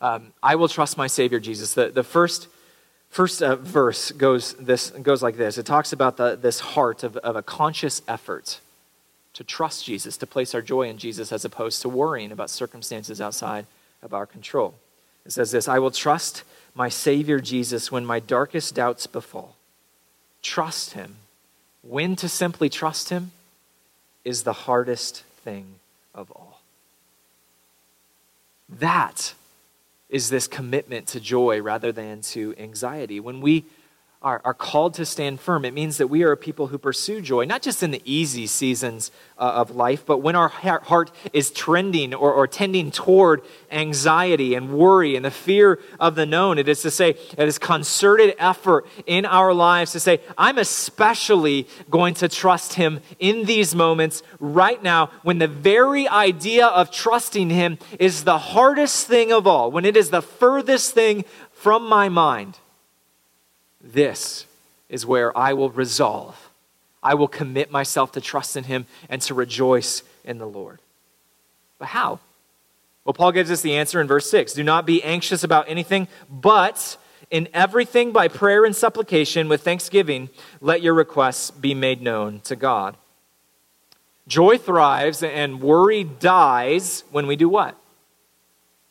Um, 0.00 0.32
I 0.42 0.56
will 0.56 0.68
trust 0.68 0.96
my 0.96 1.06
Savior 1.06 1.40
Jesus. 1.40 1.74
The, 1.74 1.88
the 1.88 2.02
first, 2.02 2.48
first 3.08 3.42
uh, 3.42 3.56
verse 3.56 4.12
goes, 4.12 4.54
this, 4.54 4.90
goes 4.90 5.22
like 5.22 5.36
this 5.36 5.58
it 5.58 5.66
talks 5.66 5.92
about 5.92 6.16
the, 6.16 6.36
this 6.36 6.60
heart 6.60 7.02
of, 7.02 7.16
of 7.18 7.36
a 7.36 7.42
conscious 7.42 8.02
effort 8.06 8.60
to 9.34 9.44
trust 9.44 9.84
Jesus, 9.84 10.16
to 10.16 10.26
place 10.26 10.54
our 10.54 10.62
joy 10.62 10.88
in 10.88 10.96
Jesus 10.96 11.30
as 11.30 11.44
opposed 11.44 11.82
to 11.82 11.88
worrying 11.88 12.32
about 12.32 12.48
circumstances 12.50 13.20
outside 13.20 13.66
of 14.02 14.14
our 14.14 14.26
control. 14.26 14.74
It 15.26 15.32
says 15.32 15.50
this 15.50 15.68
I 15.68 15.78
will 15.78 15.90
trust 15.90 16.42
my 16.74 16.88
Savior 16.88 17.40
Jesus 17.40 17.90
when 17.90 18.04
my 18.04 18.20
darkest 18.20 18.74
doubts 18.74 19.06
befall. 19.06 19.56
Trust 20.42 20.92
Him. 20.92 21.16
When 21.82 22.16
to 22.16 22.28
simply 22.28 22.68
trust 22.68 23.10
Him 23.10 23.32
is 24.24 24.42
the 24.42 24.52
hardest 24.52 25.22
thing 25.44 25.76
of 26.14 26.30
all. 26.30 26.60
That 28.68 29.34
is 30.08 30.30
this 30.30 30.46
commitment 30.46 31.06
to 31.08 31.20
joy 31.20 31.60
rather 31.60 31.92
than 31.92 32.20
to 32.20 32.54
anxiety. 32.58 33.20
When 33.20 33.40
we 33.40 33.66
are, 34.22 34.40
are 34.44 34.54
called 34.54 34.94
to 34.94 35.04
stand 35.04 35.40
firm, 35.40 35.64
it 35.64 35.74
means 35.74 35.98
that 35.98 36.08
we 36.08 36.22
are 36.22 36.32
a 36.32 36.36
people 36.36 36.68
who 36.68 36.78
pursue 36.78 37.20
joy, 37.20 37.44
not 37.44 37.62
just 37.62 37.82
in 37.82 37.90
the 37.90 38.02
easy 38.04 38.46
seasons 38.46 39.10
uh, 39.38 39.42
of 39.42 39.76
life, 39.76 40.04
but 40.06 40.18
when 40.18 40.34
our 40.34 40.48
heart 40.48 41.12
is 41.32 41.50
trending 41.50 42.14
or, 42.14 42.32
or 42.32 42.46
tending 42.46 42.90
toward 42.90 43.42
anxiety 43.70 44.54
and 44.54 44.72
worry 44.72 45.16
and 45.16 45.24
the 45.24 45.30
fear 45.30 45.78
of 46.00 46.14
the 46.14 46.26
known. 46.26 46.58
It 46.58 46.68
is 46.68 46.82
to 46.82 46.90
say, 46.90 47.10
it 47.10 47.38
is 47.46 47.58
concerted 47.58 48.34
effort 48.38 48.86
in 49.06 49.26
our 49.26 49.52
lives 49.52 49.92
to 49.92 50.00
say, 50.00 50.20
I'm 50.38 50.58
especially 50.58 51.68
going 51.90 52.14
to 52.14 52.28
trust 52.28 52.74
Him 52.74 53.00
in 53.18 53.44
these 53.44 53.74
moments 53.74 54.22
right 54.40 54.82
now 54.82 55.10
when 55.22 55.38
the 55.38 55.48
very 55.48 56.08
idea 56.08 56.66
of 56.66 56.90
trusting 56.90 57.50
Him 57.50 57.78
is 57.98 58.24
the 58.24 58.38
hardest 58.38 59.06
thing 59.06 59.30
of 59.30 59.46
all, 59.46 59.70
when 59.70 59.84
it 59.84 59.96
is 59.96 60.10
the 60.10 60.22
furthest 60.22 60.94
thing 60.94 61.24
from 61.52 61.86
my 61.86 62.08
mind 62.08 62.58
this 63.92 64.46
is 64.88 65.06
where 65.06 65.36
I 65.36 65.52
will 65.52 65.70
resolve. 65.70 66.50
I 67.02 67.14
will 67.14 67.28
commit 67.28 67.70
myself 67.70 68.12
to 68.12 68.20
trust 68.20 68.56
in 68.56 68.64
Him 68.64 68.86
and 69.08 69.22
to 69.22 69.34
rejoice 69.34 70.02
in 70.24 70.38
the 70.38 70.46
Lord. 70.46 70.80
But 71.78 71.88
how? 71.88 72.20
Well, 73.04 73.14
Paul 73.14 73.32
gives 73.32 73.50
us 73.50 73.60
the 73.62 73.76
answer 73.76 74.00
in 74.00 74.06
verse 74.06 74.28
6 74.30 74.52
Do 74.52 74.64
not 74.64 74.86
be 74.86 75.02
anxious 75.02 75.44
about 75.44 75.68
anything, 75.68 76.08
but 76.28 76.96
in 77.30 77.48
everything 77.52 78.12
by 78.12 78.28
prayer 78.28 78.64
and 78.64 78.74
supplication 78.74 79.48
with 79.48 79.62
thanksgiving, 79.62 80.28
let 80.60 80.82
your 80.82 80.94
requests 80.94 81.50
be 81.50 81.74
made 81.74 82.02
known 82.02 82.40
to 82.40 82.56
God. 82.56 82.96
Joy 84.28 84.58
thrives 84.58 85.22
and 85.22 85.60
worry 85.60 86.02
dies 86.02 87.04
when 87.10 87.26
we 87.26 87.36
do 87.36 87.48
what? 87.48 87.76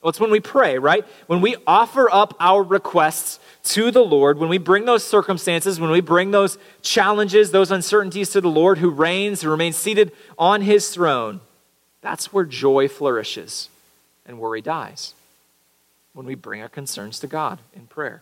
Well, 0.06 0.12
it's 0.12 0.20
when 0.20 0.30
we 0.30 0.40
pray, 0.40 0.78
right? 0.78 1.04
When 1.26 1.42
we 1.42 1.56
offer 1.66 2.08
up 2.12 2.36
our 2.40 2.62
requests 2.62 3.40
to 3.64 3.90
the 3.90 4.04
Lord, 4.04 4.38
when 4.38 4.50
we 4.50 4.60
bring 4.60 4.86
those 4.86 5.04
circumstances, 5.04 5.80
when 5.80 5.90
we 5.90 6.00
bring 6.00 6.30
those 6.30 6.60
challenges, 6.84 7.50
those 7.50 7.72
uncertainties 7.72 8.30
to 8.30 8.40
the 8.40 8.48
Lord 8.48 8.78
who 8.78 8.92
reigns 8.92 9.42
and 9.42 9.50
remains 9.50 9.78
seated 9.78 10.12
on 10.38 10.62
his 10.62 10.90
throne, 10.90 11.42
that's 12.02 12.32
where 12.32 12.46
joy 12.46 12.88
flourishes 12.88 13.70
and 14.28 14.38
worry 14.38 14.62
dies. 14.62 15.16
When 16.14 16.28
we 16.28 16.36
bring 16.36 16.62
our 16.62 16.70
concerns 16.70 17.20
to 17.22 17.28
God 17.28 17.58
in 17.76 17.88
prayer. 17.88 18.22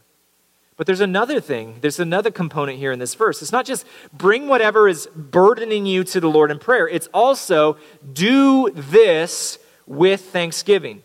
But 0.77 0.87
there's 0.87 1.01
another 1.01 1.41
thing, 1.41 1.79
there's 1.81 1.99
another 1.99 2.31
component 2.31 2.77
here 2.77 2.93
in 2.93 2.99
this 2.99 3.13
verse. 3.13 3.41
It's 3.41 3.51
not 3.51 3.65
just 3.65 3.85
bring 4.13 4.47
whatever 4.47 4.87
is 4.87 5.07
burdening 5.13 5.85
you 5.85 6.05
to 6.05 6.21
the 6.21 6.29
Lord 6.29 6.49
in 6.49 6.59
prayer, 6.59 6.87
it's 6.87 7.09
also 7.13 7.75
do 8.13 8.69
this 8.69 9.59
with 9.85 10.21
thanksgiving. 10.21 11.03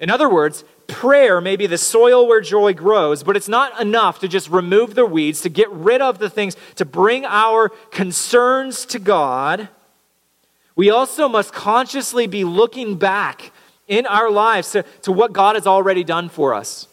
In 0.00 0.08
other 0.08 0.28
words, 0.30 0.64
prayer 0.86 1.40
may 1.40 1.56
be 1.56 1.66
the 1.66 1.78
soil 1.78 2.26
where 2.26 2.40
joy 2.40 2.72
grows, 2.72 3.22
but 3.22 3.36
it's 3.36 3.48
not 3.48 3.78
enough 3.80 4.18
to 4.20 4.28
just 4.28 4.48
remove 4.48 4.94
the 4.94 5.04
weeds, 5.04 5.42
to 5.42 5.50
get 5.50 5.70
rid 5.70 6.00
of 6.00 6.18
the 6.18 6.30
things, 6.30 6.56
to 6.76 6.86
bring 6.86 7.26
our 7.26 7.68
concerns 7.90 8.86
to 8.86 8.98
God. 8.98 9.68
We 10.74 10.88
also 10.88 11.28
must 11.28 11.52
consciously 11.52 12.26
be 12.26 12.44
looking 12.44 12.96
back 12.96 13.52
in 13.86 14.06
our 14.06 14.30
lives 14.30 14.70
to, 14.72 14.84
to 15.02 15.12
what 15.12 15.34
God 15.34 15.54
has 15.54 15.66
already 15.66 16.02
done 16.02 16.30
for 16.30 16.54
us, 16.54 16.88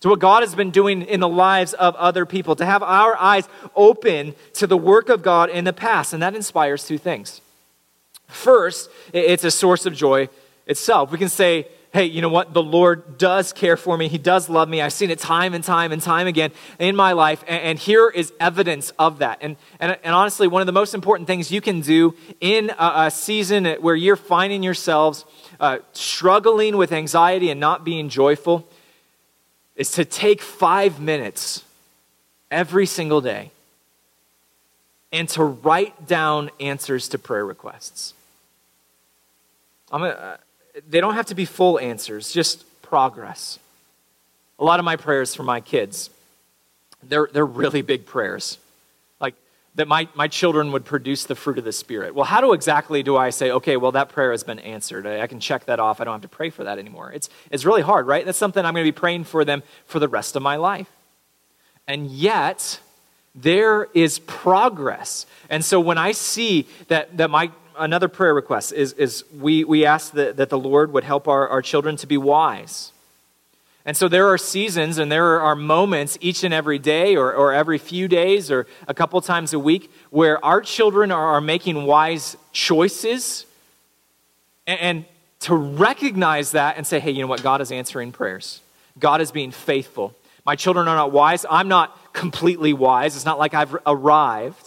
to 0.00 0.08
what 0.08 0.18
God 0.18 0.42
has 0.42 0.54
been 0.54 0.70
doing 0.70 1.02
in 1.02 1.20
the 1.20 1.28
lives 1.28 1.74
of 1.74 1.94
other 1.96 2.24
people, 2.24 2.56
to 2.56 2.64
have 2.64 2.82
our 2.82 3.16
eyes 3.16 3.46
open 3.74 4.34
to 4.54 4.66
the 4.66 4.78
work 4.78 5.10
of 5.10 5.22
God 5.22 5.50
in 5.50 5.64
the 5.64 5.72
past. 5.74 6.14
And 6.14 6.22
that 6.22 6.34
inspires 6.34 6.86
two 6.86 6.98
things. 6.98 7.42
First, 8.28 8.90
it's 9.12 9.44
a 9.44 9.50
source 9.50 9.84
of 9.84 9.94
joy 9.94 10.30
itself. 10.66 11.10
We 11.10 11.18
can 11.18 11.28
say, 11.28 11.68
hey, 11.96 12.04
you 12.04 12.20
know 12.20 12.28
what? 12.28 12.52
The 12.52 12.62
Lord 12.62 13.16
does 13.16 13.54
care 13.54 13.78
for 13.78 13.96
me. 13.96 14.08
He 14.08 14.18
does 14.18 14.50
love 14.50 14.68
me. 14.68 14.82
I've 14.82 14.92
seen 14.92 15.10
it 15.10 15.18
time 15.18 15.54
and 15.54 15.64
time 15.64 15.92
and 15.92 16.02
time 16.02 16.26
again 16.26 16.52
in 16.78 16.94
my 16.94 17.12
life. 17.12 17.42
And, 17.48 17.62
and 17.62 17.78
here 17.78 18.10
is 18.10 18.34
evidence 18.38 18.92
of 18.98 19.20
that. 19.20 19.38
And, 19.40 19.56
and, 19.80 19.96
and, 20.04 20.14
honestly, 20.14 20.46
one 20.46 20.60
of 20.60 20.66
the 20.66 20.72
most 20.72 20.92
important 20.92 21.26
things 21.26 21.50
you 21.50 21.62
can 21.62 21.80
do 21.80 22.14
in 22.38 22.68
a, 22.78 23.06
a 23.06 23.10
season 23.10 23.64
where 23.80 23.94
you're 23.94 24.14
finding 24.14 24.62
yourselves 24.62 25.24
uh, 25.58 25.78
struggling 25.94 26.76
with 26.76 26.92
anxiety 26.92 27.48
and 27.48 27.58
not 27.58 27.82
being 27.82 28.10
joyful, 28.10 28.68
is 29.74 29.90
to 29.92 30.04
take 30.04 30.42
five 30.42 31.00
minutes 31.00 31.64
every 32.50 32.84
single 32.84 33.22
day 33.22 33.50
and 35.12 35.30
to 35.30 35.42
write 35.42 36.06
down 36.06 36.50
answers 36.60 37.08
to 37.08 37.18
prayer 37.18 37.46
requests. 37.46 38.12
I'm 39.90 40.02
gonna, 40.02 40.12
uh, 40.12 40.36
they 40.88 41.00
don't 41.00 41.14
have 41.14 41.26
to 41.26 41.34
be 41.34 41.44
full 41.44 41.78
answers, 41.78 42.32
just 42.32 42.64
progress. 42.82 43.58
A 44.58 44.64
lot 44.64 44.78
of 44.78 44.84
my 44.84 44.96
prayers 44.96 45.34
for 45.34 45.42
my 45.42 45.60
kids, 45.60 46.10
they're, 47.02 47.28
they're 47.32 47.46
really 47.46 47.82
big 47.82 48.06
prayers. 48.06 48.58
Like 49.20 49.34
that 49.74 49.88
my, 49.88 50.08
my 50.14 50.28
children 50.28 50.72
would 50.72 50.84
produce 50.84 51.24
the 51.24 51.34
fruit 51.34 51.58
of 51.58 51.64
the 51.64 51.72
Spirit. 51.72 52.14
Well, 52.14 52.24
how 52.24 52.40
do 52.40 52.52
exactly 52.52 53.02
do 53.02 53.16
I 53.16 53.30
say, 53.30 53.50
okay, 53.50 53.76
well, 53.76 53.92
that 53.92 54.08
prayer 54.08 54.30
has 54.30 54.44
been 54.44 54.58
answered? 54.58 55.06
I, 55.06 55.22
I 55.22 55.26
can 55.26 55.40
check 55.40 55.66
that 55.66 55.80
off. 55.80 56.00
I 56.00 56.04
don't 56.04 56.14
have 56.14 56.22
to 56.22 56.28
pray 56.28 56.50
for 56.50 56.64
that 56.64 56.78
anymore. 56.78 57.12
It's, 57.12 57.28
it's 57.50 57.64
really 57.64 57.82
hard, 57.82 58.06
right? 58.06 58.24
That's 58.24 58.38
something 58.38 58.64
I'm 58.64 58.74
going 58.74 58.84
to 58.84 58.92
be 58.92 58.98
praying 58.98 59.24
for 59.24 59.44
them 59.44 59.62
for 59.86 59.98
the 59.98 60.08
rest 60.08 60.36
of 60.36 60.42
my 60.42 60.56
life. 60.56 60.90
And 61.86 62.10
yet, 62.10 62.80
there 63.34 63.88
is 63.94 64.18
progress. 64.18 65.26
And 65.50 65.64
so 65.64 65.78
when 65.78 65.98
I 65.98 66.12
see 66.12 66.66
that, 66.88 67.16
that 67.18 67.30
my 67.30 67.50
another 67.78 68.08
prayer 68.08 68.34
request 68.34 68.72
is, 68.72 68.92
is 68.94 69.24
we, 69.38 69.64
we 69.64 69.84
ask 69.84 70.12
that, 70.12 70.36
that 70.36 70.50
the 70.50 70.58
Lord 70.58 70.92
would 70.92 71.04
help 71.04 71.28
our, 71.28 71.48
our 71.48 71.62
children 71.62 71.96
to 71.96 72.06
be 72.06 72.16
wise. 72.16 72.92
And 73.84 73.96
so 73.96 74.08
there 74.08 74.26
are 74.26 74.38
seasons 74.38 74.98
and 74.98 75.12
there 75.12 75.40
are 75.40 75.54
moments 75.54 76.18
each 76.20 76.42
and 76.42 76.52
every 76.52 76.78
day 76.78 77.14
or, 77.14 77.32
or 77.32 77.52
every 77.52 77.78
few 77.78 78.08
days 78.08 78.50
or 78.50 78.66
a 78.88 78.94
couple 78.94 79.20
times 79.20 79.52
a 79.52 79.60
week 79.60 79.92
where 80.10 80.44
our 80.44 80.60
children 80.60 81.12
are, 81.12 81.34
are 81.34 81.40
making 81.40 81.84
wise 81.84 82.36
choices. 82.52 83.46
And, 84.66 84.80
and 84.80 85.04
to 85.40 85.54
recognize 85.54 86.50
that 86.52 86.76
and 86.76 86.84
say, 86.84 86.98
hey, 86.98 87.12
you 87.12 87.20
know 87.20 87.28
what? 87.28 87.44
God 87.44 87.60
is 87.60 87.70
answering 87.70 88.10
prayers, 88.10 88.60
God 88.98 89.20
is 89.20 89.30
being 89.30 89.52
faithful. 89.52 90.14
My 90.44 90.54
children 90.54 90.86
are 90.86 90.94
not 90.94 91.10
wise. 91.10 91.44
I'm 91.50 91.66
not 91.66 92.12
completely 92.12 92.72
wise. 92.72 93.16
It's 93.16 93.24
not 93.24 93.38
like 93.38 93.52
I've 93.52 93.76
arrived. 93.84 94.65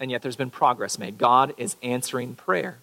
And 0.00 0.10
yet 0.10 0.22
there's 0.22 0.36
been 0.36 0.50
progress 0.50 0.98
made. 0.98 1.18
God 1.18 1.54
is 1.58 1.76
answering 1.82 2.34
prayer. 2.34 2.78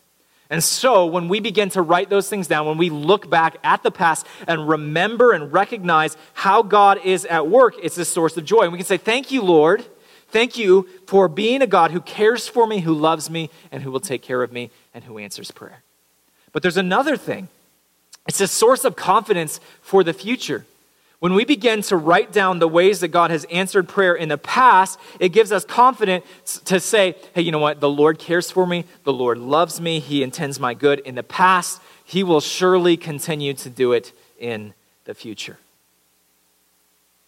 And 0.49 0.63
so, 0.63 1.05
when 1.05 1.27
we 1.27 1.41
begin 1.41 1.69
to 1.71 1.81
write 1.81 2.09
those 2.09 2.29
things 2.29 2.47
down, 2.47 2.65
when 2.67 2.77
we 2.77 2.89
look 2.89 3.29
back 3.29 3.57
at 3.63 3.83
the 3.83 3.91
past 3.91 4.25
and 4.47 4.69
remember 4.69 5.33
and 5.33 5.51
recognize 5.51 6.15
how 6.33 6.61
God 6.61 6.99
is 7.03 7.25
at 7.25 7.49
work, 7.49 7.75
it's 7.83 7.97
a 7.97 8.05
source 8.05 8.37
of 8.37 8.45
joy. 8.45 8.61
And 8.61 8.71
we 8.71 8.77
can 8.77 8.85
say, 8.85 8.95
Thank 8.95 9.29
you, 9.29 9.41
Lord. 9.41 9.85
Thank 10.29 10.57
you 10.57 10.87
for 11.05 11.27
being 11.27 11.61
a 11.61 11.67
God 11.67 11.91
who 11.91 12.01
cares 12.01 12.47
for 12.47 12.67
me, 12.67 12.79
who 12.79 12.93
loves 12.93 13.29
me, 13.29 13.49
and 13.71 13.83
who 13.83 13.91
will 13.91 14.01
take 14.01 14.21
care 14.21 14.43
of 14.43 14.51
me, 14.51 14.71
and 14.93 15.05
who 15.05 15.17
answers 15.17 15.51
prayer. 15.51 15.83
But 16.51 16.61
there's 16.61 16.77
another 16.77 17.17
thing 17.17 17.49
it's 18.27 18.41
a 18.41 18.47
source 18.47 18.83
of 18.85 18.95
confidence 18.95 19.59
for 19.81 20.03
the 20.03 20.13
future. 20.13 20.65
When 21.19 21.33
we 21.33 21.45
begin 21.45 21.81
to 21.83 21.97
write 21.97 22.31
down 22.31 22.59
the 22.59 22.67
ways 22.67 22.99
that 22.99 23.07
God 23.07 23.31
has 23.31 23.43
answered 23.45 23.87
prayer 23.87 24.13
in 24.13 24.29
the 24.29 24.37
past, 24.37 24.99
it 25.19 25.29
gives 25.29 25.51
us 25.51 25.65
confidence 25.65 26.25
to 26.65 26.79
say, 26.79 27.15
hey, 27.33 27.41
you 27.41 27.51
know 27.51 27.59
what? 27.59 27.79
The 27.79 27.89
Lord 27.89 28.19
cares 28.19 28.51
for 28.51 28.67
me. 28.67 28.85
The 29.03 29.13
Lord 29.13 29.39
loves 29.39 29.81
me. 29.81 29.99
He 29.99 30.21
intends 30.21 30.59
my 30.59 30.75
good 30.75 30.99
in 30.99 31.15
the 31.15 31.23
past. 31.23 31.81
He 32.03 32.23
will 32.23 32.41
surely 32.41 32.97
continue 32.97 33.53
to 33.55 33.69
do 33.69 33.93
it 33.93 34.11
in 34.37 34.75
the 35.05 35.15
future. 35.15 35.57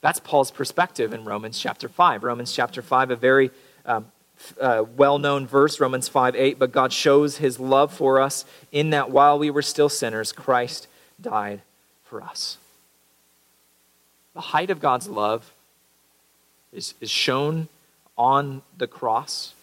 That's 0.01 0.19
Paul's 0.19 0.51
perspective 0.51 1.11
in 1.11 1.25
Romans 1.25 1.59
chapter 1.59 1.89
5. 1.89 2.23
Romans 2.23 2.53
chapter 2.53 2.83
5, 2.83 3.11
a 3.11 3.15
very 3.15 3.49
um, 3.85 4.05
uh, 4.61 4.85
well 4.95 5.17
known 5.17 5.47
verse, 5.47 5.79
Romans 5.79 6.07
5 6.07 6.35
8. 6.35 6.59
But 6.59 6.71
God 6.71 6.93
shows 6.93 7.37
his 7.37 7.59
love 7.59 7.91
for 7.91 8.21
us 8.21 8.45
in 8.71 8.91
that 8.91 9.09
while 9.09 9.39
we 9.39 9.49
were 9.49 9.63
still 9.63 9.89
sinners, 9.89 10.31
Christ 10.31 10.87
died 11.19 11.61
for 12.05 12.21
us. 12.21 12.57
The 14.39 14.43
height 14.43 14.69
of 14.69 14.79
God's 14.79 15.09
love 15.09 15.51
is, 16.71 16.93
is 17.01 17.09
shown 17.09 17.67
on 18.17 18.61
the 18.77 18.87
cross. 18.87 19.53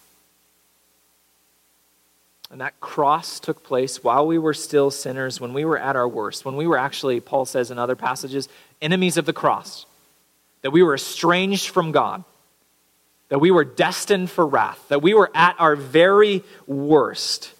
And 2.51 2.61
that 2.61 2.79
cross 2.79 3.39
took 3.39 3.63
place 3.63 4.03
while 4.03 4.27
we 4.27 4.37
were 4.37 4.53
still 4.53 4.91
sinners, 4.91 5.41
when 5.41 5.51
we 5.51 5.65
were 5.65 5.79
at 5.79 5.95
our 5.95 6.07
worst, 6.07 6.45
when 6.45 6.55
we 6.55 6.67
were 6.67 6.77
actually, 6.77 7.19
Paul 7.19 7.45
says 7.45 7.71
in 7.71 7.79
other 7.79 7.95
passages, 7.95 8.49
enemies 8.79 9.17
of 9.17 9.25
the 9.25 9.33
cross, 9.33 9.87
that 10.61 10.69
we 10.69 10.83
were 10.83 10.93
estranged 10.93 11.69
from 11.69 11.91
God, 11.91 12.23
that 13.29 13.39
we 13.39 13.49
were 13.49 13.65
destined 13.65 14.29
for 14.29 14.45
wrath, 14.45 14.89
that 14.89 15.01
we 15.01 15.15
were 15.15 15.31
at 15.33 15.55
our 15.57 15.75
very 15.75 16.43
worst. 16.67 17.51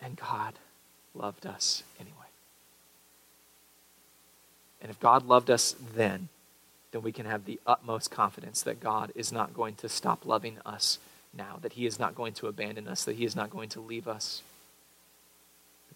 And 0.00 0.16
God 0.16 0.54
loved 1.14 1.44
us. 1.44 1.82
And 4.82 4.90
if 4.90 5.00
God 5.00 5.26
loved 5.26 5.48
us 5.48 5.76
then, 5.94 6.28
then 6.90 7.02
we 7.02 7.12
can 7.12 7.24
have 7.24 7.46
the 7.46 7.58
utmost 7.66 8.10
confidence 8.10 8.60
that 8.62 8.80
God 8.80 9.12
is 9.14 9.32
not 9.32 9.54
going 9.54 9.76
to 9.76 9.88
stop 9.88 10.26
loving 10.26 10.58
us 10.66 10.98
now, 11.32 11.58
that 11.62 11.74
He 11.74 11.86
is 11.86 11.98
not 11.98 12.14
going 12.14 12.34
to 12.34 12.48
abandon 12.48 12.86
us, 12.86 13.04
that 13.04 13.16
He 13.16 13.24
is 13.24 13.34
not 13.34 13.48
going 13.48 13.70
to 13.70 13.80
leave 13.80 14.06
us. 14.06 14.42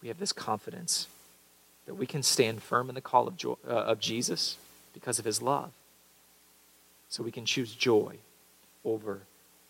We 0.02 0.08
have 0.08 0.18
this 0.18 0.32
confidence 0.32 1.08
that 1.86 1.94
we 1.94 2.06
can 2.06 2.22
stand 2.22 2.62
firm 2.62 2.88
in 2.88 2.94
the 2.94 3.00
call 3.00 3.26
of, 3.26 3.36
joy, 3.36 3.56
uh, 3.66 3.72
of 3.72 3.98
Jesus 3.98 4.56
because 4.94 5.18
of 5.18 5.24
His 5.24 5.42
love. 5.42 5.70
So 7.08 7.24
we 7.24 7.32
can 7.32 7.44
choose 7.44 7.74
joy 7.74 8.16
over 8.84 9.20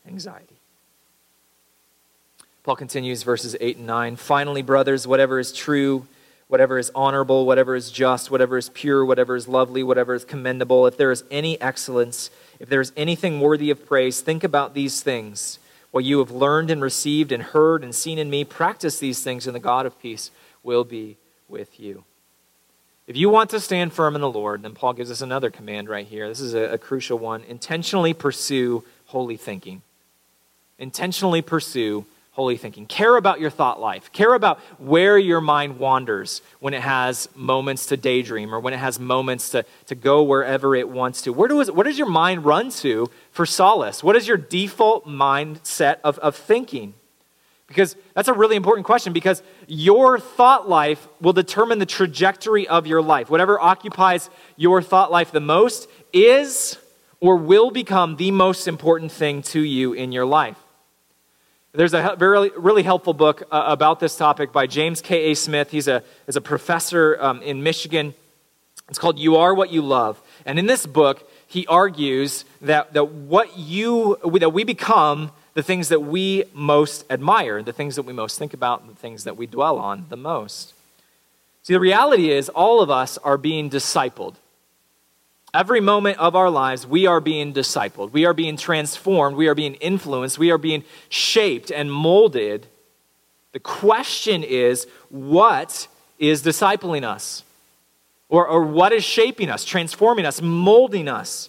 anxiety. 0.06 0.56
Paul 2.64 2.76
continues 2.76 3.22
verses 3.22 3.56
8 3.60 3.78
and 3.78 3.86
9. 3.86 4.16
Finally, 4.16 4.62
brothers, 4.62 5.06
whatever 5.06 5.38
is 5.38 5.52
true, 5.52 6.06
whatever 6.48 6.78
is 6.78 6.90
honorable, 6.94 7.44
whatever 7.46 7.74
is 7.74 7.90
just, 7.90 8.30
whatever 8.30 8.56
is 8.56 8.68
pure, 8.68 9.04
whatever 9.04 9.34
is 9.34 9.48
lovely, 9.48 9.82
whatever 9.82 10.14
is 10.14 10.24
commendable, 10.24 10.86
if 10.86 10.96
there 10.96 11.10
is 11.10 11.24
any 11.30 11.60
excellence, 11.60 12.30
if 12.60 12.68
there 12.68 12.80
is 12.80 12.92
anything 12.96 13.40
worthy 13.40 13.70
of 13.70 13.86
praise, 13.86 14.20
think 14.20 14.44
about 14.44 14.74
these 14.74 15.02
things. 15.02 15.58
What 15.90 16.04
you 16.04 16.18
have 16.18 16.30
learned 16.30 16.70
and 16.70 16.82
received 16.82 17.32
and 17.32 17.42
heard 17.42 17.82
and 17.82 17.94
seen 17.94 18.18
in 18.18 18.30
me, 18.30 18.44
practice 18.44 18.98
these 18.98 19.22
things, 19.22 19.46
and 19.46 19.56
the 19.56 19.60
God 19.60 19.86
of 19.86 20.00
peace 20.00 20.30
will 20.62 20.84
be 20.84 21.16
with 21.48 21.80
you. 21.80 22.04
If 23.06 23.16
you 23.16 23.30
want 23.30 23.50
to 23.50 23.60
stand 23.60 23.92
firm 23.92 24.14
in 24.14 24.20
the 24.20 24.30
Lord, 24.30 24.62
then 24.62 24.74
Paul 24.74 24.92
gives 24.92 25.12
us 25.12 25.20
another 25.20 25.48
command 25.48 25.88
right 25.88 26.06
here. 26.06 26.28
This 26.28 26.40
is 26.40 26.54
a, 26.54 26.72
a 26.72 26.78
crucial 26.78 27.18
one. 27.18 27.44
Intentionally 27.44 28.12
pursue 28.12 28.82
holy 29.06 29.36
thinking. 29.36 29.82
Intentionally 30.78 31.40
pursue 31.40 32.04
holy 32.36 32.58
thinking. 32.58 32.84
Care 32.84 33.16
about 33.16 33.40
your 33.40 33.48
thought 33.48 33.80
life. 33.80 34.12
Care 34.12 34.34
about 34.34 34.58
where 34.78 35.16
your 35.16 35.40
mind 35.40 35.78
wanders 35.78 36.42
when 36.60 36.74
it 36.74 36.82
has 36.82 37.30
moments 37.34 37.86
to 37.86 37.96
daydream 37.96 38.54
or 38.54 38.60
when 38.60 38.74
it 38.74 38.76
has 38.76 39.00
moments 39.00 39.48
to, 39.48 39.64
to 39.86 39.94
go 39.94 40.22
wherever 40.22 40.76
it 40.76 40.86
wants 40.86 41.22
to. 41.22 41.32
Where 41.32 41.48
does, 41.48 41.70
what 41.70 41.84
does 41.86 41.96
your 41.96 42.10
mind 42.10 42.44
run 42.44 42.68
to 42.82 43.10
for 43.30 43.46
solace? 43.46 44.04
What 44.04 44.16
is 44.16 44.28
your 44.28 44.36
default 44.36 45.08
mindset 45.08 45.96
of, 46.04 46.18
of 46.18 46.36
thinking? 46.36 46.92
Because 47.68 47.96
that's 48.12 48.28
a 48.28 48.34
really 48.34 48.54
important 48.54 48.84
question 48.84 49.14
because 49.14 49.42
your 49.66 50.18
thought 50.18 50.68
life 50.68 51.08
will 51.22 51.32
determine 51.32 51.78
the 51.78 51.86
trajectory 51.86 52.68
of 52.68 52.86
your 52.86 53.00
life. 53.00 53.30
Whatever 53.30 53.58
occupies 53.58 54.28
your 54.56 54.82
thought 54.82 55.10
life 55.10 55.32
the 55.32 55.40
most 55.40 55.88
is 56.12 56.76
or 57.18 57.38
will 57.38 57.70
become 57.70 58.16
the 58.16 58.30
most 58.30 58.68
important 58.68 59.10
thing 59.10 59.40
to 59.40 59.60
you 59.60 59.94
in 59.94 60.12
your 60.12 60.26
life. 60.26 60.58
There's 61.76 61.92
a 61.92 62.16
very, 62.18 62.50
really 62.56 62.82
helpful 62.82 63.12
book 63.12 63.42
uh, 63.52 63.64
about 63.66 64.00
this 64.00 64.16
topic 64.16 64.50
by 64.50 64.66
James 64.66 65.02
K.A. 65.02 65.34
Smith. 65.34 65.70
He's 65.70 65.88
a, 65.88 66.02
he's 66.24 66.36
a 66.36 66.40
professor 66.40 67.18
um, 67.20 67.42
in 67.42 67.62
Michigan. 67.62 68.14
It's 68.88 68.98
called 68.98 69.18
You 69.18 69.36
Are 69.36 69.52
What 69.54 69.70
You 69.70 69.82
Love. 69.82 70.18
And 70.46 70.58
in 70.58 70.64
this 70.64 70.86
book, 70.86 71.30
he 71.46 71.66
argues 71.66 72.46
that, 72.62 72.94
that 72.94 73.10
what 73.10 73.58
you, 73.58 74.16
that 74.40 74.54
we 74.54 74.64
become 74.64 75.32
the 75.52 75.62
things 75.62 75.90
that 75.90 76.00
we 76.00 76.44
most 76.54 77.04
admire, 77.10 77.62
the 77.62 77.74
things 77.74 77.96
that 77.96 78.04
we 78.04 78.14
most 78.14 78.38
think 78.38 78.54
about, 78.54 78.88
the 78.88 78.94
things 78.94 79.24
that 79.24 79.36
we 79.36 79.46
dwell 79.46 79.78
on 79.78 80.06
the 80.08 80.16
most. 80.16 80.72
See, 81.62 81.74
the 81.74 81.80
reality 81.80 82.30
is 82.30 82.48
all 82.48 82.80
of 82.80 82.88
us 82.88 83.18
are 83.18 83.36
being 83.36 83.68
discipled. 83.68 84.36
Every 85.56 85.80
moment 85.80 86.18
of 86.18 86.36
our 86.36 86.50
lives, 86.50 86.86
we 86.86 87.06
are 87.06 87.18
being 87.18 87.54
discipled. 87.54 88.12
We 88.12 88.26
are 88.26 88.34
being 88.34 88.58
transformed. 88.58 89.38
We 89.38 89.48
are 89.48 89.54
being 89.54 89.76
influenced. 89.76 90.38
We 90.38 90.50
are 90.50 90.58
being 90.58 90.84
shaped 91.08 91.70
and 91.70 91.90
molded. 91.90 92.66
The 93.52 93.60
question 93.60 94.42
is 94.44 94.86
what 95.08 95.88
is 96.18 96.42
discipling 96.42 97.04
us? 97.04 97.42
Or, 98.28 98.46
or 98.46 98.64
what 98.64 98.92
is 98.92 99.02
shaping 99.02 99.48
us, 99.48 99.64
transforming 99.64 100.26
us, 100.26 100.42
molding 100.42 101.08
us? 101.08 101.48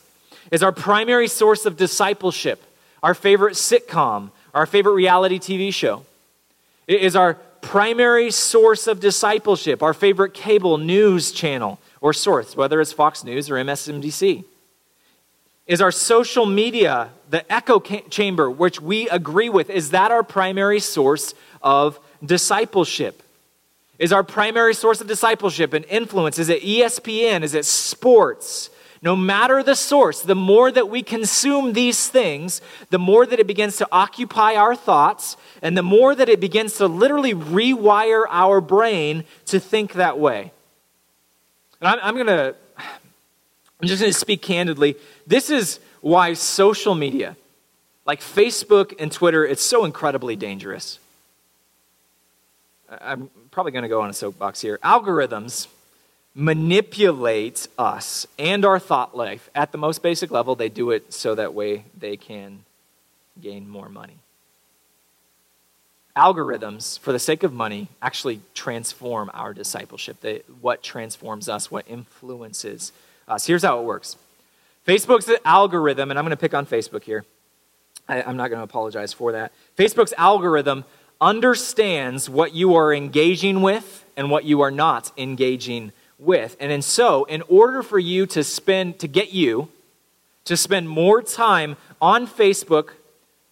Is 0.52 0.64
our 0.64 0.72
primary 0.72 1.28
source 1.28 1.66
of 1.66 1.76
discipleship 1.76 2.64
our 3.04 3.14
favorite 3.14 3.56
sitcom, 3.56 4.32
our 4.54 4.66
favorite 4.66 4.94
reality 4.94 5.38
TV 5.38 5.74
show? 5.74 6.06
Is 6.88 7.18
our 7.18 7.34
primary 7.60 8.32
source 8.32 8.88
of 8.88 9.02
discipleship 9.02 9.84
our 9.84 9.94
favorite 9.94 10.34
cable 10.34 10.78
news 10.78 11.34
channel? 11.34 11.78
Or 12.08 12.14
source, 12.14 12.56
whether 12.56 12.80
it's 12.80 12.94
Fox 12.94 13.24
News 13.24 13.50
or 13.50 13.56
MSNBC? 13.56 14.46
Is 15.66 15.82
our 15.82 15.92
social 15.92 16.46
media, 16.46 17.10
the 17.30 17.52
echo 17.52 17.80
chamber, 17.80 18.50
which 18.50 18.80
we 18.82 19.10
agree 19.10 19.50
with, 19.50 19.70
is 19.70 19.92
that 19.92 20.12
our 20.12 20.24
primary 20.24 20.80
source 20.80 21.34
of 21.62 22.00
discipleship? 22.24 23.24
is 24.00 24.14
our 24.14 24.24
primary 24.24 24.74
source 24.74 25.02
of 25.02 25.08
discipleship 25.08 25.74
and 25.74 25.84
influence? 25.86 26.38
Is 26.38 26.50
it 26.50 26.62
ESPN? 26.62 27.42
Is 27.44 27.54
it 27.54 27.66
sports? 27.66 28.70
No 29.02 29.16
matter 29.16 29.64
the 29.64 29.76
source, 29.76 30.22
the 30.22 30.36
more 30.36 30.72
that 30.72 30.90
we 30.90 31.04
consume 31.04 31.74
these 31.74 32.08
things, 32.08 32.62
the 32.90 33.00
more 33.00 33.26
that 33.26 33.40
it 33.40 33.48
begins 33.48 33.78
to 33.78 33.88
occupy 33.92 34.56
our 34.56 34.76
thoughts, 34.76 35.38
and 35.62 35.78
the 35.78 35.84
more 35.84 36.16
that 36.16 36.30
it 36.30 36.40
begins 36.40 36.78
to 36.78 36.88
literally 36.88 37.34
rewire 37.34 38.26
our 38.30 38.60
brain 38.60 39.24
to 39.46 39.60
think 39.60 39.94
that 39.94 40.18
way. 40.20 40.52
And 41.82 41.90
I'm, 41.90 42.00
I'm 42.02 42.16
going 42.16 42.28
to, 42.28 42.56
I'm 42.78 43.88
just 43.88 44.02
going 44.02 44.12
to 44.12 44.18
speak 44.18 44.42
candidly. 44.42 44.96
This 45.26 45.50
is 45.50 45.80
why 46.02 46.34
social 46.34 46.96
media, 46.96 47.36
like 48.06 48.22
Facebook 48.22 48.94
and 49.00 49.12
Twitter, 49.12 49.46
it's 49.46 49.64
so 49.64 49.86
incredibly 49.86 50.36
dangerous. 50.36 51.00
I'm 52.90 53.30
probably 53.52 53.72
going 53.72 53.84
to 53.84 53.90
go 53.90 54.02
on 54.02 54.10
a 54.10 54.14
soapbox 54.14 54.62
here. 54.62 54.80
Algorithms 54.84 55.68
manipulate 56.34 57.68
us 57.78 58.28
and 58.38 58.64
our 58.64 58.80
thought 58.80 59.18
life 59.18 59.50
at 59.56 59.72
the 59.72 59.78
most 59.78 60.02
basic 60.02 60.32
level. 60.32 60.56
They 60.56 60.70
do 60.70 60.92
it 60.92 61.12
so 61.12 61.36
that 61.36 61.54
way 61.54 61.86
they 61.98 62.16
can 62.16 62.64
gain 63.42 63.68
more 63.68 63.90
money. 63.90 64.18
Algorithms, 66.18 66.98
for 67.00 67.12
the 67.12 67.20
sake 67.20 67.44
of 67.44 67.54
money, 67.54 67.90
actually 68.02 68.42
transform 68.56 69.30
our 69.36 69.54
discipleship. 69.54 70.20
They, 70.22 70.42
what 70.60 70.82
transforms 70.82 71.48
us, 71.48 71.70
what 71.70 71.86
influences 71.88 72.92
us. 73.28 73.46
Here's 73.46 73.64
how 73.64 73.80
it 73.80 73.84
works 73.84 74.18
Facebook's 74.88 75.30
algorithm, 75.46 76.10
and 76.10 76.18
I'm 76.18 76.26
going 76.26 76.32
to 76.32 76.38
pick 76.38 76.56
on 76.56 76.66
Facebook 76.66 77.04
here. 77.04 77.24
I, 78.10 78.24
I'm 78.24 78.36
not 78.36 78.50
going 78.50 78.60
to 78.60 78.64
apologize 78.64 79.14
for 79.14 79.32
that. 79.34 79.52
Facebook's 79.78 80.14
algorithm 80.18 80.86
understands 81.22 82.30
what 82.30 82.54
you 82.54 82.76
are 82.76 82.94
engaging 82.94 83.62
with 83.62 84.04
and 84.16 84.32
what 84.32 84.44
you 84.44 84.62
are 84.62 84.72
not 84.72 85.12
engaging 85.18 85.92
with. 86.18 86.58
And 86.60 86.72
in 86.72 86.82
so, 86.82 87.26
in 87.26 87.44
order 87.44 87.84
for 87.84 88.00
you 88.00 88.26
to 88.28 88.44
spend, 88.44 88.98
to 89.00 89.08
get 89.08 89.34
you 89.34 89.70
to 90.46 90.58
spend 90.58 90.90
more 90.90 91.22
time 91.22 91.76
on 92.02 92.26
Facebook, 92.26 92.92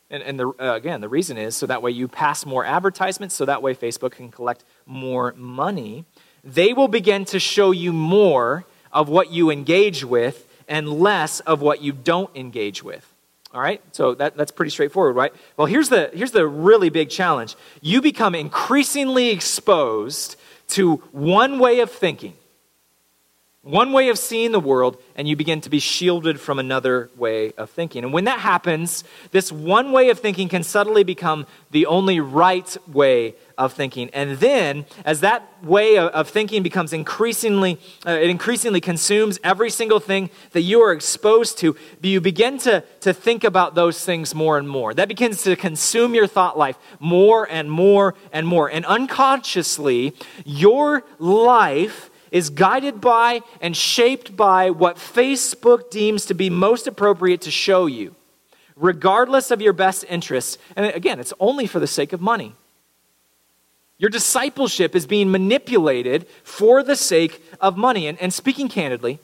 and, 0.10 0.22
and 0.22 0.40
the, 0.40 0.48
uh, 0.48 0.76
again, 0.76 1.02
the 1.02 1.10
reason 1.10 1.38
is 1.38 1.56
so 1.56 1.66
that 1.66 1.82
way 1.82 1.92
you 1.92 2.08
pass 2.08 2.46
more 2.46 2.66
advertisements, 2.66 3.36
so 3.36 3.46
that 3.46 3.62
way 3.62 3.74
Facebook 3.74 4.12
can 4.12 4.30
collect 4.30 4.64
more 4.86 5.34
money. 5.38 6.06
They 6.44 6.74
will 6.74 6.88
begin 6.88 7.26
to 7.26 7.40
show 7.40 7.72
you 7.72 7.92
more 7.92 8.66
of 8.92 9.10
what 9.10 9.32
you 9.32 9.50
engage 9.50 10.06
with 10.06 10.48
and 10.68 10.90
less 10.90 11.40
of 11.42 11.62
what 11.62 11.82
you 11.82 11.92
don't 11.92 12.36
engage 12.36 12.84
with. 12.84 13.12
All 13.54 13.62
right? 13.62 13.82
So 13.94 14.14
that, 14.16 14.36
that's 14.38 14.52
pretty 14.52 14.70
straightforward, 14.70 15.16
right? 15.16 15.34
Well, 15.58 15.66
here's 15.68 15.90
the, 15.90 16.12
here's 16.14 16.32
the 16.32 16.46
really 16.46 16.90
big 16.90 17.10
challenge. 17.10 17.56
You 17.82 18.02
become 18.02 18.36
increasingly 18.36 19.30
exposed 19.30 20.36
to 20.70 20.98
one 21.12 21.58
way 21.60 21.80
of 21.80 21.90
thinking 21.90 22.34
one 23.66 23.94
way 23.94 24.10
of 24.10 24.20
seeing 24.20 24.52
the 24.52 24.60
world, 24.60 25.02
and 25.16 25.28
you 25.28 25.36
begin 25.36 25.60
to 25.62 25.72
be 25.72 25.80
shielded 25.80 26.40
from 26.40 26.60
another 26.60 27.10
way 27.18 27.52
of 27.54 27.72
thinking. 27.72 28.04
And 28.04 28.14
when 28.14 28.26
that 28.26 28.40
happens, 28.40 29.04
this 29.32 29.52
one 29.52 29.92
way 29.92 30.10
of 30.12 30.20
thinking 30.20 30.48
can 30.50 30.62
suddenly 30.62 31.04
become 31.04 31.48
the 31.72 31.88
only 31.88 32.20
right 32.20 32.78
way 32.88 33.34
of 33.58 33.74
thinking. 33.74 34.12
And 34.12 34.38
then, 34.38 34.86
as 35.04 35.22
that 35.22 35.52
way 35.64 35.98
of 35.98 36.30
thinking 36.30 36.62
becomes 36.62 36.94
increasingly, 36.94 37.80
uh, 38.06 38.12
it 38.12 38.30
increasingly 38.30 38.82
consumes 38.82 39.40
every 39.44 39.72
single 39.72 40.00
thing 40.00 40.30
that 40.52 40.62
you 40.62 40.82
are 40.82 40.94
exposed 40.94 41.58
to, 41.60 41.76
you 42.04 42.22
begin 42.22 42.60
to, 42.60 42.84
to 43.00 43.14
think 43.14 43.44
about 43.44 43.74
those 43.74 44.06
things 44.06 44.36
more 44.36 44.60
and 44.60 44.70
more. 44.70 44.94
That 44.94 45.08
begins 45.08 45.42
to 45.42 45.56
consume 45.56 46.14
your 46.14 46.28
thought 46.28 46.56
life 46.56 46.78
more 47.00 47.50
and 47.50 47.72
more 47.72 48.14
and 48.32 48.48
more. 48.48 48.70
And 48.70 48.86
unconsciously, 48.86 50.14
your 50.46 51.04
life 51.18 52.12
is 52.32 52.50
guided 52.50 53.02
by 53.02 53.42
and 53.62 53.76
shaped 53.76 54.36
by 54.36 54.70
what 54.70 54.98
Facebook 54.98 55.90
deems 55.90 56.26
to 56.26 56.34
be 56.34 56.50
most 56.50 56.88
appropriate 56.88 57.42
to 57.42 57.52
show 57.52 57.86
you, 57.86 58.16
regardless 58.76 59.52
of 59.52 59.62
your 59.62 59.74
best 59.74 60.06
interests. 60.10 60.58
And 60.76 60.86
again, 60.86 61.20
it's 61.20 61.34
only 61.40 61.68
for 61.68 61.80
the 61.80 61.88
sake 61.88 62.14
of 62.14 62.22
money. 62.22 62.56
Your 63.98 64.10
discipleship 64.10 64.96
is 64.96 65.06
being 65.06 65.32
manipulated 65.32 66.28
for 66.44 66.84
the 66.84 66.96
sake 66.96 67.42
of 67.62 67.78
money. 67.78 68.08
And, 68.08 68.22
and 68.22 68.34
speaking 68.34 68.68
candidly, 68.68 69.20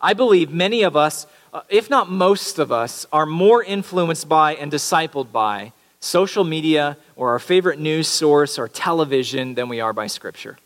I 0.00 0.14
believe 0.14 0.50
many 0.50 0.82
of 0.82 0.96
us, 0.96 1.26
uh, 1.52 1.62
if 1.68 1.88
not 1.88 2.10
most 2.10 2.58
of 2.58 2.72
us, 2.72 3.06
are 3.12 3.26
more 3.26 3.62
influenced 3.62 4.28
by 4.28 4.54
and 4.54 4.72
discipled 4.72 5.30
by 5.30 5.72
social 6.00 6.44
media 6.44 6.96
or 7.14 7.30
our 7.30 7.38
favorite 7.38 7.78
news 7.78 8.08
source 8.08 8.58
or 8.58 8.66
television 8.66 9.54
than 9.54 9.68
we 9.68 9.80
are 9.80 9.92
by 9.92 10.06
Scripture. 10.06 10.58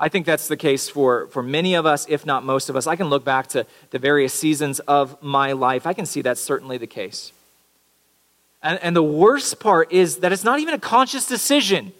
I 0.00 0.08
think 0.08 0.26
that's 0.26 0.46
the 0.46 0.56
case 0.56 0.88
for, 0.88 1.26
for 1.28 1.42
many 1.42 1.74
of 1.74 1.84
us, 1.84 2.06
if 2.08 2.24
not 2.24 2.44
most 2.44 2.68
of 2.68 2.76
us. 2.76 2.86
I 2.86 2.94
can 2.94 3.08
look 3.08 3.24
back 3.24 3.48
to 3.48 3.66
the 3.90 3.98
various 3.98 4.32
seasons 4.32 4.78
of 4.80 5.20
my 5.22 5.52
life. 5.52 5.86
I 5.86 5.92
can 5.92 6.06
see 6.06 6.22
that's 6.22 6.40
certainly 6.40 6.78
the 6.78 6.86
case. 6.86 7.32
And, 8.62 8.78
and 8.82 8.94
the 8.94 9.02
worst 9.02 9.58
part 9.58 9.92
is 9.92 10.18
that 10.18 10.32
it's 10.32 10.44
not 10.44 10.60
even 10.60 10.74
a 10.74 10.78
conscious 10.78 11.26
decision. 11.26 11.92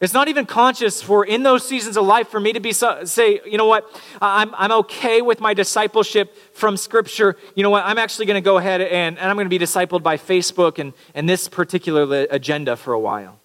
It's 0.00 0.14
not 0.14 0.28
even 0.28 0.46
conscious 0.46 1.02
for 1.02 1.26
in 1.26 1.42
those 1.42 1.66
seasons 1.66 1.96
of 1.96 2.06
life 2.06 2.28
for 2.28 2.38
me 2.38 2.52
to 2.52 2.60
be 2.60 2.72
so, 2.72 3.04
say, 3.04 3.40
you 3.44 3.58
know 3.58 3.66
what, 3.66 3.84
I'm, 4.22 4.54
I'm 4.54 4.70
okay 4.72 5.22
with 5.22 5.40
my 5.40 5.54
discipleship 5.54 6.36
from 6.54 6.76
Scripture. 6.76 7.36
You 7.56 7.64
know 7.64 7.70
what, 7.70 7.84
I'm 7.84 7.98
actually 7.98 8.26
going 8.26 8.40
to 8.40 8.44
go 8.44 8.58
ahead 8.58 8.80
and, 8.80 9.18
and 9.18 9.28
I'm 9.28 9.36
going 9.36 9.46
to 9.46 9.50
be 9.50 9.58
discipled 9.58 10.02
by 10.02 10.16
Facebook 10.16 10.78
and, 10.78 10.92
and 11.14 11.28
this 11.28 11.48
particular 11.48 12.26
agenda 12.30 12.76
for 12.76 12.92
a 12.92 13.00
while. 13.00 13.40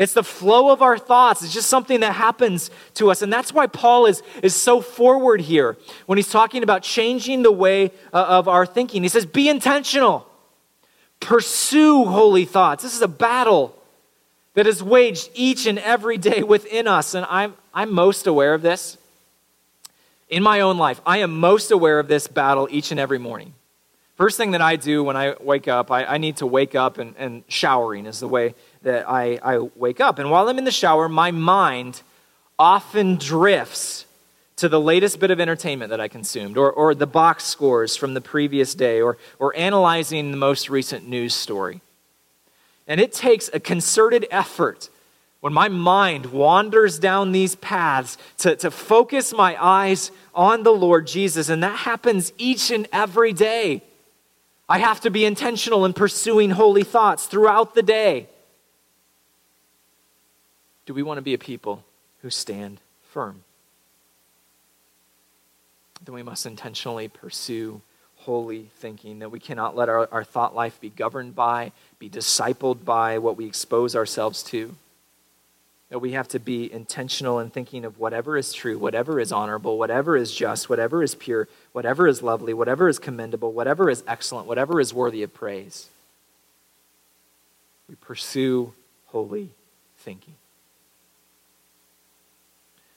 It's 0.00 0.14
the 0.14 0.24
flow 0.24 0.72
of 0.72 0.80
our 0.80 0.96
thoughts. 0.96 1.42
It's 1.42 1.52
just 1.52 1.68
something 1.68 2.00
that 2.00 2.14
happens 2.14 2.70
to 2.94 3.10
us. 3.10 3.20
And 3.20 3.30
that's 3.30 3.52
why 3.52 3.66
Paul 3.66 4.06
is, 4.06 4.22
is 4.42 4.56
so 4.56 4.80
forward 4.80 5.42
here 5.42 5.76
when 6.06 6.16
he's 6.16 6.30
talking 6.30 6.62
about 6.62 6.82
changing 6.82 7.42
the 7.42 7.52
way 7.52 7.92
uh, 8.10 8.24
of 8.26 8.48
our 8.48 8.64
thinking. 8.64 9.02
He 9.02 9.10
says, 9.10 9.26
Be 9.26 9.50
intentional, 9.50 10.26
pursue 11.20 12.06
holy 12.06 12.46
thoughts. 12.46 12.82
This 12.82 12.94
is 12.94 13.02
a 13.02 13.08
battle 13.08 13.76
that 14.54 14.66
is 14.66 14.82
waged 14.82 15.28
each 15.34 15.66
and 15.66 15.78
every 15.78 16.16
day 16.16 16.42
within 16.42 16.88
us. 16.88 17.12
And 17.12 17.26
I'm, 17.28 17.52
I'm 17.74 17.92
most 17.92 18.26
aware 18.26 18.54
of 18.54 18.62
this 18.62 18.96
in 20.30 20.42
my 20.42 20.60
own 20.60 20.78
life. 20.78 21.02
I 21.04 21.18
am 21.18 21.38
most 21.38 21.70
aware 21.70 21.98
of 21.98 22.08
this 22.08 22.26
battle 22.26 22.68
each 22.70 22.90
and 22.90 22.98
every 22.98 23.18
morning. 23.18 23.52
First 24.16 24.38
thing 24.38 24.52
that 24.52 24.62
I 24.62 24.76
do 24.76 25.04
when 25.04 25.16
I 25.18 25.34
wake 25.40 25.68
up, 25.68 25.90
I, 25.90 26.04
I 26.06 26.16
need 26.16 26.38
to 26.38 26.46
wake 26.46 26.74
up 26.74 26.96
and, 26.96 27.14
and 27.18 27.42
showering 27.48 28.06
is 28.06 28.20
the 28.20 28.28
way 28.28 28.54
that 28.82 29.08
I, 29.08 29.38
I 29.42 29.58
wake 29.58 30.00
up. 30.00 30.18
And 30.18 30.30
while 30.30 30.48
I'm 30.48 30.58
in 30.58 30.64
the 30.64 30.70
shower, 30.70 31.08
my 31.08 31.30
mind 31.30 32.02
often 32.58 33.16
drifts 33.16 34.06
to 34.56 34.68
the 34.68 34.80
latest 34.80 35.18
bit 35.18 35.30
of 35.30 35.40
entertainment 35.40 35.88
that 35.90 36.00
I 36.00 36.08
consumed, 36.08 36.58
or, 36.58 36.70
or 36.70 36.94
the 36.94 37.06
box 37.06 37.44
scores 37.44 37.96
from 37.96 38.12
the 38.12 38.20
previous 38.20 38.74
day, 38.74 39.00
or, 39.00 39.16
or 39.38 39.56
analyzing 39.56 40.30
the 40.30 40.36
most 40.36 40.68
recent 40.68 41.08
news 41.08 41.34
story. 41.34 41.80
And 42.86 43.00
it 43.00 43.12
takes 43.12 43.48
a 43.54 43.60
concerted 43.60 44.26
effort 44.30 44.90
when 45.40 45.54
my 45.54 45.68
mind 45.68 46.26
wanders 46.26 46.98
down 46.98 47.32
these 47.32 47.54
paths 47.56 48.18
to, 48.38 48.56
to 48.56 48.70
focus 48.70 49.32
my 49.32 49.56
eyes 49.62 50.10
on 50.34 50.62
the 50.62 50.72
Lord 50.72 51.06
Jesus. 51.06 51.48
And 51.48 51.62
that 51.62 51.78
happens 51.78 52.32
each 52.36 52.70
and 52.70 52.86
every 52.92 53.32
day. 53.32 53.82
I 54.68 54.78
have 54.78 55.00
to 55.00 55.10
be 55.10 55.24
intentional 55.24 55.86
in 55.86 55.94
pursuing 55.94 56.50
holy 56.50 56.84
thoughts 56.84 57.26
throughout 57.26 57.74
the 57.74 57.82
day 57.82 58.28
do 60.90 60.94
we 60.94 61.04
want 61.04 61.18
to 61.18 61.22
be 61.22 61.34
a 61.34 61.38
people 61.38 61.84
who 62.20 62.30
stand 62.30 62.80
firm? 63.12 63.44
Then 66.04 66.16
we 66.16 66.24
must 66.24 66.46
intentionally 66.46 67.06
pursue 67.06 67.80
holy 68.16 68.70
thinking, 68.78 69.20
that 69.20 69.30
we 69.30 69.38
cannot 69.38 69.76
let 69.76 69.88
our, 69.88 70.08
our 70.10 70.24
thought 70.24 70.52
life 70.52 70.80
be 70.80 70.88
governed 70.88 71.36
by, 71.36 71.70
be 72.00 72.10
discipled 72.10 72.84
by 72.84 73.18
what 73.18 73.36
we 73.36 73.46
expose 73.46 73.94
ourselves 73.94 74.42
to. 74.42 74.74
That 75.90 76.00
we 76.00 76.10
have 76.10 76.26
to 76.26 76.40
be 76.40 76.72
intentional 76.72 77.38
in 77.38 77.50
thinking 77.50 77.84
of 77.84 78.00
whatever 78.00 78.36
is 78.36 78.52
true, 78.52 78.76
whatever 78.76 79.20
is 79.20 79.30
honorable, 79.30 79.78
whatever 79.78 80.16
is 80.16 80.34
just, 80.34 80.68
whatever 80.68 81.04
is 81.04 81.14
pure, 81.14 81.46
whatever 81.70 82.08
is 82.08 82.20
lovely, 82.20 82.52
whatever 82.52 82.88
is 82.88 82.98
commendable, 82.98 83.52
whatever 83.52 83.88
is 83.88 84.02
excellent, 84.08 84.48
whatever 84.48 84.80
is 84.80 84.92
worthy 84.92 85.22
of 85.22 85.32
praise. 85.32 85.88
We 87.88 87.94
pursue 87.94 88.72
holy 89.06 89.50
thinking. 89.98 90.34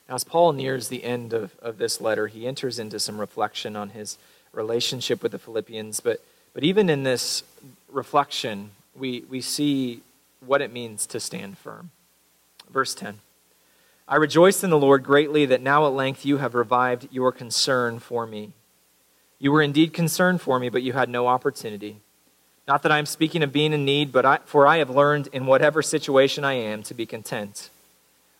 As 0.10 0.24
Paul 0.24 0.54
nears 0.54 0.90
the 0.90 1.04
end 1.04 1.34
of, 1.34 1.56
of 1.62 1.78
this 1.78 2.02
letter, 2.02 2.28
he 2.28 2.46
enters 2.46 2.80
into 2.80 3.00
some 3.00 3.20
reflection 3.20 3.76
on 3.76 3.90
his 3.90 4.18
relationship 4.52 5.24
with 5.24 5.32
the 5.32 5.40
Philippians. 5.40 6.00
But, 6.00 6.22
but 6.54 6.64
even 6.64 6.90
in 6.90 7.04
this 7.04 7.44
reflection, 7.92 8.72
we, 8.96 9.24
we 9.30 9.42
see 9.42 10.02
what 10.46 10.62
it 10.62 10.74
means 10.74 11.06
to 11.08 11.20
stand 11.20 11.58
firm. 11.58 11.92
Verse 12.70 12.94
10 12.96 13.20
I 14.08 14.18
rejoice 14.18 14.64
in 14.64 14.70
the 14.70 14.78
Lord 14.78 15.04
greatly 15.04 15.46
that 15.46 15.62
now 15.62 15.86
at 15.88 15.94
length 15.94 16.26
you 16.26 16.38
have 16.38 16.56
revived 16.56 17.08
your 17.12 17.32
concern 17.32 18.00
for 18.00 18.28
me. 18.28 18.52
You 19.40 19.52
were 19.52 19.62
indeed 19.62 19.94
concerned 19.94 20.42
for 20.42 20.60
me, 20.60 20.70
but 20.70 20.84
you 20.84 20.94
had 20.94 21.10
no 21.10 21.28
opportunity. 21.28 21.98
Not 22.68 22.84
that 22.84 22.92
I 22.92 22.98
am 22.98 23.06
speaking 23.06 23.44
of 23.44 23.52
being 23.52 23.74
in 23.74 23.84
need, 23.84 24.12
but 24.12 24.26
I, 24.26 24.40
for 24.46 24.68
I 24.68 24.78
have 24.78 24.90
learned 24.90 25.28
in 25.34 25.46
whatever 25.46 25.82
situation 25.82 26.46
I 26.46 26.54
am 26.54 26.84
to 26.84 26.94
be 26.94 27.06
content. 27.06 27.70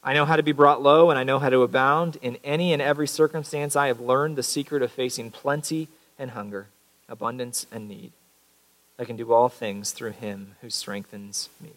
I 0.06 0.14
know 0.14 0.26
how 0.26 0.36
to 0.36 0.44
be 0.44 0.52
brought 0.52 0.82
low, 0.82 1.10
and 1.10 1.18
I 1.18 1.24
know 1.24 1.40
how 1.40 1.50
to 1.50 1.62
abound. 1.62 2.18
In 2.22 2.38
any 2.44 2.74
and 2.74 2.82
every 2.82 3.08
circumstance, 3.08 3.76
I 3.76 3.88
have 3.88 4.02
learned 4.02 4.36
the 4.36 4.44
secret 4.44 4.84
of 4.84 4.92
facing 4.92 5.32
plenty 5.32 5.88
and 6.20 6.32
hunger, 6.32 6.68
abundance 7.08 7.66
and 7.72 7.88
need. 7.88 8.12
I 9.00 9.06
can 9.06 9.16
do 9.16 9.32
all 9.32 9.48
things 9.48 9.92
through 9.92 10.12
him 10.12 10.56
who 10.62 10.70
strengthens 10.70 11.50
me. 11.62 11.72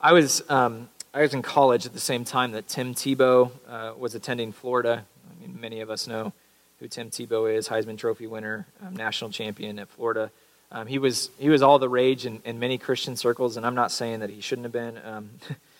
I 0.00 0.12
was, 0.12 0.42
um, 0.50 0.88
I 1.12 1.20
was 1.20 1.34
in 1.34 1.42
college 1.42 1.84
at 1.84 1.92
the 1.92 2.00
same 2.00 2.24
time 2.24 2.52
that 2.52 2.68
Tim 2.68 2.94
Tebow 2.94 3.50
uh, 3.68 3.92
was 3.96 4.14
attending 4.14 4.50
Florida. 4.50 5.04
I 5.30 5.40
mean, 5.40 5.60
many 5.60 5.80
of 5.80 5.90
us 5.90 6.06
know 6.06 6.32
who 6.80 6.88
Tim 6.88 7.10
Tebow 7.10 7.54
is, 7.54 7.68
Heisman 7.68 7.98
Trophy 7.98 8.26
winner, 8.26 8.66
um, 8.84 8.96
national 8.96 9.30
champion 9.30 9.78
at 9.78 9.88
Florida. 9.88 10.30
Um, 10.72 10.86
he, 10.86 10.98
was, 10.98 11.30
he 11.38 11.50
was 11.50 11.60
all 11.60 11.78
the 11.78 11.88
rage 11.88 12.24
in, 12.24 12.40
in 12.46 12.58
many 12.58 12.78
Christian 12.78 13.14
circles, 13.14 13.58
and 13.58 13.66
I'm 13.66 13.74
not 13.74 13.92
saying 13.92 14.20
that 14.20 14.30
he 14.30 14.40
shouldn't 14.40 14.64
have 14.64 14.72
been. 14.72 14.98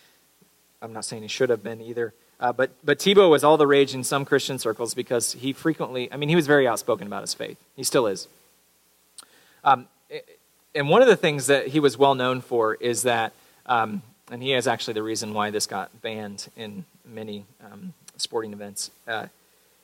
I'm 0.83 0.93
not 0.93 1.05
saying 1.05 1.21
he 1.21 1.29
should 1.29 1.49
have 1.49 1.63
been 1.63 1.81
either. 1.81 2.13
Uh, 2.39 2.51
but, 2.51 2.71
but 2.83 2.99
Tebow 2.99 3.29
was 3.29 3.43
all 3.43 3.55
the 3.55 3.65
rage 3.65 3.95
in 3.95 4.03
some 4.03 4.25
Christian 4.25 4.59
circles 4.59 4.93
because 4.93 5.31
he 5.33 5.53
frequently, 5.53 6.11
I 6.11 6.17
mean, 6.17 6.27
he 6.27 6.35
was 6.35 6.45
very 6.45 6.67
outspoken 6.67 7.07
about 7.07 7.21
his 7.21 7.33
faith. 7.33 7.57
He 7.77 7.83
still 7.83 8.05
is. 8.05 8.27
Um, 9.63 9.87
and 10.75 10.89
one 10.89 11.01
of 11.01 11.07
the 11.07 11.15
things 11.15 11.47
that 11.47 11.67
he 11.67 11.79
was 11.79 11.97
well 11.97 12.15
known 12.15 12.41
for 12.41 12.75
is 12.75 13.03
that, 13.03 13.31
um, 13.65 14.01
and 14.29 14.43
he 14.43 14.53
is 14.53 14.67
actually 14.67 14.95
the 14.95 15.03
reason 15.03 15.33
why 15.33 15.51
this 15.51 15.67
got 15.67 16.01
banned 16.01 16.49
in 16.57 16.83
many 17.05 17.45
um, 17.71 17.93
sporting 18.17 18.51
events. 18.51 18.91
Uh, 19.07 19.27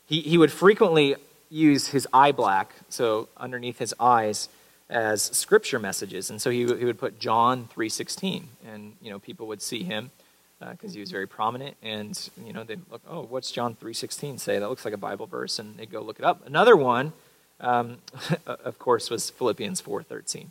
he, 0.06 0.20
he 0.20 0.38
would 0.38 0.52
frequently 0.52 1.16
use 1.50 1.88
his 1.88 2.08
eye 2.12 2.34
black, 2.34 2.74
so 2.90 3.30
underneath 3.38 3.80
his 3.80 3.94
eyes, 4.02 4.50
as 4.90 5.22
scripture 5.22 5.80
messages. 5.80 6.30
And 6.30 6.42
so 6.42 6.50
he, 6.50 6.60
he 6.66 6.86
would 6.86 7.00
put 7.00 7.20
John 7.20 7.70
3.16, 7.74 8.44
and, 8.68 8.94
you 9.02 9.12
know, 9.12 9.20
people 9.20 9.48
would 9.48 9.62
see 9.62 9.84
him 9.84 10.12
because 10.60 10.92
uh, 10.92 10.94
he 10.94 11.00
was 11.00 11.12
very 11.12 11.28
prominent. 11.28 11.78
And, 11.82 12.30
you 12.46 12.54
know, 12.54 12.64
they'd 12.64 12.82
look, 12.92 13.02
oh, 13.10 13.22
what's 13.24 13.52
John 13.52 13.76
3.16 13.76 14.40
say? 14.40 14.60
That 14.60 14.70
looks 14.70 14.86
like 14.86 14.94
a 14.94 14.98
Bible 14.98 15.26
verse. 15.26 15.60
And 15.60 15.78
they'd 15.78 15.92
go 15.92 16.02
look 16.02 16.20
it 16.20 16.26
up. 16.26 16.46
Another 16.46 16.76
one, 16.76 17.14
um, 17.60 17.98
of 18.46 18.78
course, 18.80 19.10
was 19.10 19.30
Philippians 19.30 19.82
4.13. 19.82 20.48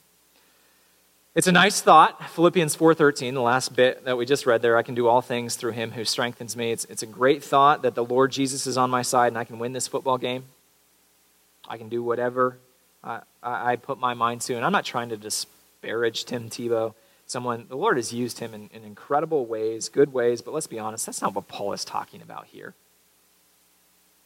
It's 1.35 1.47
a 1.47 1.53
nice 1.53 1.81
thought, 1.81 2.31
Philippians 2.31 2.75
4:13, 2.75 3.35
the 3.35 3.40
last 3.40 3.77
bit 3.77 4.05
that 4.07 4.16
we 4.16 4.27
just 4.27 4.44
read 4.44 4.61
there, 4.61 4.77
I 4.77 4.83
can 4.83 4.97
do 4.97 5.07
all 5.07 5.21
things 5.21 5.55
through 5.55 5.71
him 5.71 5.92
who 5.92 6.05
strengthens 6.05 6.57
me. 6.57 6.73
It's, 6.73 6.85
it's 6.87 7.05
a 7.05 7.07
great 7.07 7.44
thought 7.44 7.83
that 7.83 7.94
the 7.94 8.03
Lord 8.03 8.33
Jesus 8.33 8.66
is 8.66 8.77
on 8.77 8.90
my 8.90 9.03
side 9.03 9.29
and 9.29 9.38
I 9.38 9.44
can 9.44 9.61
win 9.61 9.73
this 9.73 9.87
football 9.87 10.18
game. 10.18 10.47
I 11.68 11.77
can 11.77 11.88
do 11.88 12.03
whatever 12.03 12.59
I, 13.05 13.21
I 13.40 13.77
put 13.77 13.99
my 13.99 14.14
mind 14.14 14.40
to. 14.42 14.57
And 14.57 14.64
I'm 14.64 14.73
not 14.73 14.85
trying 14.85 15.11
to 15.11 15.16
disparage 15.16 16.25
Tim 16.25 16.51
Tebow. 16.51 16.94
Someone, 17.29 17.67
the 17.69 17.77
Lord 17.77 17.99
has 17.99 18.11
used 18.11 18.38
him 18.38 18.55
in, 18.55 18.71
in 18.73 18.85
incredible 18.85 19.45
ways, 19.45 19.91
good 19.91 20.14
ways, 20.14 20.41
but 20.41 20.55
let's 20.55 20.67
be 20.67 20.79
honest, 20.79 21.05
that's 21.05 21.21
not 21.21 21.35
what 21.35 21.47
Paul 21.47 21.75
is 21.75 21.85
talking 21.85 22.23
about 22.23 22.47
here. 22.47 22.73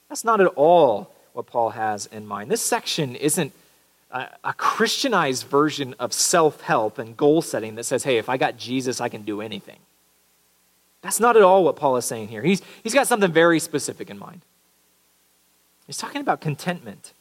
That's 0.09 0.25
not 0.25 0.41
at 0.41 0.47
all 0.47 1.13
what 1.33 1.47
Paul 1.47 1.71
has 1.71 2.07
in 2.07 2.27
mind. 2.27 2.49
This 2.49 2.63
section 2.63 3.17
isn't 3.17 3.53
a, 4.13 4.29
a 4.45 4.53
Christianized 4.53 5.49
version 5.49 5.97
of 5.99 6.13
self 6.13 6.61
help 6.61 6.99
and 6.99 7.17
goal 7.17 7.43
setting 7.43 7.75
that 7.75 7.85
says, 7.85 8.05
hey, 8.05 8.19
if 8.19 8.29
I 8.29 8.37
got 8.37 8.57
Jesus, 8.57 9.01
I 9.01 9.09
can 9.09 9.23
do 9.23 9.41
anything. 9.41 9.79
That's 11.01 11.19
not 11.19 11.37
at 11.37 11.43
all 11.43 11.65
what 11.65 11.75
Paul 11.75 11.97
is 11.97 12.05
saying 12.05 12.29
here. 12.29 12.43
He's, 12.43 12.63
he's 12.85 12.95
got 12.95 13.09
something 13.09 13.33
very 13.33 13.59
specific 13.59 14.11
in 14.11 14.19
mind. 14.19 14.43
He's 15.89 15.97
talking 15.97 16.21
about 16.21 16.41
contentment. 16.41 17.13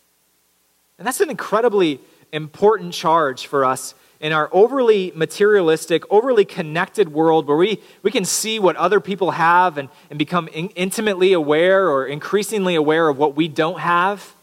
And 1.00 1.08
that's 1.08 1.22
an 1.22 1.32
incredibly 1.32 2.00
important 2.32 2.94
charge 2.94 3.48
for 3.48 3.66
us 3.66 3.96
in 4.22 4.32
our 4.32 4.50
overly 4.54 5.12
materialistic, 5.16 6.04
overly 6.12 6.46
connected 6.46 7.12
world 7.12 7.48
where 7.48 7.58
we, 7.58 7.82
we 8.04 8.12
can 8.12 8.24
see 8.24 8.60
what 8.60 8.76
other 8.76 9.00
people 9.00 9.32
have 9.32 9.80
and, 9.80 9.90
and 10.12 10.20
become 10.20 10.48
in, 10.50 10.70
intimately 10.70 11.34
aware 11.34 11.90
or 11.90 12.06
increasingly 12.06 12.76
aware 12.76 13.10
of 13.10 13.18
what 13.18 13.36
we 13.36 13.48
don't 13.48 13.80
have. 13.80 14.34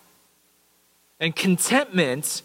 And 1.21 1.35
contentment 1.35 2.43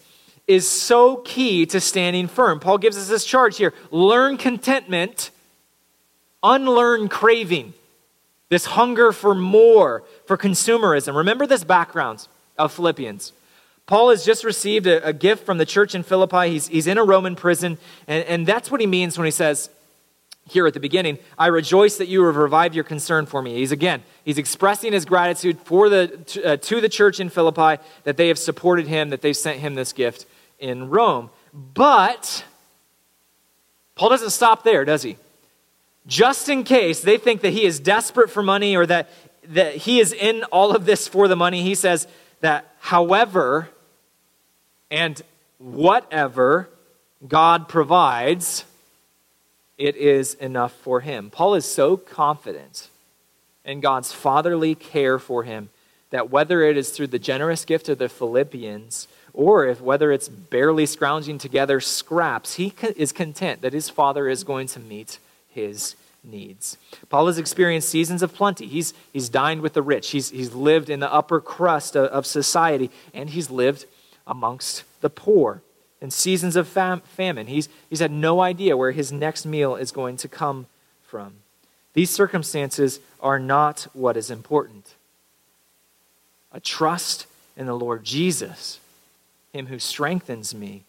is 0.47 0.69
so 0.69 1.17
key 1.17 1.65
to 1.65 1.81
standing 1.81 2.27
firm. 2.27 2.59
Paul 2.59 2.77
gives 2.77 2.97
us 2.97 3.09
this 3.09 3.25
charge 3.25 3.57
here 3.57 3.73
learn 3.89 4.37
contentment, 4.37 5.31
unlearn 6.43 7.09
craving, 7.09 7.73
this 8.49 8.65
hunger 8.65 9.11
for 9.11 9.33
more, 9.33 10.03
for 10.27 10.37
consumerism. 10.37 11.15
Remember 11.15 11.47
this 11.47 11.63
background 11.63 12.27
of 12.59 12.71
Philippians. 12.71 13.33
Paul 13.85 14.09
has 14.11 14.25
just 14.25 14.43
received 14.43 14.87
a, 14.87 15.05
a 15.05 15.13
gift 15.13 15.45
from 15.45 15.57
the 15.57 15.65
church 15.65 15.93
in 15.93 16.03
Philippi. 16.03 16.49
He's, 16.49 16.67
he's 16.67 16.87
in 16.87 16.97
a 16.97 17.03
Roman 17.03 17.35
prison, 17.35 17.77
and, 18.07 18.23
and 18.25 18.47
that's 18.47 18.71
what 18.71 18.79
he 18.79 18.87
means 18.87 19.17
when 19.17 19.25
he 19.25 19.31
says, 19.31 19.69
here 20.49 20.67
at 20.67 20.73
the 20.73 20.79
beginning, 20.79 21.19
I 21.37 21.47
rejoice 21.47 21.97
that 21.97 22.07
you 22.07 22.25
have 22.25 22.35
revived 22.35 22.75
your 22.75 22.83
concern 22.83 23.25
for 23.25 23.41
me. 23.41 23.55
He's 23.55 23.71
again, 23.71 24.03
he's 24.25 24.37
expressing 24.37 24.91
his 24.91 25.05
gratitude 25.05 25.57
for 25.63 25.87
the, 25.87 26.41
uh, 26.43 26.57
to 26.57 26.81
the 26.81 26.89
church 26.89 27.19
in 27.21 27.29
Philippi 27.29 27.81
that 28.03 28.17
they 28.17 28.27
have 28.27 28.37
supported 28.37 28.87
him, 28.87 29.09
that 29.09 29.21
they've 29.21 29.37
sent 29.37 29.59
him 29.59 29.75
this 29.75 29.93
gift 29.93 30.25
in 30.59 30.89
Rome. 30.89 31.29
But 31.53 32.43
Paul 33.95 34.09
doesn't 34.09 34.31
stop 34.31 34.63
there, 34.63 34.83
does 34.83 35.03
he? 35.03 35.17
Just 36.07 36.49
in 36.49 36.65
case 36.65 36.99
they 36.99 37.17
think 37.17 37.41
that 37.41 37.51
he 37.51 37.63
is 37.63 37.79
desperate 37.79 38.29
for 38.29 38.43
money 38.43 38.75
or 38.75 38.85
that, 38.85 39.09
that 39.47 39.75
he 39.75 40.01
is 40.01 40.11
in 40.11 40.43
all 40.45 40.75
of 40.75 40.85
this 40.85 41.07
for 41.07 41.29
the 41.29 41.37
money, 41.37 41.61
he 41.61 41.75
says 41.75 42.05
that, 42.41 42.69
however, 42.79 43.69
and 44.93 45.19
whatever 45.57 46.69
God 47.27 47.67
provides, 47.67 48.63
it 49.75 49.95
is 49.95 50.35
enough 50.35 50.71
for 50.71 50.99
him. 50.99 51.31
Paul 51.31 51.55
is 51.55 51.65
so 51.65 51.97
confident 51.97 52.89
in 53.65 53.79
God's 53.79 54.13
fatherly 54.13 54.75
care 54.75 55.17
for 55.17 55.43
him 55.43 55.69
that 56.11 56.29
whether 56.29 56.61
it 56.61 56.77
is 56.77 56.91
through 56.91 57.07
the 57.07 57.17
generous 57.17 57.65
gift 57.65 57.89
of 57.89 57.97
the 57.97 58.07
Philippians 58.07 59.07
or 59.33 59.65
if 59.65 59.81
whether 59.81 60.11
it's 60.11 60.29
barely 60.29 60.85
scrounging 60.85 61.39
together 61.39 61.79
scraps, 61.79 62.53
he 62.53 62.71
is 62.95 63.11
content 63.11 63.63
that 63.63 63.73
his 63.73 63.89
father 63.89 64.29
is 64.29 64.43
going 64.43 64.67
to 64.67 64.79
meet 64.79 65.17
his 65.49 65.95
needs. 66.23 66.77
Paul 67.09 67.25
has 67.25 67.39
experienced 67.39 67.89
seasons 67.89 68.21
of 68.21 68.35
plenty. 68.35 68.67
He's, 68.67 68.93
he's 69.11 69.27
dined 69.27 69.61
with 69.61 69.73
the 69.73 69.81
rich. 69.81 70.11
He's, 70.11 70.29
he's 70.29 70.53
lived 70.53 70.91
in 70.91 70.99
the 70.99 71.11
upper 71.11 71.41
crust 71.41 71.95
of, 71.95 72.05
of 72.11 72.27
society, 72.27 72.91
and 73.11 73.31
he's 73.31 73.49
lived 73.49 73.87
amongst 74.25 74.83
the 75.01 75.09
poor 75.09 75.61
in 76.01 76.11
seasons 76.11 76.55
of 76.55 76.67
fam- 76.67 77.01
famine. 77.01 77.47
He's, 77.47 77.69
he's 77.89 77.99
had 77.99 78.11
no 78.11 78.41
idea 78.41 78.75
where 78.75 78.91
his 78.91 79.11
next 79.11 79.45
meal 79.45 79.75
is 79.75 79.91
going 79.91 80.17
to 80.17 80.27
come 80.27 80.67
from. 81.03 81.35
These 81.93 82.09
circumstances 82.09 82.99
are 83.21 83.39
not 83.39 83.87
what 83.93 84.17
is 84.17 84.29
important. 84.29 84.95
A 86.51 86.59
trust 86.59 87.27
in 87.55 87.65
the 87.67 87.75
Lord 87.75 88.03
Jesus, 88.03 88.79
Him 89.53 89.67
who 89.67 89.79
strengthens 89.79 90.53
me, 90.53 90.83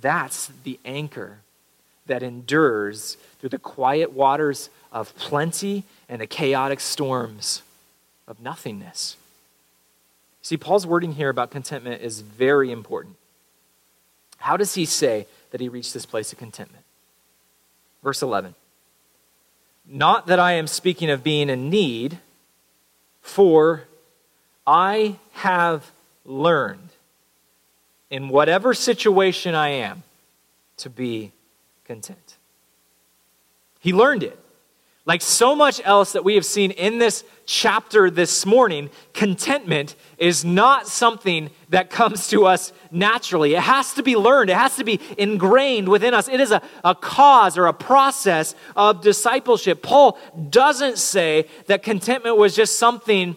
that's 0.00 0.50
the 0.64 0.78
anchor 0.84 1.38
that 2.06 2.22
endures 2.22 3.16
through 3.38 3.50
the 3.50 3.58
quiet 3.58 4.12
waters 4.12 4.70
of 4.92 5.16
plenty 5.16 5.84
and 6.08 6.20
the 6.20 6.26
chaotic 6.26 6.80
storms 6.80 7.62
of 8.26 8.40
nothingness. 8.40 9.16
See, 10.48 10.56
Paul's 10.56 10.86
wording 10.86 11.12
here 11.12 11.28
about 11.28 11.50
contentment 11.50 12.00
is 12.00 12.22
very 12.22 12.72
important. 12.72 13.16
How 14.38 14.56
does 14.56 14.76
he 14.76 14.86
say 14.86 15.26
that 15.50 15.60
he 15.60 15.68
reached 15.68 15.92
this 15.92 16.06
place 16.06 16.32
of 16.32 16.38
contentment? 16.38 16.86
Verse 18.02 18.22
11 18.22 18.54
Not 19.86 20.26
that 20.26 20.38
I 20.38 20.52
am 20.52 20.66
speaking 20.66 21.10
of 21.10 21.22
being 21.22 21.50
in 21.50 21.68
need, 21.68 22.16
for 23.20 23.84
I 24.66 25.16
have 25.32 25.90
learned 26.24 26.92
in 28.08 28.30
whatever 28.30 28.72
situation 28.72 29.54
I 29.54 29.68
am 29.68 30.02
to 30.78 30.88
be 30.88 31.32
content. 31.84 32.38
He 33.80 33.92
learned 33.92 34.22
it. 34.22 34.38
Like 35.08 35.22
so 35.22 35.56
much 35.56 35.80
else 35.86 36.12
that 36.12 36.22
we 36.22 36.34
have 36.34 36.44
seen 36.44 36.70
in 36.70 36.98
this 36.98 37.24
chapter 37.46 38.10
this 38.10 38.44
morning, 38.44 38.90
contentment 39.14 39.96
is 40.18 40.44
not 40.44 40.86
something 40.86 41.48
that 41.70 41.88
comes 41.88 42.28
to 42.28 42.44
us 42.44 42.74
naturally. 42.90 43.54
It 43.54 43.62
has 43.62 43.94
to 43.94 44.02
be 44.02 44.16
learned, 44.16 44.50
it 44.50 44.56
has 44.56 44.76
to 44.76 44.84
be 44.84 45.00
ingrained 45.16 45.88
within 45.88 46.12
us. 46.12 46.28
It 46.28 46.40
is 46.40 46.50
a, 46.50 46.60
a 46.84 46.94
cause 46.94 47.56
or 47.56 47.68
a 47.68 47.72
process 47.72 48.54
of 48.76 49.00
discipleship. 49.00 49.82
Paul 49.82 50.18
doesn't 50.50 50.98
say 50.98 51.46
that 51.68 51.82
contentment 51.82 52.36
was 52.36 52.54
just 52.54 52.78
something 52.78 53.34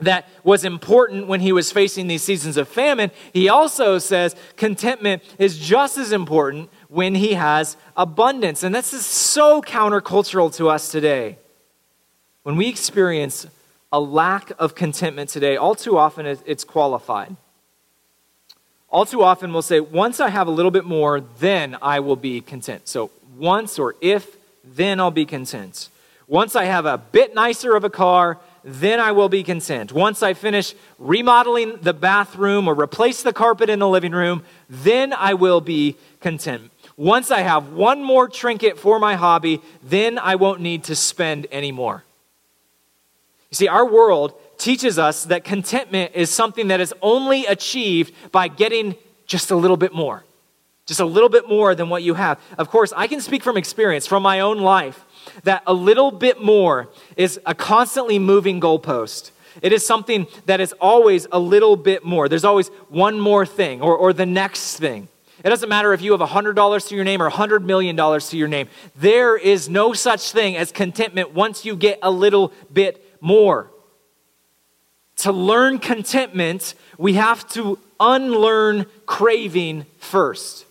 that 0.00 0.28
was 0.44 0.64
important 0.64 1.26
when 1.26 1.40
he 1.40 1.52
was 1.52 1.72
facing 1.72 2.06
these 2.06 2.22
seasons 2.22 2.58
of 2.58 2.68
famine. 2.68 3.10
He 3.32 3.48
also 3.48 3.98
says 3.98 4.36
contentment 4.56 5.22
is 5.38 5.58
just 5.58 5.96
as 5.96 6.12
important 6.12 6.70
when 6.92 7.14
he 7.14 7.32
has 7.32 7.78
abundance. 7.96 8.62
And 8.62 8.74
this 8.74 8.92
is 8.92 9.06
so 9.06 9.62
countercultural 9.62 10.54
to 10.56 10.68
us 10.68 10.90
today. 10.90 11.38
When 12.42 12.56
we 12.56 12.68
experience 12.68 13.46
a 13.90 13.98
lack 13.98 14.52
of 14.58 14.74
contentment 14.74 15.30
today, 15.30 15.56
all 15.56 15.74
too 15.74 15.96
often 15.96 16.26
it's 16.26 16.64
qualified. 16.64 17.34
All 18.90 19.06
too 19.06 19.22
often 19.22 19.54
we'll 19.54 19.62
say, 19.62 19.80
once 19.80 20.20
I 20.20 20.28
have 20.28 20.46
a 20.48 20.50
little 20.50 20.70
bit 20.70 20.84
more, 20.84 21.20
then 21.20 21.78
I 21.80 22.00
will 22.00 22.16
be 22.16 22.42
content. 22.42 22.86
So 22.88 23.10
once 23.38 23.78
or 23.78 23.94
if 24.02 24.36
then 24.62 25.00
I'll 25.00 25.10
be 25.10 25.24
content. 25.24 25.88
Once 26.28 26.54
I 26.54 26.64
have 26.64 26.84
a 26.84 26.98
bit 26.98 27.34
nicer 27.34 27.74
of 27.74 27.84
a 27.84 27.90
car, 27.90 28.38
then 28.64 29.00
I 29.00 29.12
will 29.12 29.30
be 29.30 29.42
content. 29.42 29.92
Once 29.92 30.22
I 30.22 30.34
finish 30.34 30.74
remodeling 30.98 31.78
the 31.80 31.94
bathroom 31.94 32.68
or 32.68 32.74
replace 32.74 33.22
the 33.22 33.32
carpet 33.32 33.70
in 33.70 33.78
the 33.78 33.88
living 33.88 34.12
room, 34.12 34.44
then 34.68 35.14
I 35.14 35.34
will 35.34 35.62
be 35.62 35.96
content. 36.20 36.70
Once 36.96 37.30
I 37.30 37.40
have 37.40 37.72
one 37.72 38.02
more 38.02 38.28
trinket 38.28 38.78
for 38.78 38.98
my 38.98 39.14
hobby, 39.14 39.60
then 39.82 40.18
I 40.18 40.36
won't 40.36 40.60
need 40.60 40.84
to 40.84 40.96
spend 40.96 41.46
any 41.50 41.72
more. 41.72 42.04
You 43.50 43.56
see, 43.56 43.68
our 43.68 43.86
world 43.86 44.34
teaches 44.58 44.98
us 44.98 45.24
that 45.24 45.44
contentment 45.44 46.12
is 46.14 46.30
something 46.30 46.68
that 46.68 46.80
is 46.80 46.94
only 47.02 47.44
achieved 47.46 48.14
by 48.30 48.48
getting 48.48 48.94
just 49.26 49.50
a 49.50 49.56
little 49.56 49.76
bit 49.76 49.92
more. 49.92 50.24
Just 50.86 51.00
a 51.00 51.04
little 51.04 51.28
bit 51.28 51.48
more 51.48 51.74
than 51.74 51.88
what 51.88 52.02
you 52.02 52.14
have. 52.14 52.40
Of 52.58 52.68
course, 52.68 52.92
I 52.96 53.06
can 53.06 53.20
speak 53.20 53.42
from 53.42 53.56
experience, 53.56 54.06
from 54.06 54.22
my 54.22 54.40
own 54.40 54.58
life, 54.58 55.04
that 55.44 55.62
a 55.66 55.72
little 55.74 56.10
bit 56.10 56.42
more 56.42 56.88
is 57.16 57.40
a 57.46 57.54
constantly 57.54 58.18
moving 58.18 58.60
goalpost. 58.60 59.30
It 59.60 59.72
is 59.72 59.84
something 59.84 60.26
that 60.46 60.60
is 60.60 60.72
always 60.80 61.26
a 61.30 61.38
little 61.38 61.76
bit 61.76 62.04
more. 62.04 62.28
There's 62.28 62.44
always 62.44 62.68
one 62.88 63.20
more 63.20 63.44
thing 63.44 63.82
or, 63.82 63.96
or 63.96 64.12
the 64.12 64.26
next 64.26 64.78
thing. 64.78 65.08
It 65.44 65.48
doesn't 65.48 65.68
matter 65.68 65.92
if 65.92 66.02
you 66.02 66.12
have 66.12 66.20
$100 66.20 66.88
to 66.88 66.94
your 66.94 67.04
name 67.04 67.22
or 67.22 67.30
$100 67.30 67.62
million 67.62 67.96
to 67.96 68.36
your 68.36 68.48
name. 68.48 68.68
There 68.96 69.36
is 69.36 69.68
no 69.68 69.92
such 69.92 70.32
thing 70.32 70.56
as 70.56 70.70
contentment 70.70 71.34
once 71.34 71.64
you 71.64 71.76
get 71.76 71.98
a 72.02 72.10
little 72.10 72.52
bit 72.72 73.04
more. 73.20 73.70
To 75.16 75.32
learn 75.32 75.78
contentment, 75.78 76.74
we 76.98 77.14
have 77.14 77.48
to 77.50 77.78
unlearn 77.98 78.86
craving 79.06 79.86
first 79.98 80.66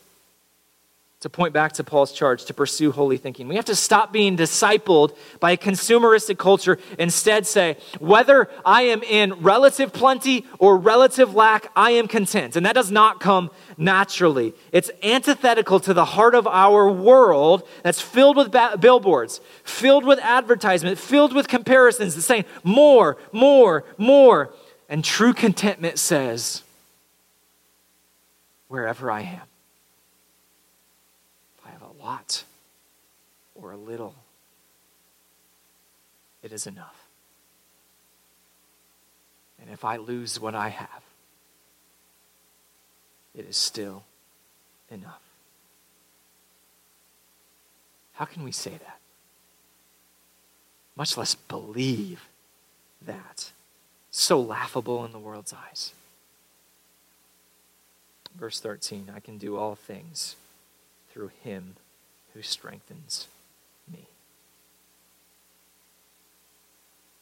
to 1.22 1.30
point 1.30 1.53
back 1.53 1.74
to 1.74 1.84
Paul's 1.84 2.11
charge 2.11 2.45
to 2.45 2.53
pursue 2.53 2.91
holy 2.91 3.15
thinking. 3.15 3.47
We 3.47 3.55
have 3.55 3.65
to 3.65 3.76
stop 3.76 4.11
being 4.11 4.36
discipled 4.36 5.15
by 5.39 5.51
a 5.51 5.57
consumeristic 5.57 6.39
culture, 6.39 6.80
instead, 6.97 7.45
say, 7.45 7.78
whether 7.99 8.49
I 8.65 8.84
am 8.84 9.03
in 9.03 9.34
relative 9.34 9.93
plenty 9.93 10.47
or 10.57 10.78
relative 10.78 11.36
lack, 11.36 11.72
I 11.76 11.91
am 11.91 12.07
content. 12.07 12.55
And 12.55 12.65
that 12.65 12.74
does 12.74 12.89
not 12.89 13.19
come 13.19 13.51
naturally. 13.78 14.55
It's 14.72 14.89
antithetical 15.03 15.80
to 15.82 15.93
the 15.93 16.05
heart 16.05 16.34
of 16.34 16.47
our 16.47 16.91
world 16.91 17.67
that's 17.84 18.01
filled 18.01 18.36
with 18.36 18.51
ba- 18.51 18.78
billboards, 18.80 19.41
filled 19.63 20.05
with 20.05 20.17
advertisement, 20.24 20.97
filled 20.97 21.34
with 21.34 21.47
comparisons 21.47 22.15
that's 22.15 22.26
saying 22.26 22.45
more, 22.63 23.17
more, 23.32 23.84
more. 23.99 24.51
And 24.89 25.05
true 25.05 25.34
contentment 25.34 25.99
says, 25.99 26.63
wherever 28.67 29.11
I 29.11 29.22
am 29.22 29.51
lot 32.12 32.43
or 33.55 33.72
a 33.72 33.78
little, 33.78 34.16
it 36.43 36.51
is 36.51 36.68
enough. 36.68 37.07
And 39.62 39.70
if 39.70 39.86
I 39.86 39.97
lose 39.97 40.39
what 40.39 40.55
I 40.55 40.70
have, 40.70 41.03
it 43.36 43.45
is 43.47 43.55
still 43.55 44.03
enough. 44.89 45.22
How 48.14 48.26
can 48.26 48.43
we 48.43 48.51
say 48.51 48.72
that? 48.72 48.99
Much 50.95 51.18
less 51.18 51.36
believe 51.36 52.28
that. 53.01 53.51
So 54.12 54.41
laughable 54.41 55.05
in 55.05 55.14
the 55.14 55.20
world's 55.20 55.53
eyes. 55.53 55.93
Verse 58.36 58.59
13 58.59 59.12
I 59.16 59.20
can 59.20 59.38
do 59.38 59.55
all 59.55 59.76
things 59.76 60.36
through 61.14 61.32
him 61.43 61.76
who 62.34 62.41
strengthens 62.41 63.27
me. 63.91 64.05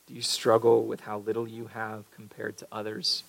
Do 0.07 0.14
you 0.14 0.22
struggle 0.22 0.84
with 0.86 1.01
how 1.01 1.20
little 1.20 1.47
you 1.47 1.68
have 1.68 2.10
compared 2.12 2.57
to 2.57 2.68
others? 2.72 3.24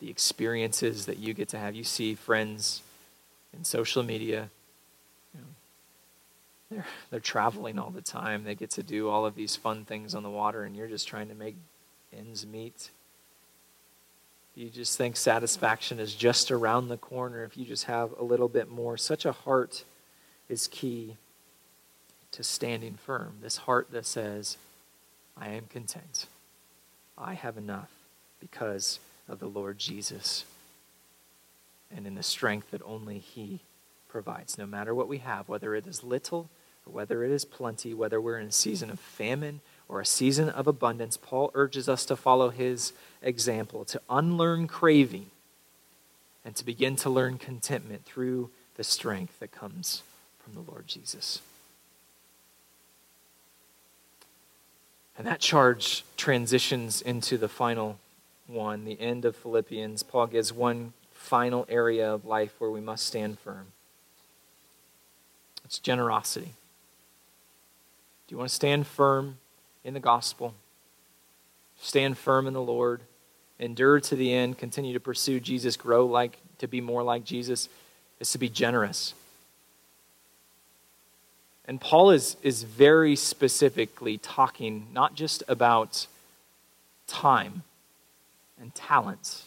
The 0.00 0.10
experiences 0.10 1.06
that 1.06 1.18
you 1.18 1.34
get 1.34 1.48
to 1.50 1.58
have. 1.58 1.74
You 1.74 1.84
see 1.84 2.14
friends 2.14 2.82
in 3.56 3.64
social 3.64 4.02
media. 4.02 4.50
You 5.34 5.40
know, 5.40 5.46
they're, 6.70 6.86
they're 7.10 7.20
traveling 7.20 7.78
all 7.78 7.90
the 7.90 8.02
time. 8.02 8.44
They 8.44 8.54
get 8.54 8.70
to 8.72 8.82
do 8.82 9.08
all 9.08 9.26
of 9.26 9.34
these 9.34 9.56
fun 9.56 9.84
things 9.84 10.14
on 10.14 10.22
the 10.22 10.30
water, 10.30 10.64
and 10.64 10.76
you're 10.76 10.88
just 10.88 11.08
trying 11.08 11.28
to 11.28 11.34
make 11.34 11.56
ends 12.16 12.46
meet. 12.46 12.90
You 14.54 14.68
just 14.68 14.98
think 14.98 15.16
satisfaction 15.16 16.00
is 16.00 16.14
just 16.14 16.50
around 16.50 16.88
the 16.88 16.96
corner 16.96 17.44
if 17.44 17.56
you 17.56 17.64
just 17.64 17.84
have 17.84 18.10
a 18.18 18.24
little 18.24 18.48
bit 18.48 18.68
more. 18.68 18.96
Such 18.96 19.24
a 19.24 19.30
heart 19.30 19.84
is 20.48 20.66
key 20.66 21.16
to 22.32 22.42
standing 22.42 22.94
firm. 22.94 23.34
This 23.40 23.58
heart 23.58 23.88
that 23.92 24.06
says, 24.06 24.56
I 25.36 25.48
am 25.50 25.66
content. 25.68 26.26
I 27.16 27.34
have 27.34 27.56
enough 27.56 27.90
because 28.40 29.00
of 29.28 29.40
the 29.40 29.46
Lord 29.46 29.78
Jesus 29.78 30.44
and 31.94 32.06
in 32.06 32.14
the 32.14 32.22
strength 32.22 32.70
that 32.70 32.82
only 32.84 33.18
He 33.18 33.60
provides. 34.08 34.58
No 34.58 34.66
matter 34.66 34.94
what 34.94 35.08
we 35.08 35.18
have, 35.18 35.48
whether 35.48 35.74
it 35.74 35.86
is 35.86 36.04
little 36.04 36.48
or 36.86 36.92
whether 36.92 37.24
it 37.24 37.30
is 37.30 37.44
plenty, 37.44 37.94
whether 37.94 38.20
we're 38.20 38.38
in 38.38 38.48
a 38.48 38.52
season 38.52 38.90
of 38.90 39.00
famine 39.00 39.60
or 39.88 40.00
a 40.00 40.06
season 40.06 40.48
of 40.48 40.66
abundance, 40.66 41.16
Paul 41.16 41.50
urges 41.54 41.88
us 41.88 42.04
to 42.06 42.16
follow 42.16 42.50
his 42.50 42.92
example, 43.22 43.84
to 43.86 44.00
unlearn 44.08 44.66
craving 44.66 45.30
and 46.44 46.54
to 46.56 46.64
begin 46.64 46.96
to 46.96 47.10
learn 47.10 47.38
contentment 47.38 48.04
through 48.04 48.50
the 48.76 48.84
strength 48.84 49.40
that 49.40 49.50
comes 49.50 50.02
from 50.48 50.64
the 50.64 50.70
Lord 50.70 50.86
Jesus. 50.86 51.40
And 55.16 55.26
that 55.26 55.40
charge 55.40 56.04
transitions 56.16 57.02
into 57.02 57.36
the 57.36 57.48
final 57.48 57.98
one, 58.46 58.84
the 58.84 59.00
end 59.00 59.24
of 59.24 59.36
Philippians. 59.36 60.02
Paul 60.04 60.28
gives 60.28 60.52
one 60.52 60.92
final 61.12 61.66
area 61.68 62.12
of 62.12 62.24
life 62.24 62.54
where 62.58 62.70
we 62.70 62.80
must 62.80 63.04
stand 63.04 63.38
firm. 63.40 63.66
It's 65.64 65.78
generosity. 65.78 66.52
Do 68.26 68.34
you 68.34 68.38
want 68.38 68.48
to 68.48 68.54
stand 68.54 68.86
firm 68.86 69.38
in 69.84 69.94
the 69.94 70.00
gospel? 70.00 70.54
Stand 71.80 72.16
firm 72.16 72.46
in 72.46 72.54
the 72.54 72.62
Lord. 72.62 73.00
Endure 73.58 74.00
to 74.00 74.16
the 74.16 74.32
end. 74.32 74.56
Continue 74.56 74.92
to 74.92 75.00
pursue 75.00 75.40
Jesus. 75.40 75.76
Grow 75.76 76.06
like 76.06 76.38
to 76.58 76.68
be 76.68 76.80
more 76.80 77.02
like 77.02 77.24
Jesus. 77.24 77.68
Is 78.20 78.32
to 78.32 78.38
be 78.38 78.48
generous. 78.48 79.14
And 81.68 81.80
Paul 81.80 82.10
is, 82.10 82.36
is 82.42 82.64
very 82.64 83.14
specifically 83.14 84.18
talking 84.18 84.86
not 84.92 85.14
just 85.14 85.44
about 85.46 86.06
time 87.06 87.62
and 88.60 88.74
talents, 88.74 89.46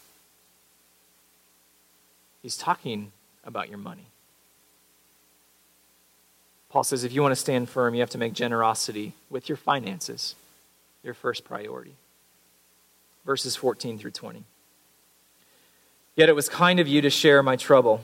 he's 2.41 2.55
talking 2.55 3.11
about 3.43 3.67
your 3.67 3.79
money. 3.79 4.05
Paul 6.69 6.85
says 6.85 7.03
if 7.03 7.11
you 7.11 7.21
want 7.21 7.33
to 7.33 7.35
stand 7.35 7.67
firm, 7.67 7.93
you 7.93 7.99
have 7.99 8.11
to 8.11 8.17
make 8.17 8.31
generosity 8.31 9.11
with 9.29 9.49
your 9.49 9.57
finances 9.57 10.35
your 11.03 11.13
first 11.13 11.43
priority. 11.43 11.95
Verses 13.25 13.55
14 13.55 13.97
through 13.97 14.11
20. 14.11 14.43
Yet 16.15 16.29
it 16.29 16.35
was 16.35 16.49
kind 16.49 16.79
of 16.79 16.87
you 16.87 17.01
to 17.01 17.09
share 17.09 17.41
my 17.41 17.55
trouble 17.55 18.03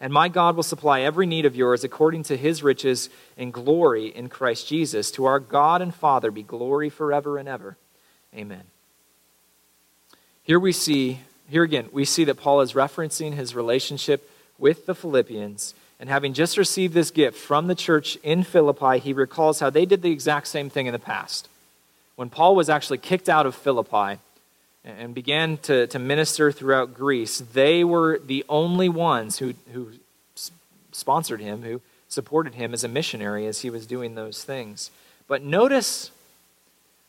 And 0.00 0.12
my 0.12 0.28
God 0.28 0.56
will 0.56 0.62
supply 0.62 1.00
every 1.00 1.26
need 1.26 1.44
of 1.44 1.54
yours 1.54 1.84
according 1.84 2.22
to 2.24 2.36
his 2.36 2.62
riches 2.62 3.10
and 3.36 3.52
glory 3.52 4.06
in 4.06 4.28
Christ 4.28 4.66
Jesus. 4.66 5.10
To 5.12 5.26
our 5.26 5.38
God 5.38 5.82
and 5.82 5.94
Father 5.94 6.30
be 6.30 6.42
glory 6.42 6.88
forever 6.88 7.36
and 7.36 7.48
ever. 7.48 7.76
Amen. 8.34 8.62
Here 10.42 10.58
we 10.58 10.72
see, 10.72 11.20
here 11.50 11.62
again, 11.62 11.88
we 11.92 12.06
see 12.06 12.24
that 12.24 12.38
Paul 12.38 12.62
is 12.62 12.72
referencing 12.72 13.34
his 13.34 13.54
relationship 13.54 14.28
with 14.58 14.86
the 14.86 14.94
Philippians. 14.94 15.74
And 16.00 16.08
having 16.08 16.32
just 16.32 16.56
received 16.56 16.94
this 16.94 17.10
gift 17.10 17.36
from 17.36 17.66
the 17.66 17.74
church 17.74 18.16
in 18.22 18.42
Philippi, 18.42 18.98
he 18.98 19.12
recalls 19.12 19.60
how 19.60 19.68
they 19.68 19.84
did 19.84 20.00
the 20.00 20.10
exact 20.10 20.46
same 20.46 20.70
thing 20.70 20.86
in 20.86 20.92
the 20.92 20.98
past. 20.98 21.46
When 22.16 22.30
Paul 22.30 22.56
was 22.56 22.70
actually 22.70 22.98
kicked 22.98 23.28
out 23.28 23.44
of 23.44 23.54
Philippi, 23.54 24.18
and 24.84 25.14
began 25.14 25.58
to, 25.58 25.86
to 25.88 25.98
minister 25.98 26.50
throughout 26.50 26.94
Greece, 26.94 27.38
they 27.38 27.84
were 27.84 28.18
the 28.18 28.44
only 28.48 28.88
ones 28.88 29.38
who, 29.38 29.54
who 29.72 29.92
sponsored 30.92 31.40
him, 31.40 31.62
who 31.62 31.80
supported 32.08 32.54
him 32.54 32.72
as 32.72 32.82
a 32.82 32.88
missionary 32.88 33.46
as 33.46 33.60
he 33.60 33.70
was 33.70 33.86
doing 33.86 34.14
those 34.14 34.42
things. 34.42 34.90
But 35.28 35.42
notice, 35.42 36.10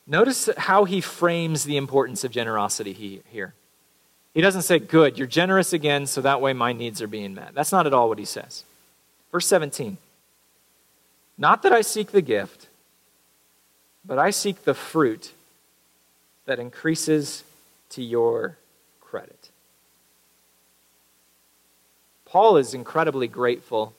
Notice 0.08 0.50
how 0.58 0.86
he 0.86 1.00
frames 1.00 1.64
the 1.64 1.78
importance 1.78 2.24
of 2.24 2.32
generosity 2.32 3.22
here. 3.30 3.54
He 4.34 4.42
doesn't 4.42 4.64
say, 4.64 4.80
Good, 4.80 5.18
you're 5.18 5.28
generous 5.28 5.74
again, 5.74 6.08
so 6.08 6.22
that 6.22 6.42
way 6.42 6.54
my 6.54 6.74
needs 6.74 7.02
are 7.02 7.08
being 7.08 7.34
met. 7.34 7.54
That's 7.54 7.72
not 7.72 7.88
at 7.88 7.94
all 7.94 8.10
what 8.10 8.20
he 8.20 8.26
says. 8.26 8.64
Verse 9.32 9.48
17 9.48 9.98
Not 11.38 11.64
that 11.64 11.72
I 11.72 11.82
seek 11.82 12.12
the 12.12 12.22
gift, 12.22 12.68
but 14.04 14.18
I 14.18 14.32
seek 14.32 14.64
the 14.64 14.74
fruit 14.74 15.32
that 16.46 16.60
increases 16.60 17.44
to 17.92 18.04
your 18.04 18.58
credit. 19.00 19.50
Paul 22.26 22.58
is 22.58 22.74
incredibly 22.74 23.28
grateful 23.28 23.94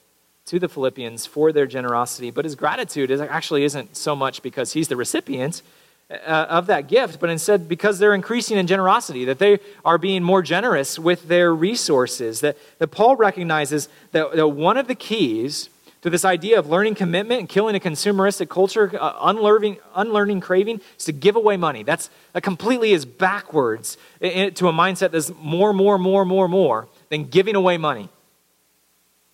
to 0.46 0.58
the 0.58 0.68
Philippians 0.68 1.26
for 1.26 1.52
their 1.52 1.66
generosity, 1.66 2.30
but 2.30 2.44
his 2.44 2.54
gratitude 2.54 3.10
is, 3.10 3.20
actually 3.20 3.64
isn't 3.64 3.96
so 3.96 4.16
much 4.16 4.42
because 4.42 4.72
he's 4.72 4.88
the 4.88 4.96
recipient 4.96 5.62
uh, 6.10 6.46
of 6.48 6.66
that 6.66 6.88
gift, 6.88 7.20
but 7.20 7.30
instead 7.30 7.68
because 7.68 7.98
they're 7.98 8.14
increasing 8.14 8.58
in 8.58 8.66
generosity, 8.66 9.24
that 9.24 9.38
they 9.38 9.58
are 9.84 9.98
being 9.98 10.22
more 10.22 10.42
generous 10.42 10.98
with 10.98 11.28
their 11.28 11.54
resources. 11.54 12.40
That, 12.40 12.56
that 12.78 12.88
Paul 12.88 13.16
recognizes 13.16 13.88
that, 14.12 14.34
that 14.34 14.48
one 14.48 14.76
of 14.76 14.88
the 14.88 14.94
keys 14.94 15.70
to 16.02 16.10
this 16.10 16.24
idea 16.24 16.58
of 16.58 16.68
learning 16.68 16.96
commitment 16.96 17.40
and 17.40 17.48
killing 17.48 17.76
a 17.76 17.80
consumeristic 17.80 18.48
culture, 18.48 18.90
uh, 19.00 19.16
unlearning, 19.22 19.78
unlearning 19.94 20.40
craving, 20.40 20.80
is 20.98 21.04
to 21.04 21.12
give 21.12 21.36
away 21.36 21.56
money. 21.56 21.84
That's, 21.84 22.10
that 22.32 22.42
completely 22.42 22.92
is 22.92 23.04
backwards 23.04 23.96
to 24.20 24.68
a 24.68 24.72
mindset 24.72 25.12
that's 25.12 25.32
more, 25.40 25.72
more, 25.72 25.98
more, 25.98 26.24
more, 26.24 26.48
more 26.48 26.88
than 27.08 27.24
giving 27.24 27.54
away 27.54 27.78
money. 27.78 28.08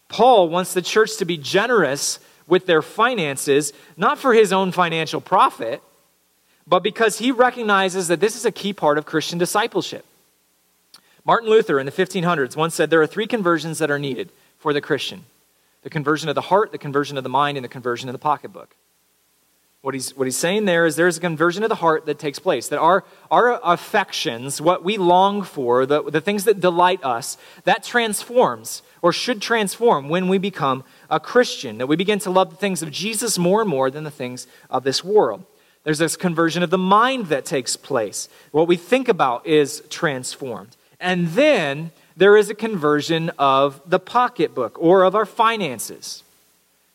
Paul 0.09 0.51
wants 0.51 0.75
the 0.75 0.83
church 0.83 1.17
to 1.17 1.25
be 1.25 1.39
generous 1.39 2.19
with 2.47 2.67
their 2.67 2.83
finances, 2.83 3.73
not 3.97 4.19
for 4.19 4.35
his 4.35 4.53
own 4.53 4.73
financial 4.73 5.21
profit, 5.21 5.83
but 6.67 6.83
because 6.83 7.19
he 7.19 7.33
recognizes 7.33 8.09
that 8.09 8.21
this 8.21 8.37
is 8.37 8.45
a 8.45 8.53
key 8.53 8.75
part 8.75 8.99
of 8.99 9.07
Christian 9.07 9.39
discipleship. 9.39 10.05
Martin 11.25 11.49
Luther 11.49 11.79
in 11.79 11.87
the 11.87 11.93
1500s 11.93 12.57
once 12.57 12.75
said 12.75 12.91
there 12.91 13.03
are 13.03 13.07
three 13.07 13.27
conversions 13.27 13.79
that 13.79 13.91
are 13.91 13.99
needed 13.99 14.31
for 14.59 14.75
the 14.75 14.81
Christian 14.83 15.25
the 15.83 15.91
conversion 15.91 16.29
of 16.29 16.35
the 16.35 16.43
heart, 16.43 16.73
the 16.73 16.79
conversion 16.79 17.17
of 17.17 17.25
the 17.25 17.31
mind, 17.31 17.57
and 17.57 17.65
the 17.65 17.69
conversion 17.69 18.09
of 18.09 18.13
the 18.13 18.19
pocketbook. 18.19 18.75
What 19.81 19.95
he's, 19.95 20.17
what 20.17 20.25
he's 20.25 20.37
saying 20.37 20.65
there 20.65 20.87
is 20.87 20.97
there's 20.97 21.19
a 21.19 21.21
conversion 21.21 21.63
of 21.63 21.69
the 21.69 21.77
heart 21.77 22.07
that 22.07 22.19
takes 22.19 22.41
place. 22.41 22.69
That 22.69 22.81
our, 22.81 23.05
our 23.31 23.61
affections, 23.63 24.61
what 24.61 24.83
we 24.83 24.97
long 24.97 25.43
for, 25.43 25.87
the, 25.87 26.03
the 26.03 26.21
things 26.21 26.45
that 26.45 26.61
delight 26.61 27.03
us, 27.05 27.39
that 27.63 27.85
transforms 27.85 28.83
or 29.03 29.13
should 29.13 29.41
transform 29.41 30.09
when 30.09 30.29
we 30.29 30.39
become 30.39 30.83
a 31.09 31.21
Christian. 31.21 31.79
That 31.79 31.87
we 31.87 31.95
begin 31.95 32.19
to 32.21 32.31
love 32.31 32.51
the 32.51 32.57
things 32.57 32.83
of 32.83 32.91
Jesus 32.91 33.39
more 33.39 33.61
and 33.61 33.71
more 33.71 33.89
than 33.89 34.03
the 34.03 34.11
things 34.11 34.49
of 34.69 34.83
this 34.83 35.05
world. 35.05 35.45
There's 35.85 35.99
this 35.99 36.17
conversion 36.17 36.65
of 36.65 36.71
the 36.71 36.77
mind 36.77 37.27
that 37.27 37.45
takes 37.45 37.77
place. 37.77 38.29
What 38.51 38.67
we 38.67 38.77
think 38.77 39.09
about 39.09 39.47
is 39.47 39.83
transformed. 39.89 40.77
And 40.99 41.29
then 41.29 41.93
there 42.19 42.37
is 42.37 42.51
a 42.51 42.55
conversion 42.55 43.31
of 43.39 43.81
the 43.87 44.01
pocketbook 44.01 44.77
or 44.81 45.05
of 45.05 45.15
our 45.15 45.25
finances. 45.25 46.25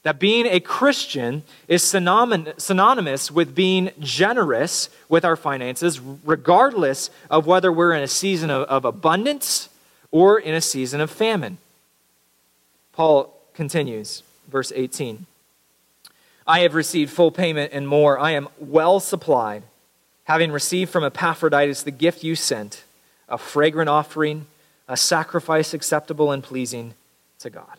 That 0.03 0.19
being 0.19 0.45
a 0.45 0.59
Christian 0.59 1.43
is 1.69 1.81
synonymous 1.81 3.31
with 3.31 3.55
being 3.55 3.91
generous 4.01 4.89
with 5.07 5.23
our 5.23 5.37
finances, 5.37 6.01
regardless 6.01 7.09
of 7.29 7.47
whether 7.47 7.71
we're 7.71 7.93
in 7.93 8.03
a 8.03 8.07
season 8.07 8.49
of, 8.49 8.63
of 8.67 8.83
abundance 8.83 9.69
or 10.11 10.37
in 10.37 10.53
a 10.53 10.59
season 10.59 10.99
of 10.99 11.09
famine. 11.09 11.57
Paul 12.91 13.33
continues, 13.53 14.23
verse 14.49 14.73
18 14.75 15.25
I 16.45 16.59
have 16.59 16.75
received 16.75 17.13
full 17.13 17.31
payment 17.31 17.71
and 17.71 17.87
more. 17.87 18.19
I 18.19 18.31
am 18.31 18.49
well 18.59 18.99
supplied, 18.99 19.63
having 20.25 20.51
received 20.51 20.91
from 20.91 21.05
Epaphroditus 21.05 21.83
the 21.83 21.91
gift 21.91 22.25
you 22.25 22.35
sent, 22.35 22.83
a 23.29 23.37
fragrant 23.37 23.89
offering, 23.89 24.47
a 24.87 24.97
sacrifice 24.97 25.73
acceptable 25.73 26.31
and 26.31 26.43
pleasing 26.43 26.93
to 27.39 27.49
God. 27.49 27.77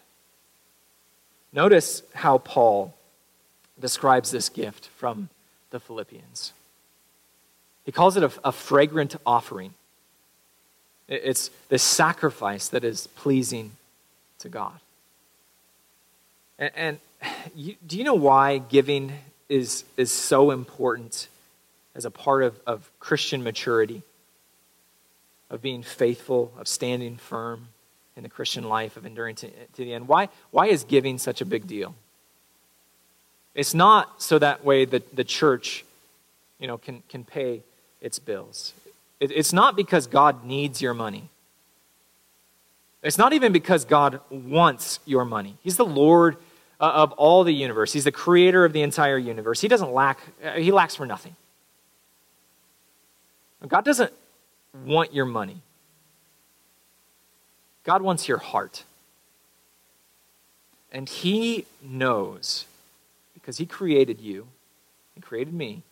Notice 1.52 2.02
how 2.14 2.38
Paul 2.38 2.94
describes 3.80 4.30
this 4.30 4.48
gift 4.48 4.88
from 4.96 5.28
the 5.70 5.80
Philippians. 5.80 6.52
He 7.84 7.92
calls 7.92 8.16
it 8.16 8.22
a, 8.22 8.32
a 8.44 8.52
fragrant 8.52 9.16
offering. 9.26 9.74
It's 11.08 11.50
this 11.68 11.82
sacrifice 11.82 12.68
that 12.68 12.82
is 12.82 13.06
pleasing 13.08 13.72
to 14.38 14.48
God. 14.48 14.78
And, 16.58 16.70
and 16.74 16.98
you, 17.54 17.74
do 17.86 17.98
you 17.98 18.04
know 18.04 18.14
why 18.14 18.58
giving 18.58 19.12
is, 19.48 19.84
is 19.96 20.10
so 20.10 20.50
important 20.50 21.28
as 21.94 22.04
a 22.04 22.10
part 22.10 22.42
of, 22.42 22.58
of 22.66 22.90
Christian 22.98 23.42
maturity, 23.42 24.02
of 25.54 25.62
being 25.62 25.82
faithful, 25.82 26.52
of 26.58 26.68
standing 26.68 27.16
firm? 27.16 27.68
in 28.16 28.22
the 28.22 28.28
Christian 28.28 28.64
life 28.64 28.96
of 28.96 29.06
enduring 29.06 29.36
to, 29.36 29.48
to 29.48 29.84
the 29.84 29.92
end. 29.92 30.08
Why, 30.08 30.28
why 30.50 30.66
is 30.66 30.84
giving 30.84 31.18
such 31.18 31.40
a 31.40 31.44
big 31.44 31.66
deal? 31.66 31.94
It's 33.54 33.74
not 33.74 34.22
so 34.22 34.38
that 34.38 34.64
way 34.64 34.84
that 34.84 35.14
the 35.14 35.24
church 35.24 35.84
you 36.58 36.66
know, 36.66 36.78
can, 36.78 37.02
can 37.08 37.24
pay 37.24 37.62
its 38.00 38.18
bills. 38.18 38.72
It, 39.20 39.30
it's 39.32 39.52
not 39.52 39.76
because 39.76 40.06
God 40.06 40.44
needs 40.44 40.80
your 40.80 40.94
money. 40.94 41.28
It's 43.02 43.18
not 43.18 43.32
even 43.32 43.52
because 43.52 43.84
God 43.84 44.20
wants 44.30 44.98
your 45.04 45.24
money. 45.24 45.56
He's 45.62 45.76
the 45.76 45.84
Lord 45.84 46.36
uh, 46.80 46.84
of 46.84 47.12
all 47.12 47.44
the 47.44 47.52
universe. 47.52 47.92
He's 47.92 48.04
the 48.04 48.12
creator 48.12 48.64
of 48.64 48.72
the 48.72 48.82
entire 48.82 49.18
universe. 49.18 49.60
He 49.60 49.68
doesn't 49.68 49.92
lack, 49.92 50.20
uh, 50.42 50.52
he 50.52 50.72
lacks 50.72 50.94
for 50.94 51.04
nothing. 51.04 51.36
God 53.66 53.84
doesn't 53.84 54.12
want 54.84 55.14
your 55.14 55.24
money. 55.24 55.62
God 57.84 58.02
wants 58.02 58.28
your 58.28 58.38
heart. 58.38 58.84
And 60.90 61.08
He 61.08 61.66
knows, 61.82 62.66
because 63.34 63.58
He 63.58 63.66
created 63.66 64.20
you, 64.20 64.46
He 65.14 65.20
created 65.20 65.54
me, 65.54 65.82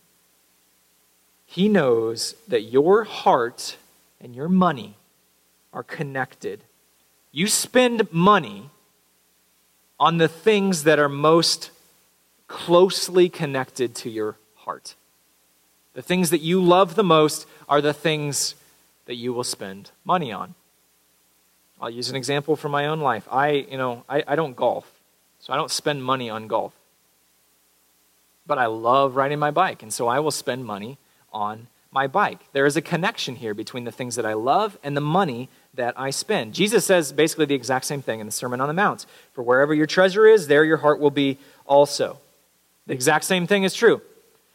He 1.47 1.69
knows 1.69 2.35
that 2.49 2.63
your 2.63 3.05
heart 3.05 3.77
and 4.21 4.35
your 4.35 4.49
money 4.49 4.95
are 5.73 5.83
connected. 5.83 6.63
You 7.31 7.47
spend 7.47 8.13
money 8.13 8.71
on 9.99 10.19
the 10.19 10.29
things 10.29 10.85
that 10.85 10.99
are 10.99 11.09
most 11.09 11.71
closely 12.49 13.29
connected 13.29 13.95
to 13.95 14.11
your 14.11 14.37
heart. 14.57 14.95
The 15.95 16.03
things 16.03 16.31
that 16.31 16.41
you 16.41 16.61
love 16.61 16.95
the 16.95 17.05
most 17.05 17.47
are 17.69 17.81
the 17.81 17.93
things 17.93 18.55
that 19.07 19.17
you 19.17 19.33
will 19.33 19.45
spend 19.45 19.91
money 20.05 20.33
on. 20.33 20.55
I'll 21.81 21.91
use 21.91 22.11
an 22.11 22.17
example 22.17 22.55
from 22.55 22.71
my 22.73 22.87
own 22.87 23.01
life. 23.01 23.27
I, 23.31 23.51
you 23.51 23.77
know, 23.77 24.05
I, 24.09 24.23
I 24.27 24.37
don't 24.37 24.55
golf, 24.55 24.89
so 25.41 25.53
I 25.53 25.57
don't 25.57 25.71
spend 25.71 26.05
money 26.05 26.31
on 26.31 26.47
golf. 26.47 26.73
But 28.47 28.59
I 28.59 28.67
love 28.67 29.17
riding 29.17 29.39
my 29.39 29.51
bike, 29.51 29.83
and 29.83 29.93
so 29.93 30.07
I 30.07 30.21
will 30.21 30.31
spend 30.31 30.65
money 30.65 30.99
on 31.33 31.67
my 31.91 32.07
bike. 32.07 32.39
There 32.53 32.67
is 32.67 32.77
a 32.77 32.83
connection 32.83 33.37
here 33.37 33.53
between 33.53 33.85
the 33.85 33.93
things 33.93 34.17
that 34.17 34.25
I 34.25 34.33
love 34.33 34.79
and 34.83 34.97
the 34.97 35.01
money 35.01 35.49
that 35.75 35.99
I 35.99 36.11
spend. 36.11 36.55
Jesus 36.55 36.87
says 36.87 37.13
basically 37.13 37.47
the 37.47 37.55
exact 37.55 37.85
same 37.85 38.01
thing 38.01 38.21
in 38.21 38.27
the 38.27 38.33
Sermon 38.33 38.61
on 38.61 38.69
the 38.69 38.75
Mount. 38.75 39.05
For 39.33 39.43
wherever 39.43 39.75
your 39.75 39.87
treasure 39.87 40.27
is, 40.27 40.47
there 40.47 40.65
your 40.65 40.79
heart 40.79 41.01
will 41.01 41.11
be 41.11 41.39
also. 41.67 42.19
The 42.87 42.95
exact 42.95 43.25
same 43.25 43.47
thing 43.47 43.65
is 43.65 43.75
true. 43.75 44.01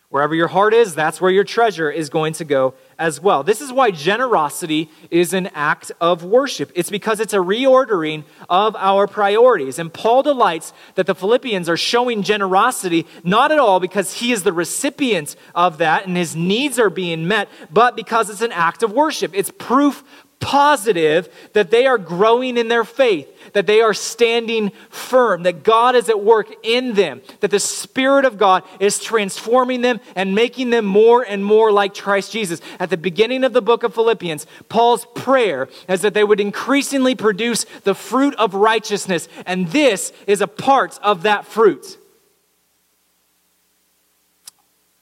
Wherever 0.09 0.33
your 0.33 0.47
heart 0.47 0.73
is, 0.73 0.95
that's 0.95 1.19
where 1.19 1.29
your 1.29 1.43
treasure 1.43 1.91
is 1.91 2.09
going 2.09 2.31
to 2.31 2.45
go 2.45 2.75
as 2.97 3.19
well. 3.19 3.43
This 3.43 3.59
is 3.59 3.73
why 3.73 3.91
generosity 3.91 4.89
is 5.11 5.33
an 5.33 5.47
act 5.47 5.91
of 5.99 6.23
worship. 6.23 6.71
It's 6.75 6.89
because 6.89 7.19
it's 7.19 7.33
a 7.33 7.39
reordering 7.39 8.23
of 8.49 8.77
our 8.77 9.05
priorities. 9.05 9.79
And 9.79 9.93
Paul 9.93 10.23
delights 10.23 10.71
that 10.95 11.07
the 11.07 11.15
Philippians 11.15 11.67
are 11.67 11.75
showing 11.75 12.23
generosity, 12.23 13.05
not 13.25 13.51
at 13.51 13.59
all 13.59 13.81
because 13.81 14.13
he 14.13 14.31
is 14.31 14.43
the 14.43 14.53
recipient 14.53 15.35
of 15.53 15.79
that 15.79 16.07
and 16.07 16.15
his 16.15 16.37
needs 16.37 16.79
are 16.79 16.89
being 16.89 17.27
met, 17.27 17.49
but 17.69 17.97
because 17.97 18.29
it's 18.29 18.41
an 18.41 18.53
act 18.53 18.83
of 18.83 18.93
worship. 18.93 19.31
It's 19.33 19.51
proof 19.51 20.05
positive 20.39 21.27
that 21.53 21.71
they 21.71 21.85
are 21.85 21.97
growing 21.97 22.57
in 22.57 22.67
their 22.67 22.83
faith, 22.83 23.27
that 23.53 23.67
they 23.67 23.81
are 23.81 23.93
standing 23.93 24.71
firm, 24.89 25.43
that 25.43 25.63
God 25.63 25.95
is 25.95 26.09
at 26.09 26.23
work 26.23 26.47
in 26.63 26.93
them, 26.93 27.21
that 27.39 27.51
the 27.51 27.59
Spirit 27.59 28.25
of 28.25 28.37
God 28.37 28.63
is 28.79 28.99
transforming 28.99 29.81
them 29.81 29.99
and 30.15 30.35
making 30.35 30.69
them 30.69 30.85
more 30.85 31.23
and 31.23 31.43
more 31.43 31.71
like 31.71 31.95
Christ 31.95 32.31
Jesus. 32.31 32.61
At 32.79 32.89
the 32.89 32.97
beginning 32.97 33.43
of 33.43 33.53
the 33.53 33.61
book 33.61 33.83
of 33.83 33.93
Philippians, 33.93 34.45
Paul's 34.69 35.05
prayer 35.15 35.69
is 35.89 36.01
that 36.01 36.13
they 36.13 36.23
would 36.23 36.39
increasingly 36.39 37.15
produce 37.15 37.65
the 37.83 37.95
fruit 37.95 38.35
of 38.35 38.53
righteousness, 38.53 39.27
and 39.45 39.67
this 39.69 40.13
is 40.27 40.41
a 40.41 40.47
part 40.47 40.99
of 41.01 41.23
that 41.23 41.45
fruit. 41.45 41.97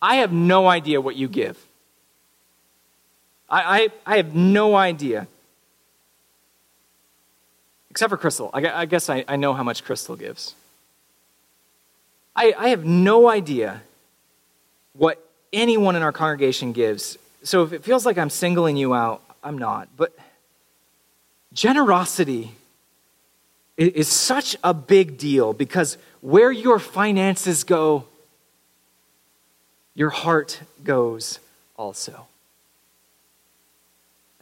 I 0.01 0.17
have 0.17 0.31
no 0.31 0.67
idea 0.67 1.01
what 1.01 1.15
you 1.15 1.27
give. 1.27 1.57
I, 3.49 3.89
I, 4.05 4.13
I 4.13 4.17
have 4.17 4.35
no 4.35 4.75
idea. 4.75 5.27
Except 7.89 8.09
for 8.09 8.17
Crystal. 8.17 8.49
I, 8.53 8.67
I 8.67 8.85
guess 8.85 9.09
I, 9.09 9.23
I 9.27 9.35
know 9.35 9.53
how 9.53 9.63
much 9.63 9.83
Crystal 9.83 10.15
gives. 10.15 10.53
I, 12.35 12.53
I 12.57 12.69
have 12.69 12.83
no 12.83 13.29
idea 13.29 13.81
what 14.93 15.23
anyone 15.53 15.95
in 15.95 16.01
our 16.01 16.11
congregation 16.11 16.73
gives. 16.73 17.17
So 17.43 17.63
if 17.63 17.71
it 17.71 17.83
feels 17.83 18.05
like 18.05 18.17
I'm 18.17 18.29
singling 18.29 18.75
you 18.75 18.93
out, 18.93 19.21
I'm 19.43 19.57
not. 19.57 19.87
But 19.95 20.13
generosity 21.53 22.51
is 23.77 24.07
such 24.07 24.55
a 24.63 24.73
big 24.73 25.17
deal 25.17 25.53
because 25.53 25.97
where 26.21 26.51
your 26.51 26.79
finances 26.79 27.63
go, 27.63 28.05
your 29.93 30.09
heart 30.09 30.61
goes 30.83 31.39
also. 31.77 32.27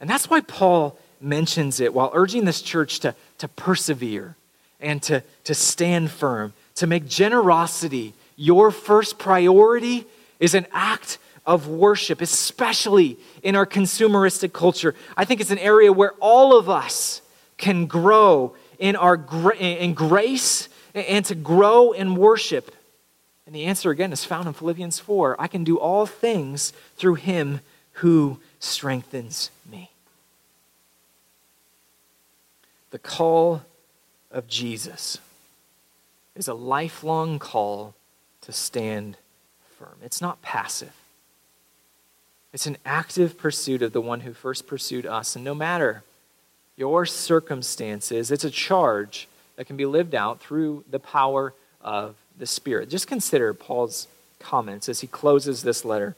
And 0.00 0.08
that's 0.08 0.28
why 0.28 0.40
Paul 0.40 0.98
mentions 1.20 1.80
it 1.80 1.94
while 1.94 2.10
urging 2.12 2.44
this 2.44 2.60
church 2.60 3.00
to, 3.00 3.14
to 3.38 3.48
persevere 3.48 4.36
and 4.80 5.02
to, 5.04 5.22
to 5.44 5.54
stand 5.54 6.10
firm, 6.10 6.52
to 6.76 6.86
make 6.86 7.08
generosity 7.08 8.14
your 8.36 8.70
first 8.70 9.18
priority 9.18 10.06
is 10.40 10.54
an 10.54 10.66
act 10.72 11.18
of 11.46 11.68
worship, 11.68 12.20
especially 12.20 13.16
in 13.42 13.54
our 13.54 13.66
consumeristic 13.66 14.52
culture. 14.52 14.94
I 15.16 15.24
think 15.24 15.40
it's 15.40 15.50
an 15.50 15.58
area 15.58 15.92
where 15.92 16.12
all 16.20 16.56
of 16.56 16.68
us 16.68 17.20
can 17.58 17.86
grow 17.86 18.56
in 18.78 18.96
our 18.96 19.14
in 19.58 19.94
grace 19.94 20.68
and 20.94 21.24
to 21.26 21.34
grow 21.34 21.92
in 21.92 22.16
worship. 22.16 22.74
And 23.46 23.54
the 23.54 23.64
answer 23.64 23.90
again 23.90 24.12
is 24.12 24.24
found 24.24 24.48
in 24.48 24.54
Philippians 24.54 24.98
4. 24.98 25.36
I 25.38 25.46
can 25.48 25.64
do 25.64 25.78
all 25.78 26.06
things 26.06 26.72
through 26.96 27.16
him 27.16 27.60
who 27.98 28.40
strengthens 28.60 29.50
me. 29.70 29.90
The 32.90 32.98
call 32.98 33.62
of 34.30 34.46
Jesus 34.46 35.18
is 36.36 36.48
a 36.48 36.54
lifelong 36.54 37.38
call 37.38 37.94
to 38.42 38.52
stand 38.52 39.16
firm. 39.78 39.96
It's 40.02 40.20
not 40.20 40.42
passive. 40.42 40.92
It's 42.52 42.66
an 42.66 42.76
active 42.84 43.36
pursuit 43.36 43.82
of 43.82 43.92
the 43.92 44.00
one 44.00 44.20
who 44.20 44.32
first 44.32 44.66
pursued 44.66 45.06
us. 45.06 45.34
And 45.34 45.44
no 45.44 45.54
matter 45.54 46.04
your 46.76 47.04
circumstances, 47.04 48.30
it's 48.30 48.44
a 48.44 48.50
charge 48.50 49.28
that 49.56 49.66
can 49.66 49.76
be 49.76 49.86
lived 49.86 50.14
out 50.14 50.40
through 50.40 50.84
the 50.90 51.00
power 51.00 51.52
of 51.80 52.14
the 52.38 52.46
Spirit. 52.46 52.90
Just 52.90 53.06
consider 53.06 53.54
Paul's 53.54 54.08
comments 54.38 54.88
as 54.88 55.00
he 55.00 55.06
closes 55.06 55.62
this 55.62 55.84
letter. 55.84 56.16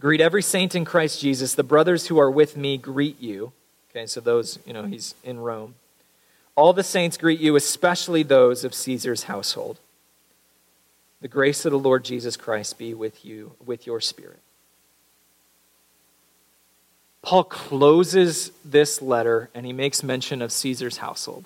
Greet 0.00 0.20
every 0.20 0.42
saint 0.42 0.74
in 0.74 0.84
Christ 0.84 1.20
Jesus. 1.20 1.54
The 1.54 1.64
brothers 1.64 2.06
who 2.06 2.18
are 2.18 2.30
with 2.30 2.56
me 2.56 2.76
greet 2.76 3.20
you. 3.20 3.52
Okay, 3.90 4.06
so 4.06 4.20
those, 4.20 4.58
you 4.64 4.72
know, 4.72 4.84
he's 4.84 5.14
in 5.24 5.40
Rome. 5.40 5.74
All 6.54 6.72
the 6.72 6.84
saints 6.84 7.16
greet 7.16 7.40
you, 7.40 7.56
especially 7.56 8.22
those 8.22 8.64
of 8.64 8.74
Caesar's 8.74 9.24
household. 9.24 9.78
The 11.20 11.28
grace 11.28 11.64
of 11.64 11.72
the 11.72 11.78
Lord 11.78 12.04
Jesus 12.04 12.36
Christ 12.36 12.78
be 12.78 12.94
with 12.94 13.24
you, 13.24 13.52
with 13.64 13.86
your 13.86 14.00
spirit. 14.00 14.38
Paul 17.22 17.44
closes 17.44 18.52
this 18.64 19.02
letter 19.02 19.50
and 19.54 19.66
he 19.66 19.72
makes 19.72 20.02
mention 20.02 20.40
of 20.40 20.52
Caesar's 20.52 20.98
household. 20.98 21.44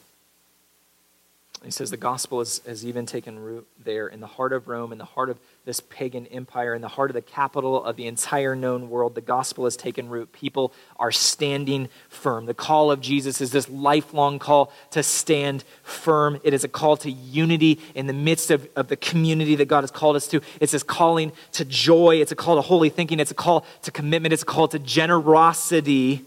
He 1.64 1.70
says 1.70 1.90
the 1.90 1.96
gospel 1.96 2.40
has, 2.40 2.60
has 2.66 2.84
even 2.84 3.06
taken 3.06 3.38
root 3.38 3.66
there 3.84 4.08
in 4.08 4.18
the 4.18 4.26
heart 4.26 4.52
of 4.52 4.66
Rome, 4.66 4.90
in 4.90 4.98
the 4.98 5.04
heart 5.04 5.30
of 5.30 5.38
this 5.64 5.78
pagan 5.78 6.26
empire, 6.26 6.74
in 6.74 6.82
the 6.82 6.88
heart 6.88 7.10
of 7.10 7.14
the 7.14 7.22
capital 7.22 7.84
of 7.84 7.94
the 7.94 8.08
entire 8.08 8.56
known 8.56 8.90
world. 8.90 9.14
The 9.14 9.20
gospel 9.20 9.64
has 9.64 9.76
taken 9.76 10.08
root. 10.08 10.32
People 10.32 10.72
are 10.98 11.12
standing 11.12 11.88
firm. 12.08 12.46
The 12.46 12.54
call 12.54 12.90
of 12.90 13.00
Jesus 13.00 13.40
is 13.40 13.52
this 13.52 13.68
lifelong 13.68 14.40
call 14.40 14.72
to 14.90 15.04
stand 15.04 15.62
firm. 15.84 16.40
It 16.42 16.52
is 16.52 16.64
a 16.64 16.68
call 16.68 16.96
to 16.98 17.10
unity 17.10 17.78
in 17.94 18.08
the 18.08 18.12
midst 18.12 18.50
of, 18.50 18.68
of 18.74 18.88
the 18.88 18.96
community 18.96 19.54
that 19.54 19.66
God 19.66 19.82
has 19.82 19.92
called 19.92 20.16
us 20.16 20.26
to. 20.28 20.40
It's 20.58 20.72
this 20.72 20.82
calling 20.82 21.30
to 21.52 21.64
joy. 21.64 22.16
It's 22.16 22.32
a 22.32 22.36
call 22.36 22.56
to 22.56 22.62
holy 22.62 22.88
thinking. 22.88 23.20
It's 23.20 23.30
a 23.30 23.34
call 23.34 23.64
to 23.82 23.92
commitment. 23.92 24.32
It's 24.32 24.42
a 24.42 24.46
call 24.46 24.66
to 24.68 24.80
generosity. 24.80 26.24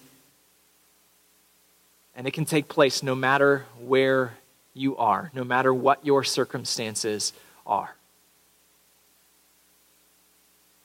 And 2.15 2.25
it 2.25 2.31
can 2.31 2.45
take 2.45 2.69
place 2.69 3.03
no 3.03 3.15
matter 3.15 3.65
where 3.81 4.35
you 4.75 4.95
are, 4.97 5.31
no 5.33 5.43
matter 5.43 5.73
what 5.73 6.05
your 6.05 6.23
circumstances 6.23 7.33
are. 7.65 7.95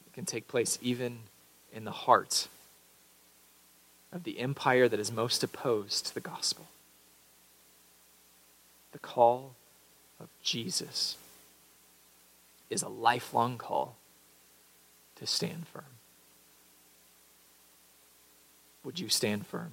It 0.07 0.15
can 0.15 0.25
take 0.25 0.49
place 0.49 0.79
even 0.81 1.19
in 1.73 1.85
the 1.85 1.91
heart 1.91 2.49
of 4.13 4.25
the 4.25 4.39
empire 4.39 4.89
that 4.89 5.01
is 5.01 5.13
most 5.13 5.43
opposed 5.43 6.07
to 6.07 6.15
the 6.15 6.21
gospel. 6.21 6.67
The 8.93 8.99
call 8.99 9.55
of 10.21 10.29
Jesus 10.43 11.17
is 12.71 12.83
a 12.83 12.89
lifelong 12.89 13.59
call 13.59 13.97
to 15.17 15.27
stand 15.27 15.67
firm. 15.69 15.85
Would 18.85 18.99
you 18.99 19.09
stand 19.09 19.47
firm 19.47 19.73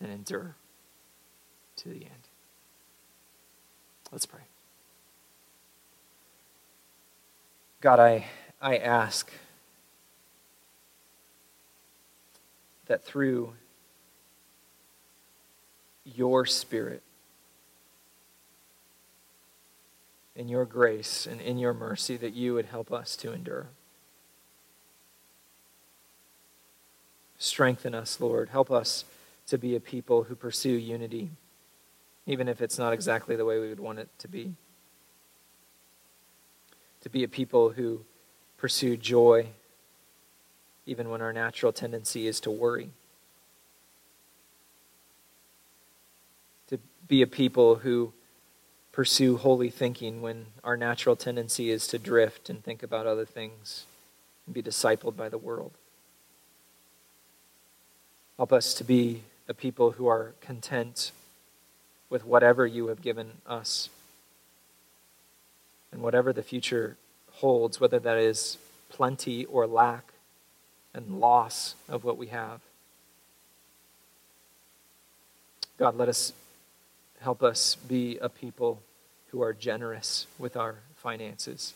and 0.00 0.10
endure 0.10 0.54
to 1.76 1.88
the 1.88 1.96
end? 1.96 2.23
Let's 4.14 4.26
pray. 4.26 4.42
God, 7.80 7.98
I, 7.98 8.26
I 8.62 8.76
ask 8.76 9.28
that 12.86 13.02
through 13.02 13.54
your 16.04 16.46
Spirit, 16.46 17.02
in 20.36 20.48
your 20.48 20.64
grace 20.64 21.26
and 21.26 21.40
in 21.40 21.58
your 21.58 21.74
mercy, 21.74 22.16
that 22.16 22.34
you 22.34 22.54
would 22.54 22.66
help 22.66 22.92
us 22.92 23.16
to 23.16 23.32
endure. 23.32 23.66
Strengthen 27.36 27.96
us, 27.96 28.20
Lord. 28.20 28.50
Help 28.50 28.70
us 28.70 29.04
to 29.48 29.58
be 29.58 29.74
a 29.74 29.80
people 29.80 30.22
who 30.22 30.36
pursue 30.36 30.70
unity 30.70 31.30
even 32.26 32.48
if 32.48 32.60
it's 32.62 32.78
not 32.78 32.92
exactly 32.92 33.36
the 33.36 33.44
way 33.44 33.58
we 33.58 33.68
would 33.68 33.80
want 33.80 33.98
it 33.98 34.08
to 34.18 34.28
be. 34.28 34.54
To 37.02 37.10
be 37.10 37.22
a 37.22 37.28
people 37.28 37.70
who 37.70 38.00
pursue 38.56 38.96
joy, 38.96 39.48
even 40.86 41.10
when 41.10 41.20
our 41.20 41.32
natural 41.32 41.72
tendency 41.72 42.26
is 42.26 42.40
to 42.40 42.50
worry. 42.50 42.90
To 46.68 46.78
be 47.06 47.20
a 47.20 47.26
people 47.26 47.76
who 47.76 48.12
pursue 48.90 49.36
holy 49.36 49.70
thinking 49.70 50.22
when 50.22 50.46
our 50.62 50.76
natural 50.76 51.16
tendency 51.16 51.68
is 51.68 51.86
to 51.88 51.98
drift 51.98 52.48
and 52.48 52.62
think 52.62 52.82
about 52.82 53.06
other 53.06 53.26
things 53.26 53.86
and 54.46 54.54
be 54.54 54.62
discipled 54.62 55.16
by 55.16 55.28
the 55.28 55.36
world. 55.36 55.72
Help 58.36 58.52
us 58.52 58.72
to 58.74 58.84
be 58.84 59.22
a 59.48 59.52
people 59.52 59.92
who 59.92 60.06
are 60.06 60.32
content 60.40 61.12
with 62.14 62.24
whatever 62.24 62.64
you 62.64 62.86
have 62.86 63.02
given 63.02 63.32
us. 63.44 63.88
And 65.90 66.00
whatever 66.00 66.32
the 66.32 66.44
future 66.44 66.96
holds, 67.32 67.80
whether 67.80 67.98
that 67.98 68.18
is 68.18 68.56
plenty 68.88 69.44
or 69.46 69.66
lack 69.66 70.12
and 70.94 71.18
loss 71.18 71.74
of 71.88 72.04
what 72.04 72.16
we 72.16 72.28
have. 72.28 72.60
God, 75.76 75.96
let 75.96 76.08
us 76.08 76.32
help 77.20 77.42
us 77.42 77.74
be 77.74 78.16
a 78.18 78.28
people 78.28 78.80
who 79.32 79.42
are 79.42 79.52
generous 79.52 80.28
with 80.38 80.56
our 80.56 80.76
finances. 80.94 81.74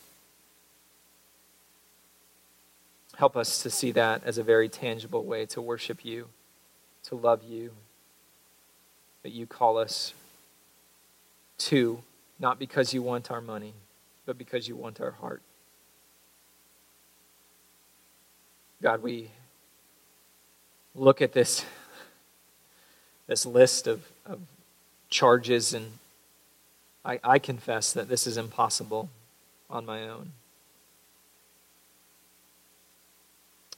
Help 3.16 3.36
us 3.36 3.60
to 3.64 3.70
see 3.70 3.90
that 3.90 4.22
as 4.24 4.38
a 4.38 4.44
very 4.44 4.68
tangible 4.68 5.24
way 5.24 5.46
to 5.46 5.60
worship 5.60 6.04
you, 6.04 6.28
to 7.02 7.16
love 7.16 7.42
you, 7.42 7.72
that 9.24 9.32
you 9.32 9.44
call 9.44 9.76
us 9.76 10.14
to, 11.58 12.02
not 12.38 12.58
because 12.58 12.94
you 12.94 13.02
want 13.02 13.30
our 13.30 13.40
money, 13.40 13.74
but 14.26 14.38
because 14.38 14.68
you 14.68 14.76
want 14.76 15.00
our 15.00 15.10
heart. 15.10 15.42
God, 18.80 19.02
we 19.02 19.30
look 20.94 21.20
at 21.20 21.32
this, 21.32 21.64
this 23.26 23.44
list 23.44 23.86
of, 23.86 24.06
of 24.24 24.40
charges, 25.10 25.74
and 25.74 25.92
I, 27.04 27.18
I 27.24 27.38
confess 27.38 27.92
that 27.92 28.08
this 28.08 28.26
is 28.26 28.36
impossible 28.36 29.10
on 29.68 29.84
my 29.84 30.08
own. 30.08 30.32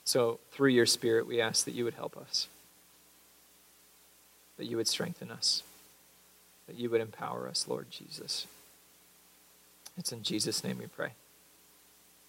So, 0.04 0.40
through 0.50 0.70
your 0.70 0.86
Spirit, 0.86 1.26
we 1.26 1.40
ask 1.40 1.64
that 1.64 1.72
you 1.72 1.84
would 1.84 1.94
help 1.94 2.16
us, 2.16 2.48
that 4.58 4.66
you 4.66 4.76
would 4.76 4.88
strengthen 4.88 5.30
us 5.30 5.62
that 6.70 6.78
you 6.78 6.88
would 6.88 7.00
empower 7.00 7.48
us, 7.48 7.66
Lord 7.66 7.90
Jesus. 7.90 8.46
It's 9.98 10.12
in 10.12 10.22
Jesus' 10.22 10.62
name 10.62 10.78
we 10.78 10.86
pray. 10.86 11.10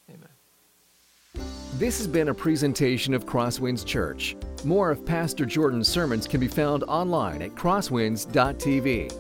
Amen. 0.10 1.46
This 1.76 2.00
has 2.00 2.08
been 2.08 2.30
a 2.30 2.34
presentation 2.34 3.14
of 3.14 3.28
Crosswinds 3.28 3.86
Church. 3.86 4.36
More 4.66 4.90
of 4.90 5.06
Pastor 5.06 5.46
Jordan's 5.46 5.88
sermons 5.88 6.26
can 6.26 6.40
be 6.40 6.48
found 6.48 6.84
online 6.86 7.44
at 7.44 7.54
crosswinds.tv. 7.54 9.16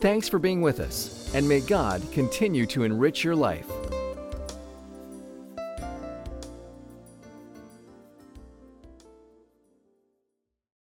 Thanks 0.00 0.30
for 0.30 0.38
being 0.38 0.62
with 0.62 0.80
us, 0.80 1.30
and 1.34 1.46
may 1.46 1.60
God 1.60 2.00
continue 2.10 2.64
to 2.68 2.84
enrich 2.84 3.22
your 3.22 3.36
life. 3.36 3.66